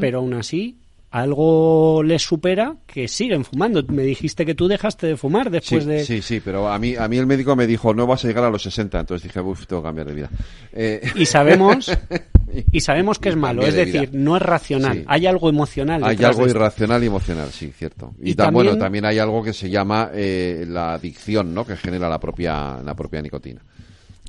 [0.00, 0.76] pero aún así
[1.16, 3.84] algo les supera que siguen fumando.
[3.88, 6.04] Me dijiste que tú dejaste de fumar Sí, después de...
[6.04, 8.42] sí, sí, pero a mí, a mí el médico me dijo, no vas a llegar
[8.44, 10.30] a los 60, entonces dije, uff, tengo que cambiar de vida.
[10.72, 11.90] Eh, Y sabemos
[12.72, 14.10] y sabemos que es malo, es de decir, vida.
[14.12, 15.04] no es racional, Sí.
[15.06, 16.02] hay algo emocional.
[16.04, 18.12] Hay algo irracional y emocional, sí, cierto.
[18.20, 21.64] Y, Y tan, también- bueno, también hay algo que se llama eh, la adicción, ¿no?
[21.64, 23.60] Que genera la propia, la propia nicotina.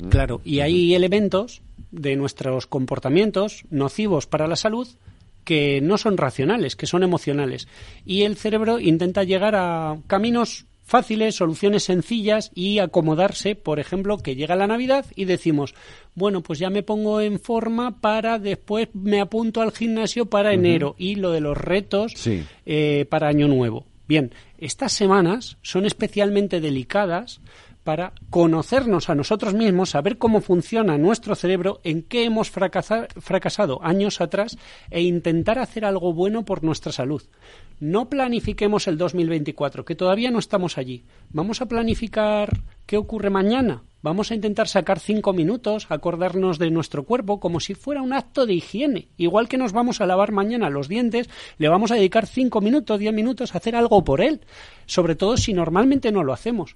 [0.09, 4.87] Claro, y hay elementos de nuestros comportamientos nocivos para la salud
[5.45, 7.67] que no son racionales, que son emocionales.
[8.05, 14.35] Y el cerebro intenta llegar a caminos fáciles, soluciones sencillas y acomodarse, por ejemplo, que
[14.35, 15.73] llega la Navidad y decimos,
[16.13, 20.95] bueno, pues ya me pongo en forma para después me apunto al gimnasio para enero
[20.99, 22.43] y lo de los retos Sí.
[22.67, 23.85] eh, para Año Nuevo.
[24.07, 27.41] Bien, estas semanas son especialmente delicadas
[27.85, 33.79] para conocernos a nosotros mismos, saber cómo funciona nuestro cerebro, en qué hemos fracasa- fracasado
[33.83, 34.57] años atrás
[34.89, 37.21] e intentar hacer algo bueno por nuestra salud.
[37.79, 41.03] No planifiquemos el 2024, que todavía no estamos allí.
[41.29, 43.83] Vamos a planificar qué ocurre mañana.
[44.01, 48.45] Vamos a intentar sacar cinco minutos, acordarnos de nuestro cuerpo como si fuera un acto
[48.45, 49.07] de higiene.
[49.17, 52.99] Igual que nos vamos a lavar mañana los dientes, le vamos a dedicar cinco minutos,
[52.99, 54.41] diez minutos a hacer algo por él.
[54.85, 56.75] Sobre todo si normalmente no lo hacemos.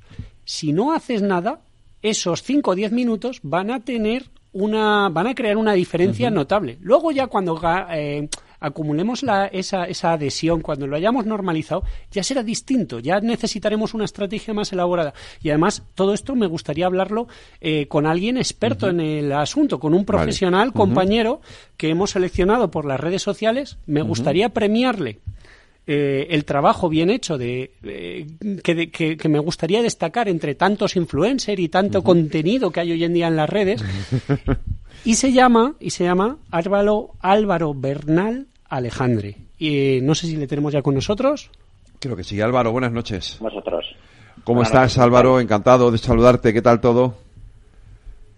[0.49, 1.59] Si no haces nada,
[2.01, 6.79] esos cinco o diez minutos van a tener una, van a crear una diferencia notable.
[6.81, 7.61] Luego ya cuando
[7.91, 8.27] eh,
[8.59, 14.05] acumulemos la, esa, esa adhesión, cuando lo hayamos normalizado, ya será distinto, ya necesitaremos una
[14.05, 15.13] estrategia más elaborada.
[15.39, 17.27] Y además, todo esto me gustaría hablarlo
[17.61, 21.41] eh, con alguien experto en el asunto, con un profesional, compañero,
[21.77, 23.77] que hemos seleccionado por las redes sociales.
[23.85, 25.19] Me gustaría premiarle
[25.91, 28.27] eh, el trabajo bien hecho de, eh,
[28.63, 32.91] que, de- que- que me gustaría destacar entre tantos influencers y tanto contenido que hay
[32.91, 33.83] hoy en día en las redes
[35.03, 40.37] y se llama y se llama Álvaro Álvaro Bernal Alejandre y eh, no sé si
[40.37, 41.49] le tenemos ya con nosotros
[42.01, 42.39] Creo que sí.
[42.39, 43.37] Álvaro, buenas noches.
[43.41, 43.85] Vosotros.
[44.45, 45.39] ¿Cómo Buenas estás, noches, Álvaro?
[45.41, 46.53] Encantado de saludarte.
[46.53, 47.15] ¿Qué tal todo?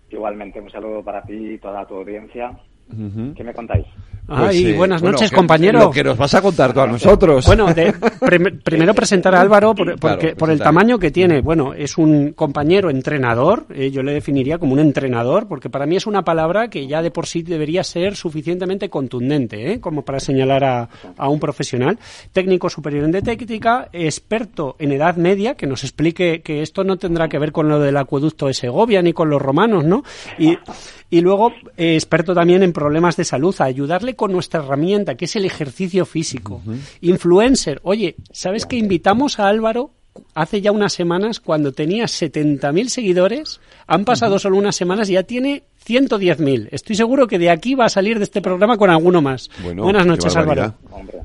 [0.10, 2.58] Igualmente, un saludo para ti y toda tu audiencia.
[2.92, 3.34] Ujú.
[3.36, 3.86] ¿Qué me contáis?
[4.28, 5.80] Ay, eh, buenas bueno, noches, que- compañero.
[5.80, 7.46] Lo que nos vas a contar tú a nosotros.
[7.48, 7.92] Bueno, de-
[8.22, 11.42] prim- primero presentar a Álvaro por, porque- Claro, por el tamaño que tiene.
[11.42, 15.96] Bueno, es un compañero entrenador, eh, yo le definiría como un entrenador, porque para mí
[15.98, 19.80] es una palabra que ya de por sí debería ser suficientemente contundente, ¿eh?
[19.82, 21.98] como para señalar a, a un profesional.
[22.32, 27.28] Técnico superior en dietética, experto en edad media, que nos explique que esto no tendrá
[27.28, 30.04] que ver con lo del acueducto de Segovia ni con los romanos, ¿no?
[30.38, 30.58] Y,
[31.12, 35.26] y luego, eh, experto también en problemas de salud, a ayudarle con nuestra herramienta, que
[35.26, 36.62] es el ejercicio físico.
[37.02, 37.82] Influencer.
[37.84, 39.92] Oye, ¿sabes que invitamos a Álvaro
[40.34, 43.60] hace ya unas semanas cuando tenía 70.000 seguidores?
[43.88, 46.70] Han pasado solo unas semanas y ya tiene 110.000.
[46.72, 49.50] Estoy seguro que de aquí va a salir de este programa con alguno más.
[49.62, 50.76] Bueno, Buenas noches, Álvaro.
[50.92, 51.20] Hombre,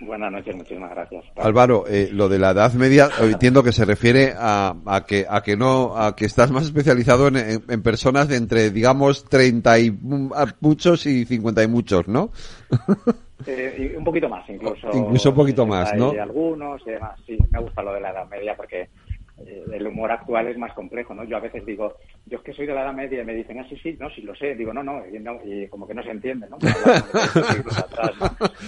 [0.00, 1.24] buenas noches, muchísimas gracias.
[1.36, 5.26] Álvaro, eh, lo de la edad media eh, entiendo que se refiere a, a que
[5.28, 9.24] a que no a que estás más especializado en, en- en personas de entre digamos
[9.24, 9.90] 30 y
[10.60, 12.30] muchos y 50 y muchos, ¿no?
[13.46, 14.90] Eh, y un poquito más, incluso.
[14.92, 16.10] Incluso un poquito más, ¿no?
[16.10, 17.18] algunos y demás.
[17.24, 18.88] Sí, me gusta lo de la edad media porque
[19.38, 21.22] eh, el humor actual es más complejo, ¿no?
[21.24, 21.94] Yo a veces digo,
[22.28, 24.10] yo es que soy de la Edad Media y me dicen, ah, sí, sí, no,
[24.10, 24.54] sí lo sé.
[24.54, 25.02] Digo, no, no,
[25.44, 26.56] y, como que no se entiende, ¿no?
[26.56, 26.60] o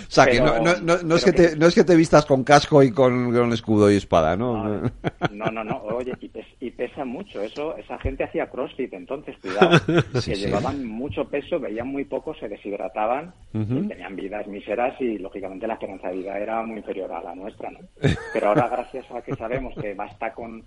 [0.09, 2.91] sea, que no, no, es que te, no es que te vistas con casco y
[2.91, 4.91] con, con escudo y espada, ¿no?
[5.31, 6.13] No, no, no, oye,
[6.61, 7.43] y, pesa mucho.
[7.43, 9.79] Eso, esa gente hacía crossfit, entonces, cuidado,
[10.25, 15.75] que llevaban mucho peso, veían muy poco, se deshidrataban, tenían vidas míseras y, lógicamente, la
[15.75, 17.81] esperanza de vida era muy inferior a la nuestra, ¿no?
[18.33, 20.65] Pero ahora, gracias a que sabemos que basta con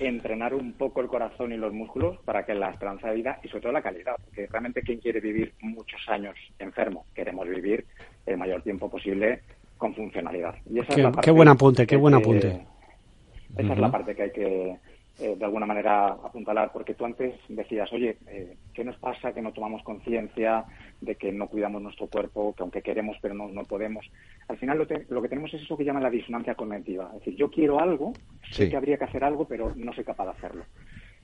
[0.00, 3.48] entrenar un poco el corazón y los músculos para que la esperanza de vida y
[3.48, 7.84] sobre todo la calidad, porque realmente quien quiere vivir muchos años enfermo, queremos vivir
[8.26, 9.40] el mayor tiempo posible
[9.76, 10.54] con funcionalidad.
[10.70, 12.66] Y esa qué, es la parte buen apunte, qué buen apunte.
[13.56, 14.76] esa es la parte que hay que
[15.20, 19.42] eh, de alguna manera apuntalar, porque tú antes decías, oye, eh, ¿qué nos pasa que
[19.42, 20.64] no tomamos conciencia
[21.00, 24.10] de que no cuidamos nuestro cuerpo, que aunque queremos pero no, no podemos?
[24.48, 24.86] Al final lo,
[25.22, 28.12] que tenemos es eso que llaman la disonancia cognitiva, es decir, yo quiero algo,
[28.50, 30.64] sé que habría que hacer algo, pero no soy capaz de hacerlo.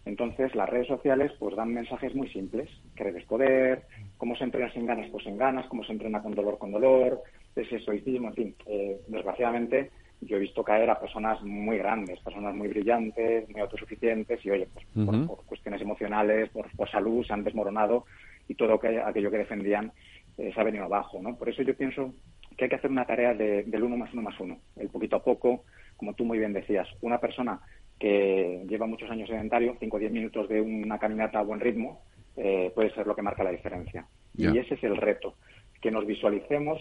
[0.04, 3.82] Entonces, las redes sociales pues dan mensajes muy simples, que debes poder,
[4.18, 7.22] cómo se entrena sin ganas, pues sin ganas, cómo se entrena con dolor, con dolor,
[7.56, 9.90] ese estoicismo, en fin, eh, desgraciadamente
[10.20, 14.68] yo he visto caer a personas muy grandes, personas muy brillantes, muy autosuficientes y, oye,
[14.72, 14.86] pues,
[15.26, 18.06] por, cuestiones emocionales, por, salud, se han desmoronado
[18.48, 19.92] y todo aquello que defendían
[20.38, 21.36] eh, se ha venido abajo, ¿no?
[21.36, 22.14] Por eso yo pienso
[22.56, 25.16] que hay que hacer una tarea de, del uno más uno más uno, el poquito
[25.16, 25.64] a poco,
[25.96, 27.60] como tú muy bien decías, una persona
[27.98, 32.02] que lleva muchos años sedentario, 5 o 10 minutos de una caminata a buen ritmo,
[32.36, 34.06] eh, puede ser lo que marca la diferencia.
[34.36, 35.34] Y ese es el reto,
[35.80, 36.78] que nos visualicemos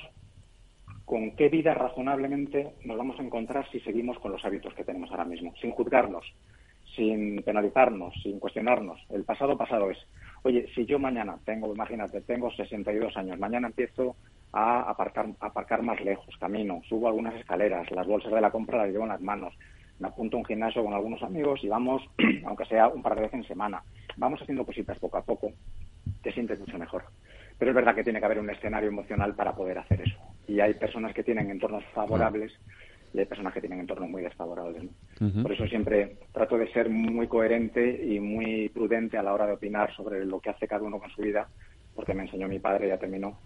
[1.06, 5.12] con qué vida razonablemente nos vamos a encontrar si seguimos con los hábitos que tenemos
[5.12, 6.26] ahora mismo, sin juzgarnos,
[6.96, 9.00] sin penalizarnos, sin cuestionarnos.
[9.10, 9.98] El pasado pasado es,
[10.44, 14.16] oye, si yo mañana tengo, imagínate, tengo 62 años, mañana empiezo
[14.52, 18.92] a aparcar, aparcar más lejos, camino, subo algunas escaleras, las bolsas de la compra las
[18.92, 19.54] llevo en las manos,
[20.00, 22.02] me apunto a un gimnasio con algunos amigos y vamos,
[22.46, 23.84] aunque sea un par de veces en semana,
[24.18, 25.52] vamos haciendo cositas poco a poco,
[26.24, 27.04] te sientes mucho mejor.
[27.58, 30.18] Pero es verdad que tiene que haber un escenario emocional para poder hacer eso.
[30.48, 32.52] Y hay personas que tienen entornos favorables
[33.14, 34.84] y hay personas que tienen entornos muy desfavorables.
[35.42, 39.54] Por eso siempre trato de ser muy coherente y muy prudente a la hora de
[39.54, 41.48] opinar sobre lo que hace cada uno con su vida,
[41.96, 43.40] porque me enseñó mi padre, ya terminó.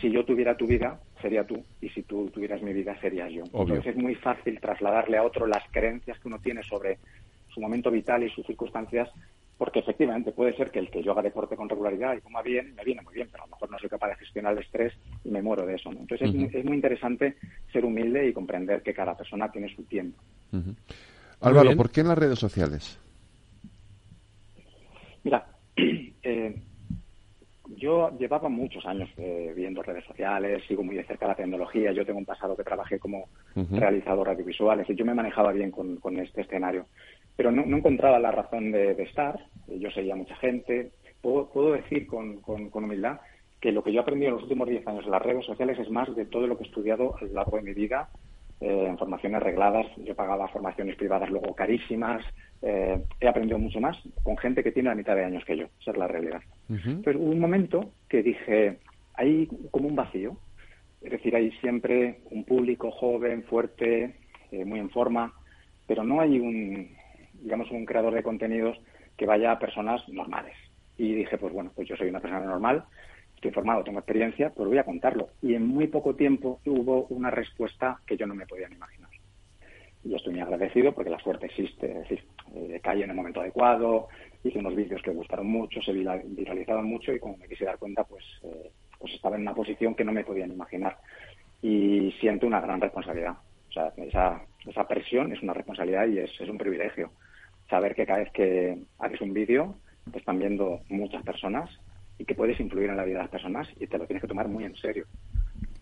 [0.00, 3.42] Si yo tuviera tu vida, sería tú, y si tú tuvieras mi vida, sería yo.
[3.44, 6.98] Entonces es muy fácil trasladarle a otro las creencias que uno tiene sobre
[7.48, 9.08] su momento vital y sus circunstancias
[9.58, 12.74] porque efectivamente puede ser que el que yo haga deporte con regularidad y coma bien,
[12.74, 14.92] me viene muy bien, pero a lo mejor no soy capaz de gestionar el estrés
[15.24, 15.90] y me muero de eso.
[15.90, 17.36] Entonces es, muy, interesante
[17.72, 20.18] ser humilde y comprender que cada persona tiene su tiempo.
[21.40, 22.98] Álvaro, ¿por qué en las redes sociales?
[25.24, 25.46] Mira,
[25.76, 26.62] eh,
[27.76, 32.04] yo llevaba muchos años eh, viendo redes sociales, sigo muy de cerca la tecnología, yo
[32.04, 35.96] tengo un pasado que trabajé como realizador audiovisual, es decir, yo me manejaba bien con,
[35.96, 36.86] con este escenario
[37.36, 39.38] pero no, encontraba la razón de, estar.
[39.68, 40.90] Yo seguía mucha gente.
[41.20, 42.40] Puedo, decir con,
[42.72, 43.20] humildad
[43.60, 45.78] que lo que yo he aprendido en los últimos 10 años en las redes sociales
[45.78, 48.08] es más de todo lo que he estudiado a lo largo de mi vida
[48.60, 49.86] eh, en formaciones regladas.
[49.98, 52.24] Yo pagaba formaciones privadas luego carísimas.
[52.62, 55.66] Eh, he aprendido mucho más con gente que tiene la mitad de años que yo.
[55.80, 56.40] Esa es la realidad.
[57.04, 58.78] Pero hubo un momento que dije,
[59.14, 60.36] hay como un vacío.
[61.02, 64.16] Es decir, hay siempre un público joven, fuerte,
[64.50, 65.32] eh, muy en forma,
[65.86, 66.88] pero no hay un,
[67.34, 68.78] digamos, un creador de contenidos
[69.16, 70.56] que vaya a personas normales.
[70.96, 72.84] Y dije, pues bueno, pues yo soy una persona normal,
[73.36, 75.28] estoy formado, tengo experiencia, pues voy a contarlo.
[75.42, 79.10] Y en muy poco tiempo hubo una respuesta que yo no me podía ni imaginar.
[80.04, 82.20] Y estoy muy agradecido porque la suerte existe, es
[82.54, 84.08] eh, en el momento adecuado,
[84.42, 88.04] hice unos vídeos que gustaron mucho, se viralizaron mucho y como me quise dar cuenta,
[88.04, 90.96] pues, eh, pues estaba en una posición que no me podía ni imaginar.
[91.60, 93.34] Y siento una gran responsabilidad.
[93.68, 97.10] O sea, esa, esa presión es una responsabilidad y es, es un privilegio
[97.68, 99.74] saber que cada vez que haces un vídeo
[100.10, 101.68] te están viendo muchas personas
[102.18, 104.28] y que puedes influir en la vida de las personas y te lo tienes que
[104.28, 105.06] tomar muy en serio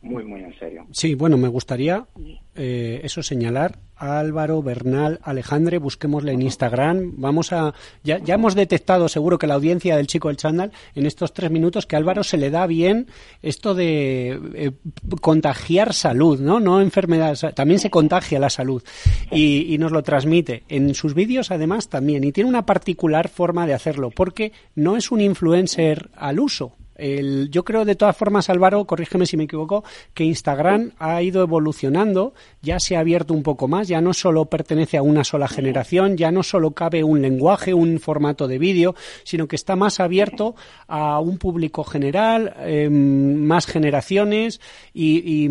[0.05, 0.87] muy, muy en serio.
[0.93, 2.07] Sí, bueno, me gustaría
[2.55, 3.79] eh, eso señalar.
[3.97, 7.15] Álvaro, Bernal, Alejandre, busquémosle en Instagram.
[7.17, 7.75] Vamos a.
[8.03, 11.51] Ya, ya hemos detectado, seguro que la audiencia del chico del chándal, en estos tres
[11.51, 13.07] minutos, que a Álvaro se le da bien
[13.41, 14.73] esto de eh,
[15.21, 16.61] contagiar salud, ¿no?
[16.61, 17.47] No enfermedades.
[17.55, 18.83] También se contagia la salud
[19.31, 20.65] y, y nos lo transmite.
[20.69, 22.25] En sus vídeos, además, también.
[22.25, 27.65] Y tiene una particular forma de hacerlo, porque no es un influencer al uso yo
[27.65, 32.79] creo de todas formas, Álvaro, corrígeme si me equivoco, que Instagram ha ido evolucionando, ya
[32.79, 36.31] se ha abierto un poco más, ya no solo pertenece a una sola generación, ya
[36.31, 38.95] no solo cabe un lenguaje, un formato de vídeo,
[39.25, 40.55] sino que está más abierto
[40.87, 44.61] a un público general, em, más generaciones
[44.93, 45.49] y,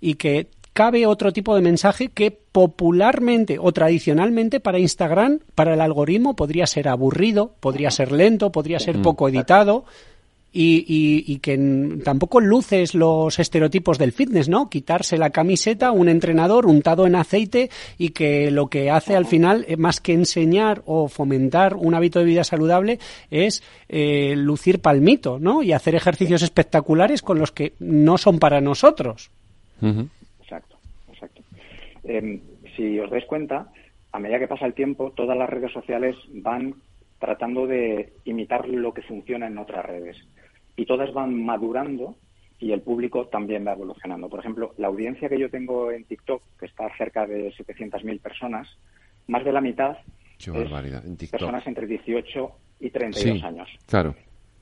[0.00, 5.80] y que cabe otro tipo de mensaje que popularmente o tradicionalmente para Instagram, para el
[5.80, 9.86] algoritmo, podría ser aburrido, podría ser lento, podría ser poco editado.
[10.58, 14.70] Y, que tampoco luces los estereotipos del fitness, ¿no?
[14.70, 17.68] Quitarse la camiseta, un entrenador untado en aceite
[17.98, 22.20] y que lo que hace al final, eh, más que enseñar o fomentar un hábito
[22.20, 22.98] de vida saludable,
[23.30, 25.62] es eh, lucir palmito, ¿no?
[25.62, 29.30] Y hacer ejercicios espectaculares con los que no son para nosotros.
[30.40, 30.76] Exacto,
[31.12, 31.42] exacto.
[32.04, 32.40] Em,
[32.74, 33.68] si os dais cuenta,
[34.12, 36.74] a medida que pasa el tiempo, todas las redes sociales van
[37.18, 40.16] tratando de imitar lo que funciona en otras redes
[40.76, 42.16] y todas van madurando
[42.58, 44.28] y el público también va evolucionando.
[44.28, 48.68] Por ejemplo, la audiencia que yo tengo en TikTok, que está cerca de 700.000 personas,
[49.26, 49.98] más de la mitad
[50.38, 52.50] es personas entre 18
[52.80, 53.68] y 32 años.
[53.86, 54.14] Claro.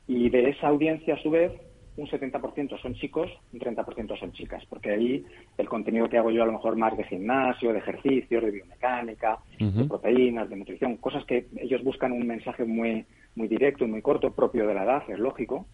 [0.07, 1.53] Y de esa audiencia, a su vez,
[1.97, 5.24] un 70% son chicos, un 30% son chicas, porque ahí
[5.57, 9.39] el contenido que hago yo a lo mejor más de gimnasio, de ejercicios, de biomecánica,
[9.59, 13.05] de proteínas, de nutrición, cosas que ellos buscan un mensaje muy,
[13.36, 15.66] muy directo y muy corto, propio de la edad, es lógico,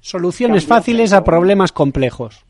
[0.00, 2.44] Soluciones fáciles a problemas complejos.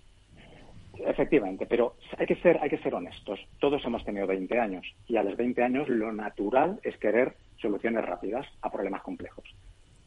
[1.07, 3.41] Efectivamente, pero hay que ser hay que ser honestos.
[3.59, 8.05] Todos hemos tenido 20 años y a los 20 años lo natural es querer soluciones
[8.05, 9.45] rápidas a problemas complejos.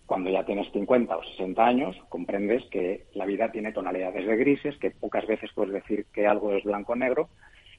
[0.05, 4.77] Cuando ya tienes 50 o 60 años, comprendes que la vida tiene tonalidades de grises,
[4.77, 7.29] que pocas veces puedes decir que algo es blanco o negro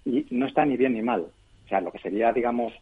[0.04, 1.26] y no está ni bien ni mal.
[1.64, 2.72] O sea, lo que sería, digamos,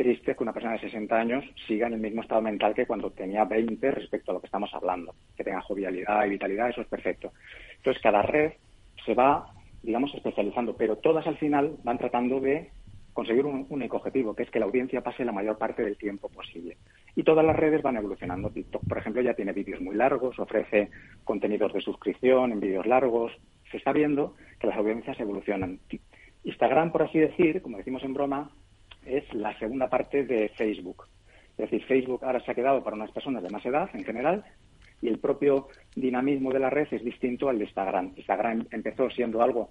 [0.00, 3.10] triste que una persona de 60 años siga en el mismo estado mental que cuando
[3.10, 5.14] tenía 20 respecto a lo que estamos hablando.
[5.36, 7.32] Que tenga jovialidad y vitalidad, eso es perfecto.
[7.76, 8.52] Entonces, cada red
[9.04, 9.52] se va,
[9.82, 12.70] digamos, especializando, pero todas al final van tratando de
[13.12, 16.30] conseguir un único objetivo, que es que la audiencia pase la mayor parte del tiempo
[16.30, 16.78] posible.
[17.14, 18.48] Y todas las redes van evolucionando.
[18.48, 20.88] TikTok, por ejemplo, ya tiene vídeos muy largos, ofrece
[21.24, 23.32] contenidos de suscripción en vídeos largos.
[23.70, 25.78] Se está viendo que las audiencias evolucionan.
[26.44, 28.50] Instagram, por así decir, como decimos en broma,
[29.04, 31.06] es la segunda parte de Facebook.
[31.58, 34.44] Es decir, Facebook ahora se ha quedado para unas personas de más edad en general
[35.02, 38.12] y el propio dinamismo de la red es distinto al de Instagram.
[38.16, 39.70] Instagram empezó siendo algo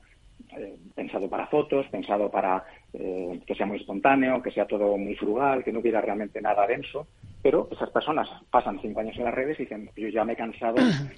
[0.57, 2.64] eh, pensado para fotos, pensado para
[2.94, 6.66] eh, que sea muy espontáneo, que sea todo muy frugal, que no hubiera realmente nada
[6.66, 7.07] denso.
[7.41, 10.36] Pero esas personas pasan cinco años en las redes y dicen, yo ya me he
[10.36, 10.76] cansado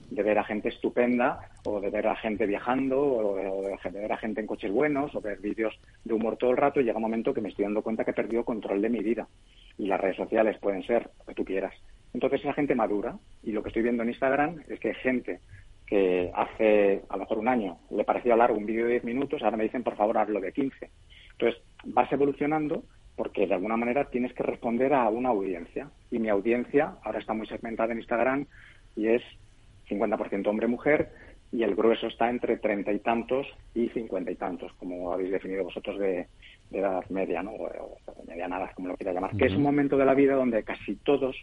[0.09, 4.17] de ver a gente estupenda, o de ver a gente viajando, o de, ver a
[4.17, 5.73] gente en coches buenos, o ver vídeos
[6.03, 8.11] de humor todo el rato, y llega un momento que me estoy dando cuenta que
[8.11, 9.27] he perdido control de mi vida.
[9.79, 11.73] Y las redes sociales pueden ser lo que tú quieras.
[12.13, 15.39] Entonces esa gente madura, y lo que estoy viendo en Instagram es que gente
[15.91, 19.43] que hace a lo mejor un año le parecía largo un vídeo de 10 minutos,
[19.43, 20.89] ahora me dicen, por favor, hazlo de 15.
[21.33, 22.85] Entonces, vas evolucionando
[23.17, 25.89] porque de alguna manera tienes que responder a una audiencia.
[26.09, 28.45] Y mi audiencia ahora está muy segmentada en Instagram
[28.95, 29.21] y es
[29.89, 31.09] 50% hombre-mujer
[31.51, 33.45] y el grueso está entre treinta y tantos
[33.75, 36.27] y cincuenta y tantos, como habéis definido vosotros de,
[36.71, 37.51] edad media, ¿no?
[37.51, 37.97] O,
[38.47, 41.35] nada, como lo quieras llamar, que es un momento de la vida donde casi todos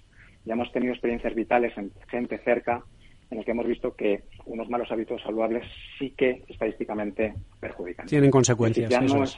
[0.46, 2.82] ya hemos tenido experiencias vitales en gente cerca
[3.30, 5.64] en el que hemos visto que unos malos hábitos saludables
[5.98, 8.06] sí que estadísticamente perjudican.
[8.06, 8.90] Tienen consecuencias.
[8.90, 9.36] Ya no es,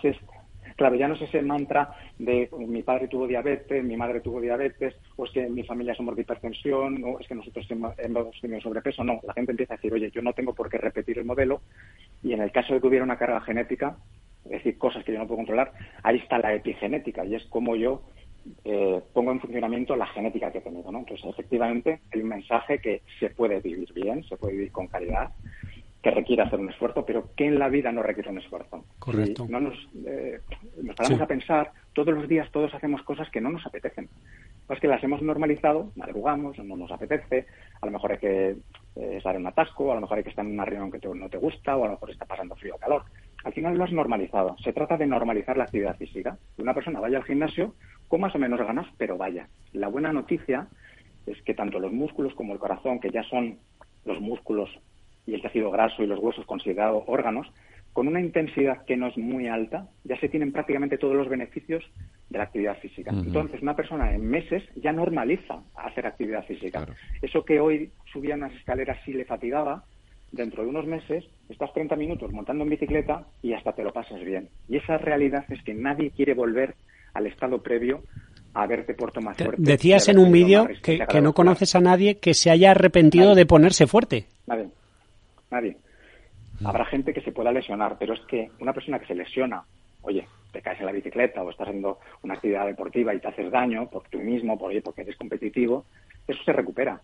[0.77, 4.95] claro, ya no es ese mantra de mi padre tuvo diabetes, mi madre tuvo diabetes,
[5.17, 7.67] o es que mi familia somos de hipertensión, o es que nosotros
[7.99, 9.03] hemos tenido sobrepeso.
[9.05, 11.61] No, la gente empieza a decir, oye, yo no tengo por qué repetir el modelo,
[12.23, 13.97] y en el caso de que hubiera una carga genética,
[14.45, 15.73] es decir, cosas que yo no puedo controlar,
[16.03, 18.03] ahí está la epigenética, y es como yo
[18.65, 20.91] eh, pongo en funcionamiento la genética que he tenido.
[20.91, 21.01] ¿no?
[21.01, 25.31] Entonces, efectivamente, hay un mensaje que se puede vivir bien, se puede vivir con calidad,
[26.03, 28.85] que requiere hacer un esfuerzo, pero que en la vida no requiere un esfuerzo.
[28.99, 29.47] Correcto.
[29.49, 29.77] no nos,
[30.07, 30.41] eh,
[30.83, 34.09] nos paramos a pensar, todos los días todos hacemos cosas que no nos apetecen.
[34.67, 37.47] Pues que las hemos normalizado, madrugamos, no nos apetece,
[37.81, 38.51] a lo mejor hay que
[38.97, 41.07] eh, estar en un atasco, a lo mejor hay que estar en una reunión que
[41.07, 43.03] no te gusta, o a lo mejor está pasando frío o calor.
[43.45, 44.57] Al final lo has normalizado.
[44.63, 46.39] Se trata de normalizar la actividad física.
[46.59, 47.75] Una persona vaya al gimnasio
[48.09, 49.49] con más o menos ganas, pero vaya.
[49.73, 50.69] La buena noticia
[51.27, 53.59] es que tanto los músculos como el corazón, que ya son
[54.05, 54.71] los músculos
[55.27, 57.51] y el tejido graso y los huesos considerados órganos,
[57.93, 61.85] con una intensidad que no es muy alta, ya se tienen prácticamente todos los beneficios
[62.29, 63.11] de la actividad física.
[63.11, 66.87] Entonces, una persona en meses ya normaliza hacer actividad física.
[67.21, 69.85] Eso que hoy subía unas escaleras sí le fatigaba,
[70.33, 74.21] dentro de unos meses estás 30 minutos montando en bicicleta y hasta te lo pasas
[74.23, 74.49] bien.
[74.69, 76.75] Y esa realidad es que nadie quiere volver
[77.15, 78.03] al estado previo
[78.55, 79.63] a verte puerto más fuerte.
[79.63, 83.87] Decías en un vídeo que, no conoces a nadie que se haya arrepentido de ponerse
[83.87, 84.27] fuerte.
[84.47, 84.69] Nadie.
[85.51, 85.77] Nadie.
[86.61, 86.67] Mm.
[86.67, 89.63] Habrá gente que se pueda lesionar, pero es que una persona que se lesiona,
[90.03, 93.51] oye, te caes en la bicicleta o estás haciendo una actividad deportiva y te haces
[93.51, 95.85] daño por tú mismo, por, porque eres competitivo,
[96.27, 97.01] eso se recupera.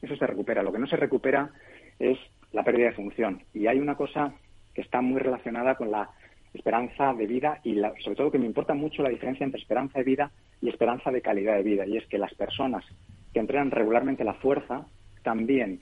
[0.00, 0.62] Eso se recupera.
[0.62, 1.50] Lo que no se recupera
[1.98, 2.18] es
[2.52, 3.42] la pérdida de función.
[3.54, 4.32] Y hay una cosa
[4.74, 6.08] que está muy relacionada con la
[6.54, 10.04] esperanza de vida y sobre todo que me importa mucho la diferencia entre esperanza de
[10.04, 10.30] vida
[10.60, 11.86] y esperanza de calidad de vida.
[11.86, 12.84] Y es que las personas
[13.32, 14.86] que entrenan regularmente la fuerza
[15.22, 15.80] también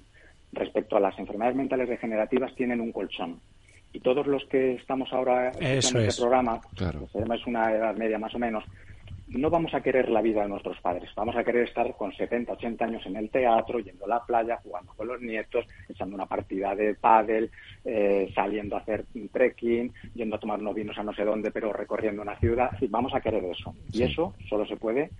[0.53, 3.41] respecto a las enfermedades mentales degenerativas tienen un colchón.
[3.93, 7.09] Y todos los que estamos ahora en este programa, claro.
[7.15, 8.65] es una edad media más o menos,
[9.29, 12.53] no vamos a querer la vida de nuestros padres, vamos a querer estar con 70,
[12.53, 16.27] 80 años en el teatro, yendo a la playa, jugando con los nietos, echando una
[16.27, 17.51] partida de pádel,
[17.85, 21.73] eh, saliendo a hacer trekking, yendo a tomar unos vinos a no sé dónde, pero
[21.73, 22.71] recorriendo una ciudad.
[22.89, 23.75] vamos a querer eso.
[23.93, 25.11] Y eso solo se puede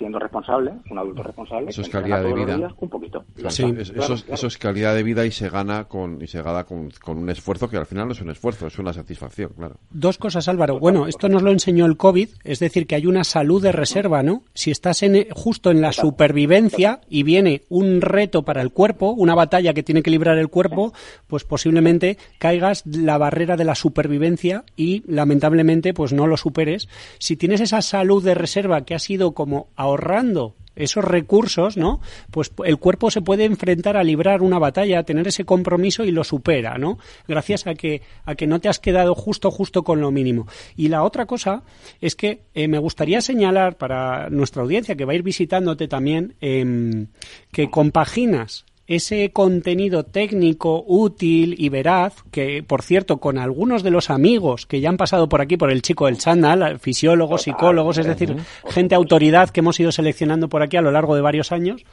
[0.00, 2.74] siendo responsable, un adulto responsable, eso es calidad de vida.
[2.78, 3.22] un poquito.
[3.50, 7.28] Sí, eso, es calidad de vida y se gana con y se gana con, un
[7.28, 9.76] esfuerzo que al final no es un esfuerzo, es una satisfacción, claro.
[9.90, 10.78] Dos cosas, Álvaro.
[10.78, 14.22] Bueno, esto nos lo enseñó el COVID, es decir, que hay una salud de reserva,
[14.22, 14.42] ¿no?
[14.54, 19.34] Si estás en, justo en la supervivencia y viene un reto para el cuerpo, una
[19.34, 20.94] batalla que tiene que librar el cuerpo,
[21.26, 26.88] pues posiblemente caigas la barrera de la supervivencia y lamentablemente pues no lo superes.
[27.18, 32.00] Si tienes esa salud de reserva que ha sido como ahorrando esos recursos, ¿no?
[32.30, 36.10] Pues el cuerpo se puede enfrentar a librar una batalla, a tener ese compromiso y
[36.10, 36.98] lo supera, ¿no?
[37.28, 40.46] Gracias a que a que no te has quedado justo justo con lo mínimo.
[40.76, 41.62] Y la otra cosa
[42.00, 46.34] es que eh, me gustaría señalar para nuestra audiencia que va a ir visitándote también
[46.40, 47.08] em,
[47.52, 54.10] que compaginas ese contenido técnico útil y veraz, que por cierto, con algunos de los
[54.10, 58.06] amigos que ya han pasado por aquí, por el chico del chándal, fisiólogos, psicólogos, es
[58.06, 58.34] decir,
[58.68, 61.84] gente autoridad que hemos ido seleccionando por aquí a lo largo de varios años,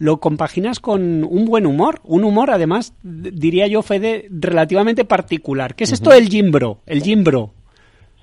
[0.00, 5.76] lo compaginas con un buen humor, un humor además, diría yo, Fede, relativamente particular.
[5.76, 6.78] ¿Qué es esto del gimbro?
[6.84, 7.52] El gimbro.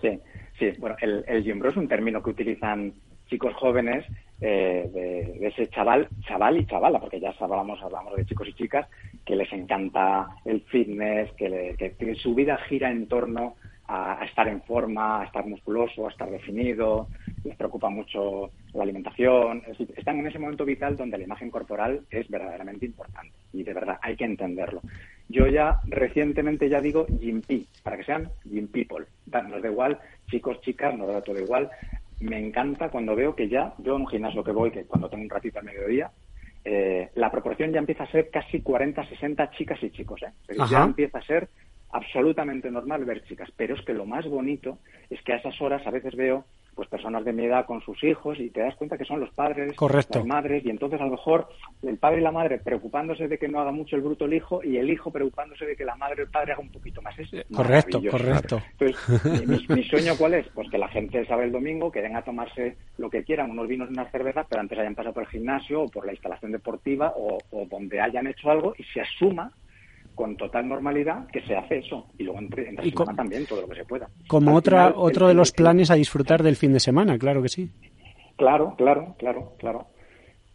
[0.02, 0.20] Sí,
[0.60, 2.92] sí, bueno, el, el gimbro es un término que utilizan
[3.30, 4.04] chicos jóvenes
[4.40, 8.88] eh, de, ese chaval, chaval y chavala, porque ya hablamos, hablamos de chicos y chicas,
[9.26, 13.56] que les encanta el fitness, que, que, su vida gira en torno
[13.88, 17.08] a, estar en forma, a estar musculoso, a estar definido,
[17.44, 19.64] les preocupa mucho la alimentación,
[19.96, 23.98] están en ese momento vital donde la imagen corporal es verdaderamente importante y de verdad
[24.02, 24.82] hay que entenderlo.
[25.30, 27.42] Yo ya recientemente ya digo Gym
[27.84, 29.06] para que sean Gym People.
[29.26, 30.00] Nos da igual,
[30.30, 31.70] chicos, chicas, nos da todo igual
[32.20, 35.24] me encanta cuando veo que ya, yo en un gimnasio que voy, que cuando tengo
[35.24, 36.12] un ratito al mediodía,
[36.64, 40.22] eh, la proporción ya empieza a ser casi 40-60 chicas y chicos.
[40.24, 40.56] ¿eh?
[40.70, 41.48] Ya empieza a ser
[41.92, 43.50] absolutamente normal ver chicas.
[43.56, 44.78] Pero es que lo más bonito
[45.10, 46.46] es que a esas horas a veces veo
[46.78, 49.32] pues personas de mi edad con sus hijos y te das cuenta que son los
[49.32, 51.50] padres, las madres y entonces a lo mejor
[51.82, 54.64] el padre y la madre preocupándose de que no haga mucho el bruto el hijo
[54.64, 57.18] y el hijo preocupándose de que la madre o el padre haga un poquito más.
[57.18, 58.62] Es correcto, correcto.
[58.78, 60.48] Entonces, mi, sueño cuál es?
[60.50, 63.68] Pues que la gente sabe el domingo, que venga a tomarse lo que quieran, unos
[63.68, 66.52] vinos y unas cervezas, pero antes hayan pasado por el gimnasio o por la instalación
[66.52, 69.52] deportiva o, o donde hayan hecho algo y se asuma
[70.18, 73.76] con total normalidad que se hace eso y luego entre, y también todo lo que
[73.76, 74.10] se pueda.
[74.28, 77.70] Como otra, otro de los planes a disfrutar del fin de semana, claro que sí.
[78.36, 79.86] Claro, claro, claro, claro.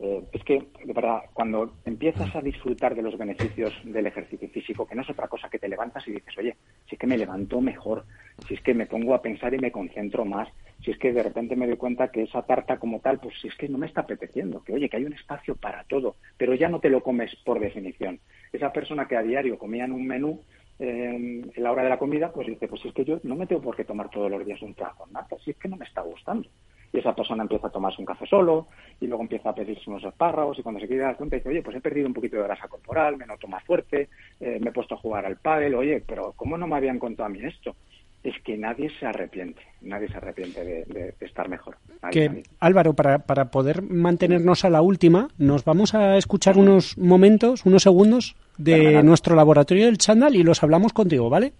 [0.05, 4.85] Eh, es que, de verdad, cuando empiezas a disfrutar de los beneficios del ejercicio físico,
[4.85, 6.57] que no es otra cosa que te levantas y dices, oye,
[6.89, 8.05] si es que me levanto mejor,
[8.49, 10.49] si es que me pongo a pensar y me concentro más,
[10.85, 13.47] si es que de repente me doy cuenta que esa tarta como tal, pues si
[13.47, 16.55] es que no me está apeteciendo, que oye, que hay un espacio para todo, pero
[16.55, 18.19] ya no te lo comes por definición.
[18.53, 20.41] Esa persona que a diario comía en un menú,
[20.81, 23.37] eh, en la hora de la comida, pues dice, pues si es que yo no
[23.37, 25.77] me tengo por qué tomar todos los días un trago, nada, si es que no
[25.77, 26.49] me está gustando
[26.93, 28.67] y esa persona empieza a tomarse un café solo
[29.01, 31.63] y luego empieza a pedirse unos espárragos y cuando se quiere dar cuenta dice, oye,
[31.63, 34.09] pues he perdido un poquito de grasa corporal, me noto más fuerte,
[34.41, 37.27] eh, me he puesto a jugar al pádel, oye, pero ¿cómo no me habían contado
[37.27, 37.75] a mí esto?
[38.23, 41.77] Es que nadie se arrepiente, nadie se arrepiente de, estar mejor.
[42.13, 47.67] que, Álvaro, para, para poder mantenernos a la última, nos vamos a escuchar unos momentos,
[47.67, 51.53] unos segundos de nuestro laboratorio del Chandal y los hablamos contigo, ¿vale?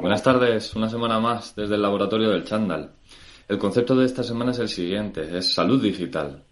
[0.00, 2.90] Buenas tardes, una semana más desde el laboratorio del Chandal.
[3.46, 6.44] El concepto de esta semana es el siguiente, es salud digital.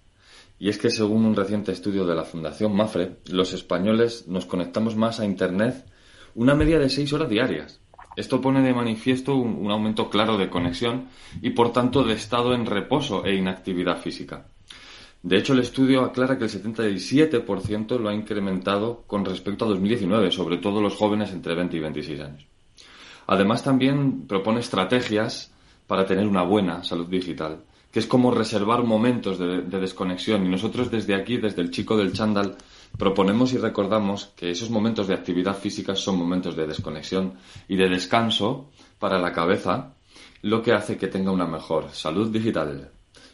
[0.59, 4.94] Y es que según un reciente estudio de la Fundación Mafre, los españoles nos conectamos
[4.94, 5.86] más a Internet
[6.35, 7.81] una media de seis horas diarias.
[8.14, 11.09] Esto pone de manifiesto un, aumento claro de conexión
[11.40, 14.47] y por tanto de estado en reposo e inactividad física.
[15.23, 20.31] De hecho, el estudio aclara que el 77% lo ha incrementado con respecto a 2019,
[20.31, 22.47] sobre todo los jóvenes entre 20 y 26 años.
[23.28, 25.52] Además, también propone estrategias
[25.93, 30.47] para tener una buena salud digital, que es como reservar momentos de, desconexión.
[30.47, 32.56] Y nosotros desde aquí, desde el chico del chándal,
[32.97, 37.35] proponemos y recordamos que esos momentos de actividad física son momentos de desconexión
[37.69, 39.93] y de descanso para la cabeza,
[40.40, 42.89] lo que hace que tenga una mejor salud digital.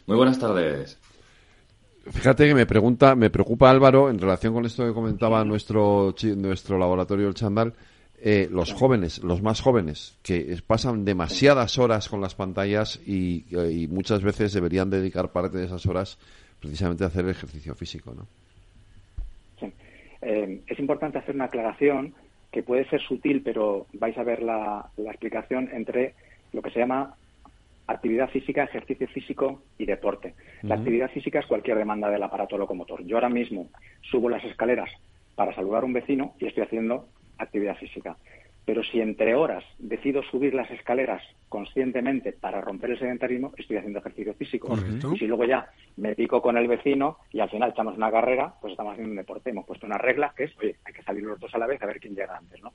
[0.05, 0.97] Muy buenas tardes.
[2.11, 6.77] Fíjate que me pregunta, me preocupa Álvaro en relación con esto que comentaba nuestro nuestro
[6.77, 7.73] laboratorio el Chandal
[8.21, 13.45] eh, los jóvenes, los más jóvenes, que pasan demasiadas horas con las pantallas y,
[13.89, 16.17] muchas veces deberían dedicar parte de esas horas
[16.59, 18.27] precisamente a hacer ejercicio físico, ¿no?
[19.59, 19.71] Sí.
[20.21, 22.13] Eh, es importante hacer una aclaración
[22.51, 26.13] que puede ser sutil, pero vais a ver la, explicación entre
[26.51, 27.15] lo que se llama
[27.87, 30.33] actividad física, ejercicio físico y deporte.
[30.61, 33.03] La actividad física es cualquier demanda del aparato locomotor.
[33.05, 33.69] Yo ahora mismo
[34.01, 34.89] subo las escaleras
[35.35, 37.07] para saludar a un vecino y estoy haciendo
[37.39, 38.15] actividad física.
[38.65, 43.97] Pero si entre horas decido subir las escaleras conscientemente para romper el sedentarismo, estoy haciendo
[43.97, 44.77] ejercicio físico.
[45.11, 45.67] Y si luego ya
[45.97, 49.17] me pico con el vecino y al final echamos una carrera, pues estamos haciendo un
[49.17, 49.49] deporte.
[49.49, 51.81] Hemos puesto una regla que es, oye, hay que salir los dos a la vez
[51.81, 52.73] a ver quién llega antes, ¿no?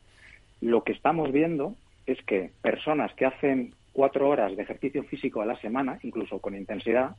[0.61, 1.77] Lo que estamos viendo
[2.07, 6.57] es que personas que hacen cuatro horas de ejercicio físico a la semana, incluso con
[6.57, 7.16] intensidad,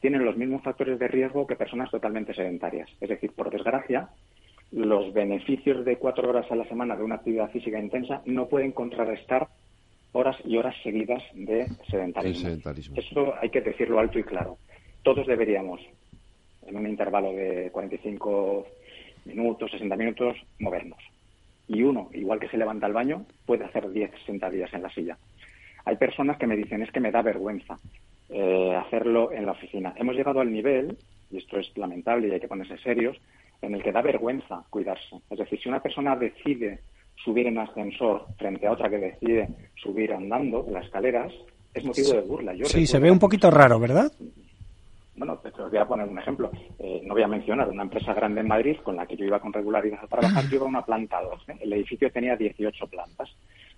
[0.00, 2.88] tienen los mismos factores de riesgo que personas totalmente sedentarias.
[3.00, 4.08] Es decir, por desgracia,
[4.72, 8.72] los beneficios de cuatro horas a la semana de una actividad física intensa no pueden
[8.72, 9.48] contrarrestar
[10.12, 12.58] horas y horas seguidas de sedentarismo.
[12.96, 14.58] Eso hay que decirlo alto y claro.
[15.02, 15.80] Todos deberíamos,
[16.66, 18.66] en un intervalo de 45
[19.26, 20.98] minutos, 60 minutos, movernos.
[21.68, 25.18] Y uno, igual que se levanta al baño, puede hacer 10 sentadillas en la silla.
[25.84, 27.78] Hay personas que me dicen, es que me da vergüenza
[28.28, 29.94] eh, hacerlo en la oficina.
[29.96, 30.96] Hemos llegado al nivel,
[31.30, 33.18] y esto es lamentable y hay que ponerse serios,
[33.62, 35.16] en el que da vergüenza cuidarse.
[35.30, 36.80] Es decir, si una persona decide
[37.24, 41.32] subir en ascensor frente a otra que decide subir andando las escaleras,
[41.72, 42.52] es motivo de burla.
[42.64, 44.10] sí, se ve un poquito raro, ¿verdad?
[45.14, 46.50] Bueno, te voy a poner un ejemplo.
[46.78, 49.40] Eh, no voy a mencionar una empresa grande en Madrid con la que yo iba
[49.40, 50.44] con regularidad a trabajar.
[50.48, 51.58] Yo iba a una planta 12.
[51.60, 53.30] El edificio tenía 18 plantas.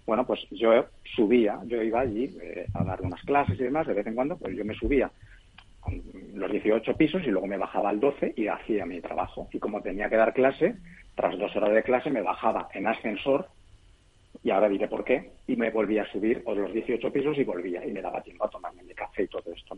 [0.07, 0.71] Bueno, pues yo
[1.15, 3.87] subía, yo iba allí eh, a dar unas clases y demás.
[3.87, 5.11] De vez en cuando, pues yo me subía
[6.35, 9.49] los 18 pisos y luego me bajaba al 12 y hacía mi trabajo.
[9.53, 10.77] Y como tenía que dar clase,
[11.15, 13.49] tras dos horas de clase me bajaba en ascensor
[14.43, 17.85] y ahora diré por qué, y me volvía a subir los 18 pisos y volvía
[17.87, 19.77] y me daba tiempo a tomarme mi café y todo esto.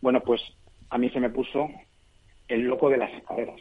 [0.00, 0.40] Bueno, pues
[0.88, 1.70] a mí se me puso
[2.48, 3.60] el loco de las escaleras,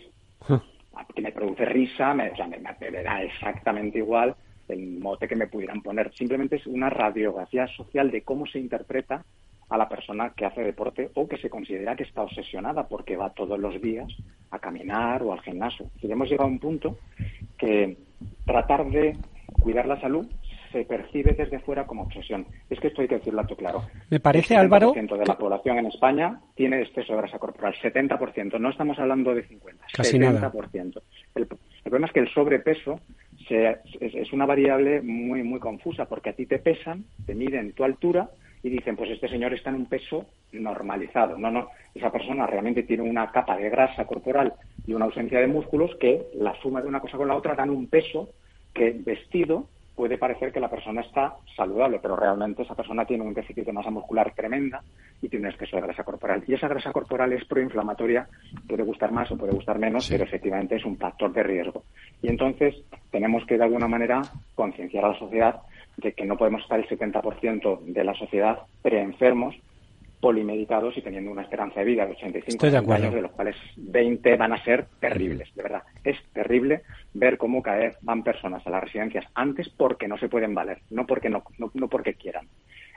[1.13, 4.35] que me produce risa, me, o sea, me, me da exactamente igual
[4.67, 6.11] el mote que me pudieran poner.
[6.15, 9.23] Simplemente es una radiografía social de cómo se interpreta
[9.69, 13.29] a la persona que hace deporte o que se considera que está obsesionada porque va
[13.29, 14.11] todos los días
[14.51, 15.87] a caminar o al gimnasio.
[16.01, 16.97] Y hemos llegado a un punto
[17.57, 17.97] que
[18.45, 19.15] tratar de
[19.61, 20.27] cuidar la salud
[20.71, 22.45] se percibe desde fuera como obsesión.
[22.69, 23.83] Es que esto hay que decirlo alto claro.
[24.09, 24.93] Me parece, Álvaro...
[24.95, 27.73] El 70% de la población en España tiene exceso de grasa corporal.
[27.81, 28.59] 70%.
[28.59, 29.85] No estamos hablando de 50.
[29.93, 30.33] Casi 70%.
[30.33, 30.51] Nada.
[31.35, 31.47] El,
[31.83, 32.99] problema es que el sobrepeso
[33.49, 37.83] es, es, una variable muy, muy confusa porque a ti te pesan, te miden tu
[37.83, 38.29] altura
[38.61, 41.37] y dicen, pues este señor está en un peso normalizado.
[41.37, 44.53] No, no, esa persona realmente tiene una capa de grasa corporal
[44.85, 47.69] y una ausencia de músculos que la suma de una cosa con la otra dan
[47.69, 48.29] un peso
[48.73, 49.67] que vestido
[49.99, 53.73] puede parecer que la persona está saludable, pero realmente esa persona tiene un déficit de
[53.73, 54.81] masa muscular tremenda
[55.21, 56.41] y tiene un exceso de grasa corporal.
[56.47, 58.25] Y esa grasa corporal es proinflamatoria,
[58.65, 61.83] puede gustar más o puede gustar menos, pero efectivamente es un factor de riesgo.
[62.21, 62.75] Y entonces
[63.11, 64.21] tenemos que de alguna manera
[64.55, 65.61] concienciar a la sociedad
[65.99, 69.55] de que no podemos estar el 70% de la sociedad preenfermos,
[70.19, 74.51] polimedicados y teniendo una esperanza de vida de 85 años, de los cuales 20 van
[74.51, 75.83] a ser terribles, de verdad.
[76.03, 76.81] Es terrible
[77.13, 81.05] ver cómo caer van personas a las residencias antes porque no se pueden valer, no
[81.05, 82.47] porque no, no, porque quieran.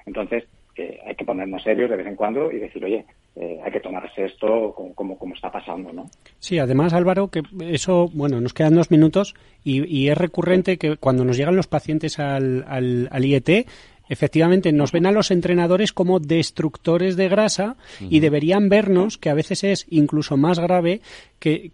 [0.04, 0.44] Entonces,
[0.76, 3.04] eh, hay que ponernos serios de vez en cuando y decir, oye,
[3.36, 6.06] eh, hay que tomarse esto como, como, está pasando, ¿no?
[6.38, 9.34] Sí, además, Álvaro, que eso, bueno, nos quedan dos minutos
[9.64, 13.66] y, y es recurrente que cuando nos llegan los pacientes al, al, al IET,
[14.08, 19.34] efectivamente nos ven a los entrenadores como destructores de grasa y deberían vernos que a
[19.34, 21.00] veces es incluso más grave
[21.42, 21.72] que,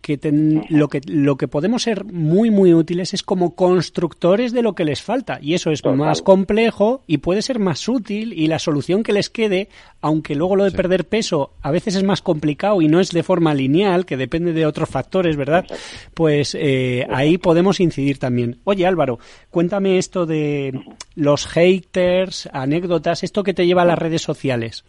[0.70, 4.86] lo que lo que podemos ser muy muy útiles es como constructores de lo que
[4.86, 5.38] les falta.
[5.42, 9.28] Y eso es más complejo y puede ser más útil y la solución que les
[9.28, 9.68] quede
[10.00, 13.22] aunque luego lo de perder peso a veces es más complicado y no es de
[13.22, 15.66] forma lineal que depende de otros factores verdad
[16.14, 18.56] pues eh, ahí podemos incidir también.
[18.64, 19.18] Oye Álvaro
[19.50, 20.72] cuéntame esto de
[21.14, 24.84] los haters anécdotas esto que te lleva a las redes sociales.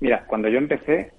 [0.00, 1.12] Mira, cuando yo empecé,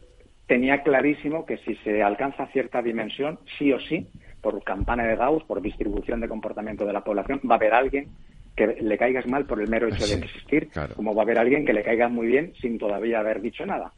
[0.51, 4.09] tenía clarísimo que si se alcanza cierta dimensión, sí o sí,
[4.41, 8.09] por campana de Gauss, por distribución de comportamiento de la población, va a haber alguien
[8.53, 10.67] que le caigas mal por el mero hecho de existir,
[10.97, 13.93] como va a haber alguien que le caiga muy bien sin todavía haber dicho nada.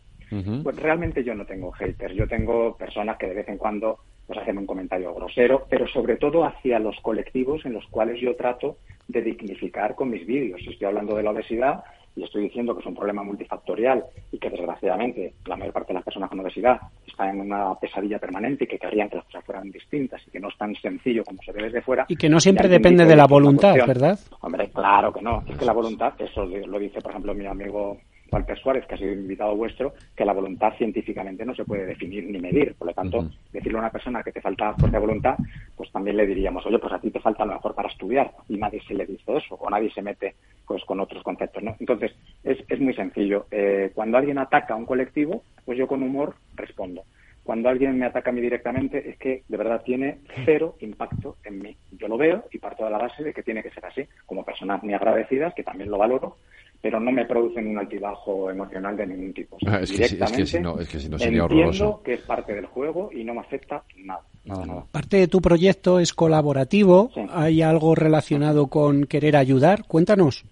[0.62, 3.98] Pues realmente yo no tengo haters, yo tengo personas que de vez en cuando
[4.28, 8.36] pues hacen un comentario grosero, pero sobre todo hacia los colectivos en los cuales yo
[8.36, 8.78] trato
[9.08, 10.62] de dignificar con mis vídeos.
[10.62, 11.84] Si estoy hablando de la obesidad,
[12.16, 15.96] y estoy diciendo que es un problema multifactorial y que desgraciadamente la mayor parte de
[15.96, 19.46] las personas con obesidad están en una pesadilla permanente y que querrían que las cosas
[19.46, 22.06] fueran distintas y que no es tan sencillo como se ve desde fuera.
[22.08, 24.20] Y que no siempre depende de la voluntad, ¿verdad?
[24.42, 25.44] Hombre, claro que no.
[25.48, 27.98] Es que la voluntad, eso lo dice, por ejemplo, mi amigo
[28.34, 32.26] Walter Suárez, que ha sido invitado vuestro, que la voluntad científicamente no se puede definir
[32.26, 32.76] ni medir.
[32.76, 35.36] Por lo tanto, decirle a una persona que te falta fuerza de voluntad,
[35.76, 38.32] pues también le diríamos, oye, pues a ti te falta a lo mejor para estudiar.
[38.50, 40.36] Y nadie se le dice eso, o nadie se mete
[40.68, 41.62] pues con otros conceptos.
[41.62, 41.76] ¿no?
[41.80, 42.12] Entonces,
[42.44, 43.46] es, es muy sencillo.
[43.52, 47.04] Eh, cuando alguien ataca a un colectivo, pues yo con humor respondo.
[47.44, 51.62] Cuando alguien me ataca a mí directamente, es que de verdad tiene cero impacto en
[51.62, 51.76] mí.
[51.92, 54.06] Yo lo veo y parto de la base de que tiene que ser así.
[54.26, 56.38] Como personas muy agradecidas, que también lo valoro,
[56.84, 59.58] pero no me producen un altibajo emocional de ningún tipo.
[59.66, 62.66] Ah, es, que, si no, es que si no sería entiendo que es parte del
[62.66, 64.20] juego y no me afecta nada.
[64.44, 67.10] nada, Parte de tu proyecto es colaborativo.
[67.32, 69.86] ¿Hay algo relacionado con querer ayudar?
[69.88, 70.44] Cuéntanos.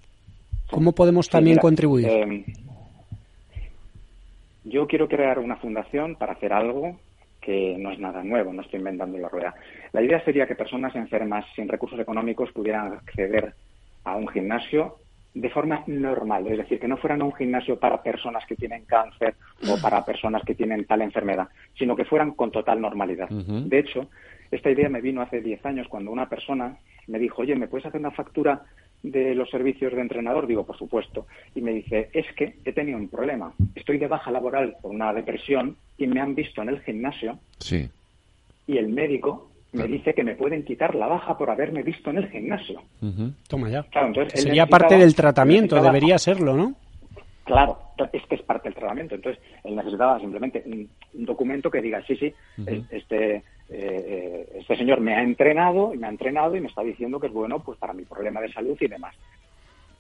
[0.69, 2.07] ¿Cómo podemos también contribuir?
[2.07, 2.45] Eh,
[4.63, 6.97] yo quiero crear una fundación para hacer algo
[7.41, 9.53] que no es nada nuevo, no estoy inventando la rueda.
[9.91, 13.53] La idea sería que personas enfermas sin recursos económicos pudieran acceder
[14.05, 15.00] a un gimnasio
[15.33, 19.35] de forma normal, es decir, que no fueran un gimnasio para personas que tienen cáncer
[19.69, 21.47] o para personas que tienen tal enfermedad,
[21.77, 23.29] sino que fueran con total normalidad.
[23.29, 24.09] De hecho,
[24.51, 26.77] esta idea me vino hace 10 años cuando una persona
[27.07, 28.63] me dijo, oye, ¿me puedes hacer una factura
[29.03, 30.47] de los servicios de entrenador?
[30.47, 31.27] Digo, por supuesto.
[31.55, 33.53] Y me dice, es que he tenido un problema.
[33.73, 37.39] Estoy de baja laboral por una depresión y me han visto en el gimnasio.
[37.59, 37.89] Sí.
[38.67, 42.17] Y el médico me dice que me pueden quitar la baja por haberme visto en
[42.17, 42.81] el gimnasio.
[43.47, 43.83] Toma ya.
[43.83, 46.75] Claro, entonces, Sería parte del tratamiento, debería serlo, ¿no?
[47.45, 47.79] Claro,
[48.13, 49.15] es que es parte del tratamiento.
[49.15, 52.33] Entonces, él necesitaba simplemente un, un documento que diga, sí, sí,
[52.91, 57.19] este, eh, este señor me ha entrenado y me ha entrenado y me está diciendo
[57.19, 59.15] que es bueno pues para mi problema de salud y demás.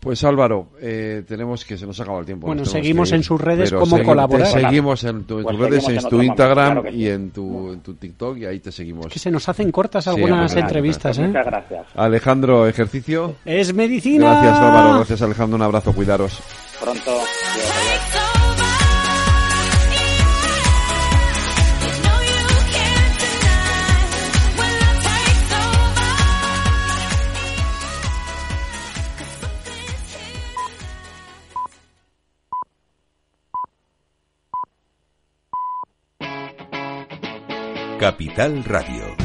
[0.01, 2.47] Pues Álvaro, eh, tenemos que se nos acaba el tiempo.
[2.47, 4.47] Bueno, seguimos en sus redes como colaborar.
[4.47, 8.59] seguimos en tus redes, en, tu Instagram y en tu, en tu TikTok y ahí
[8.59, 9.05] te seguimos.
[9.05, 11.27] que se nos hacen cortas algunas entrevistas, ¿eh?
[11.27, 11.85] Muchas gracias.
[11.95, 13.35] Alejandro, ejercicio.
[13.45, 14.31] Es medicina.
[14.31, 16.41] Gracias Álvaro, gracias Alejandro, un abrazo, cuidaros.
[16.81, 17.11] Pronto.
[38.01, 39.15] Capital Radio.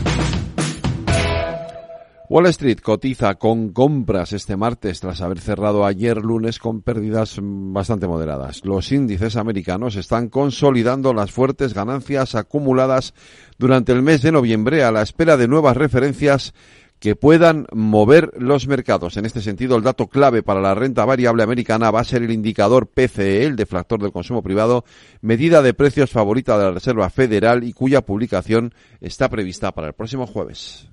[2.29, 8.07] Wall Street cotiza con compras este martes tras haber cerrado ayer lunes con pérdidas bastante
[8.07, 8.67] moderadas.
[8.67, 13.15] Los índices americanos están consolidando las fuertes ganancias acumuladas
[13.57, 16.53] durante el mes de noviembre a la espera de nuevas referencias
[16.99, 19.17] que puedan mover los mercados.
[19.17, 22.31] En este sentido, el dato clave para la renta variable americana va a ser el
[22.31, 24.85] indicador PCE, el deflactor del consumo privado,
[25.21, 29.95] medida de precios favorita de la Reserva Federal y cuya publicación está prevista para el
[29.95, 30.89] próximo jueves.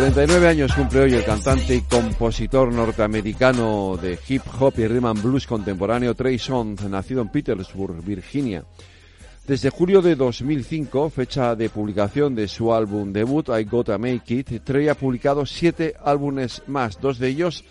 [0.00, 5.22] 39 años cumple hoy el cantante y compositor norteamericano de hip hop y rhythm and
[5.22, 8.64] blues contemporáneo Trey Songz, nacido en Petersburg, Virginia.
[9.46, 14.64] Desde julio de 2005, fecha de publicación de su álbum debut I Gotta Make It,
[14.64, 16.98] Trey ha publicado siete álbumes más.
[16.98, 17.62] Dos de ellos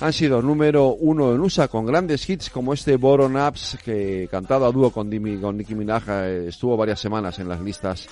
[0.00, 4.64] han sido número uno en USA con grandes hits como este Boron Ups, que cantado
[4.64, 8.08] a dúo con, con Nicki Minaj eh, estuvo varias semanas en las listas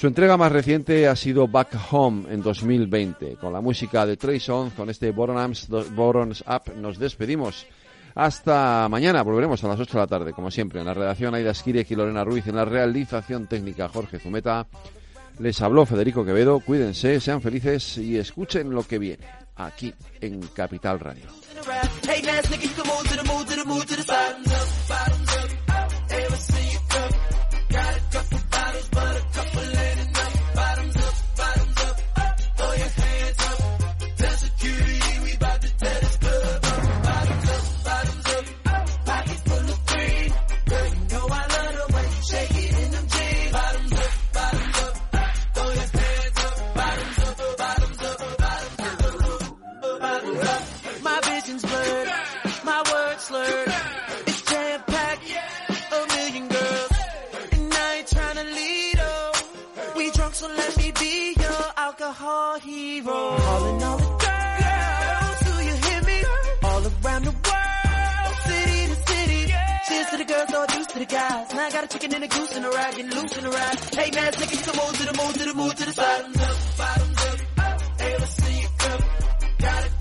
[0.00, 3.36] su entrega más reciente ha sido Back Home en 2020.
[3.36, 4.40] Con la música de Trey
[4.74, 5.68] con este Bottoms,
[6.46, 7.66] Up, nos despedimos.
[8.14, 11.52] Hasta mañana, volveremos a las 8 de la tarde, como siempre, en la redacción Aida
[11.52, 14.66] Skirek y Lorena Ruiz, en la realización técnica Jorge Zumeta.
[15.38, 20.98] Les habló Federico Quevedo, cuídense, sean felices y escuchen lo que viene, aquí en Capital
[20.98, 21.26] Radio.
[62.60, 63.36] Hero.
[63.36, 66.18] Calling all the girls, do you hear me?
[66.62, 69.54] All around the world, city to city.
[69.88, 71.54] Cheers to the girls, all deuce to the guys.
[71.54, 73.50] Now I got a chicken and a goose in a ride, getting loose in a
[73.50, 73.78] ride.
[73.94, 75.92] Hey man, take it, you can move to the move to the move to the
[75.92, 76.22] side.
[76.22, 78.00] Bottoms up, bottoms up.
[78.00, 79.02] Hey, let's see you come.
[79.58, 79.99] Got a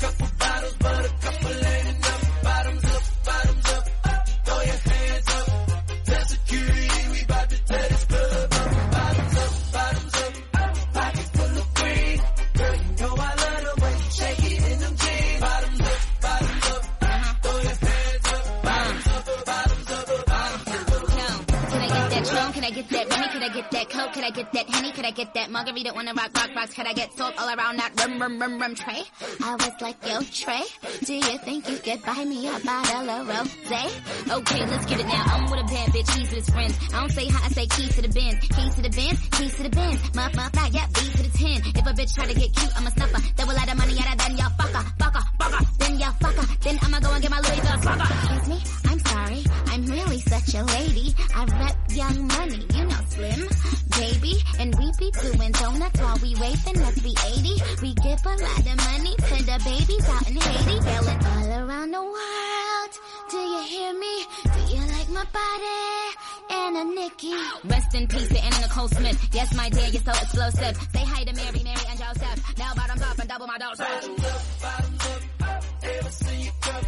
[23.39, 24.11] Can I get that Coke?
[24.11, 24.91] Can I get that Henny?
[24.91, 25.93] Can I get that Margarita?
[25.95, 26.73] Wanna rock, rock, rocks?
[26.73, 29.01] Can I get salt all around that rum, rum, rum, rum tray?
[29.41, 30.59] I was like, yo, Trey,
[31.05, 33.83] do you think you could buy me a bottle of rosé?
[34.29, 35.23] Okay, let's get it now.
[35.25, 36.77] I'm with a bad bitch, he's with his friends.
[36.93, 38.43] I don't say hi, I say key to the Benz.
[38.43, 40.15] Keys to the Benz, keys to the Benz.
[40.15, 41.49] Muff, muff, fly, yeah, B to the 10.
[41.79, 43.23] If a bitch try to get cute, I'm a snuffer.
[43.37, 45.77] Double out of money, out of then y'all fucker, fucker, fucker.
[45.77, 46.59] Then y'all fucker.
[46.59, 48.35] Then I'ma go and get my Louis Vuitton.
[48.35, 49.48] Excuse me, I'm sorry.
[49.79, 51.15] I'm really such a lady.
[51.33, 53.47] I rep young money, you know Slim,
[53.95, 54.35] baby.
[54.59, 57.63] And we be doing donuts while we waving, let's be 80.
[57.81, 60.83] We give a lot of money to the babies out in Haiti.
[60.83, 62.93] Yelling all around the world.
[63.31, 64.25] Do you hear me?
[64.51, 66.11] Do you like my body?
[66.51, 67.33] And a Nikki.
[67.63, 69.29] Rest in peace to Anna Nicole Smith.
[69.31, 70.75] Yes, my dear, you're so explosive.
[70.91, 72.57] Say hi to Mary, Mary, and Joseph.
[72.57, 73.77] Now bottoms up and double my dose.
[73.77, 75.05] Bottoms up, bottoms
[75.39, 75.63] up.
[75.81, 76.85] Hey, let's see you come.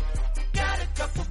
[0.53, 1.30] Got a couple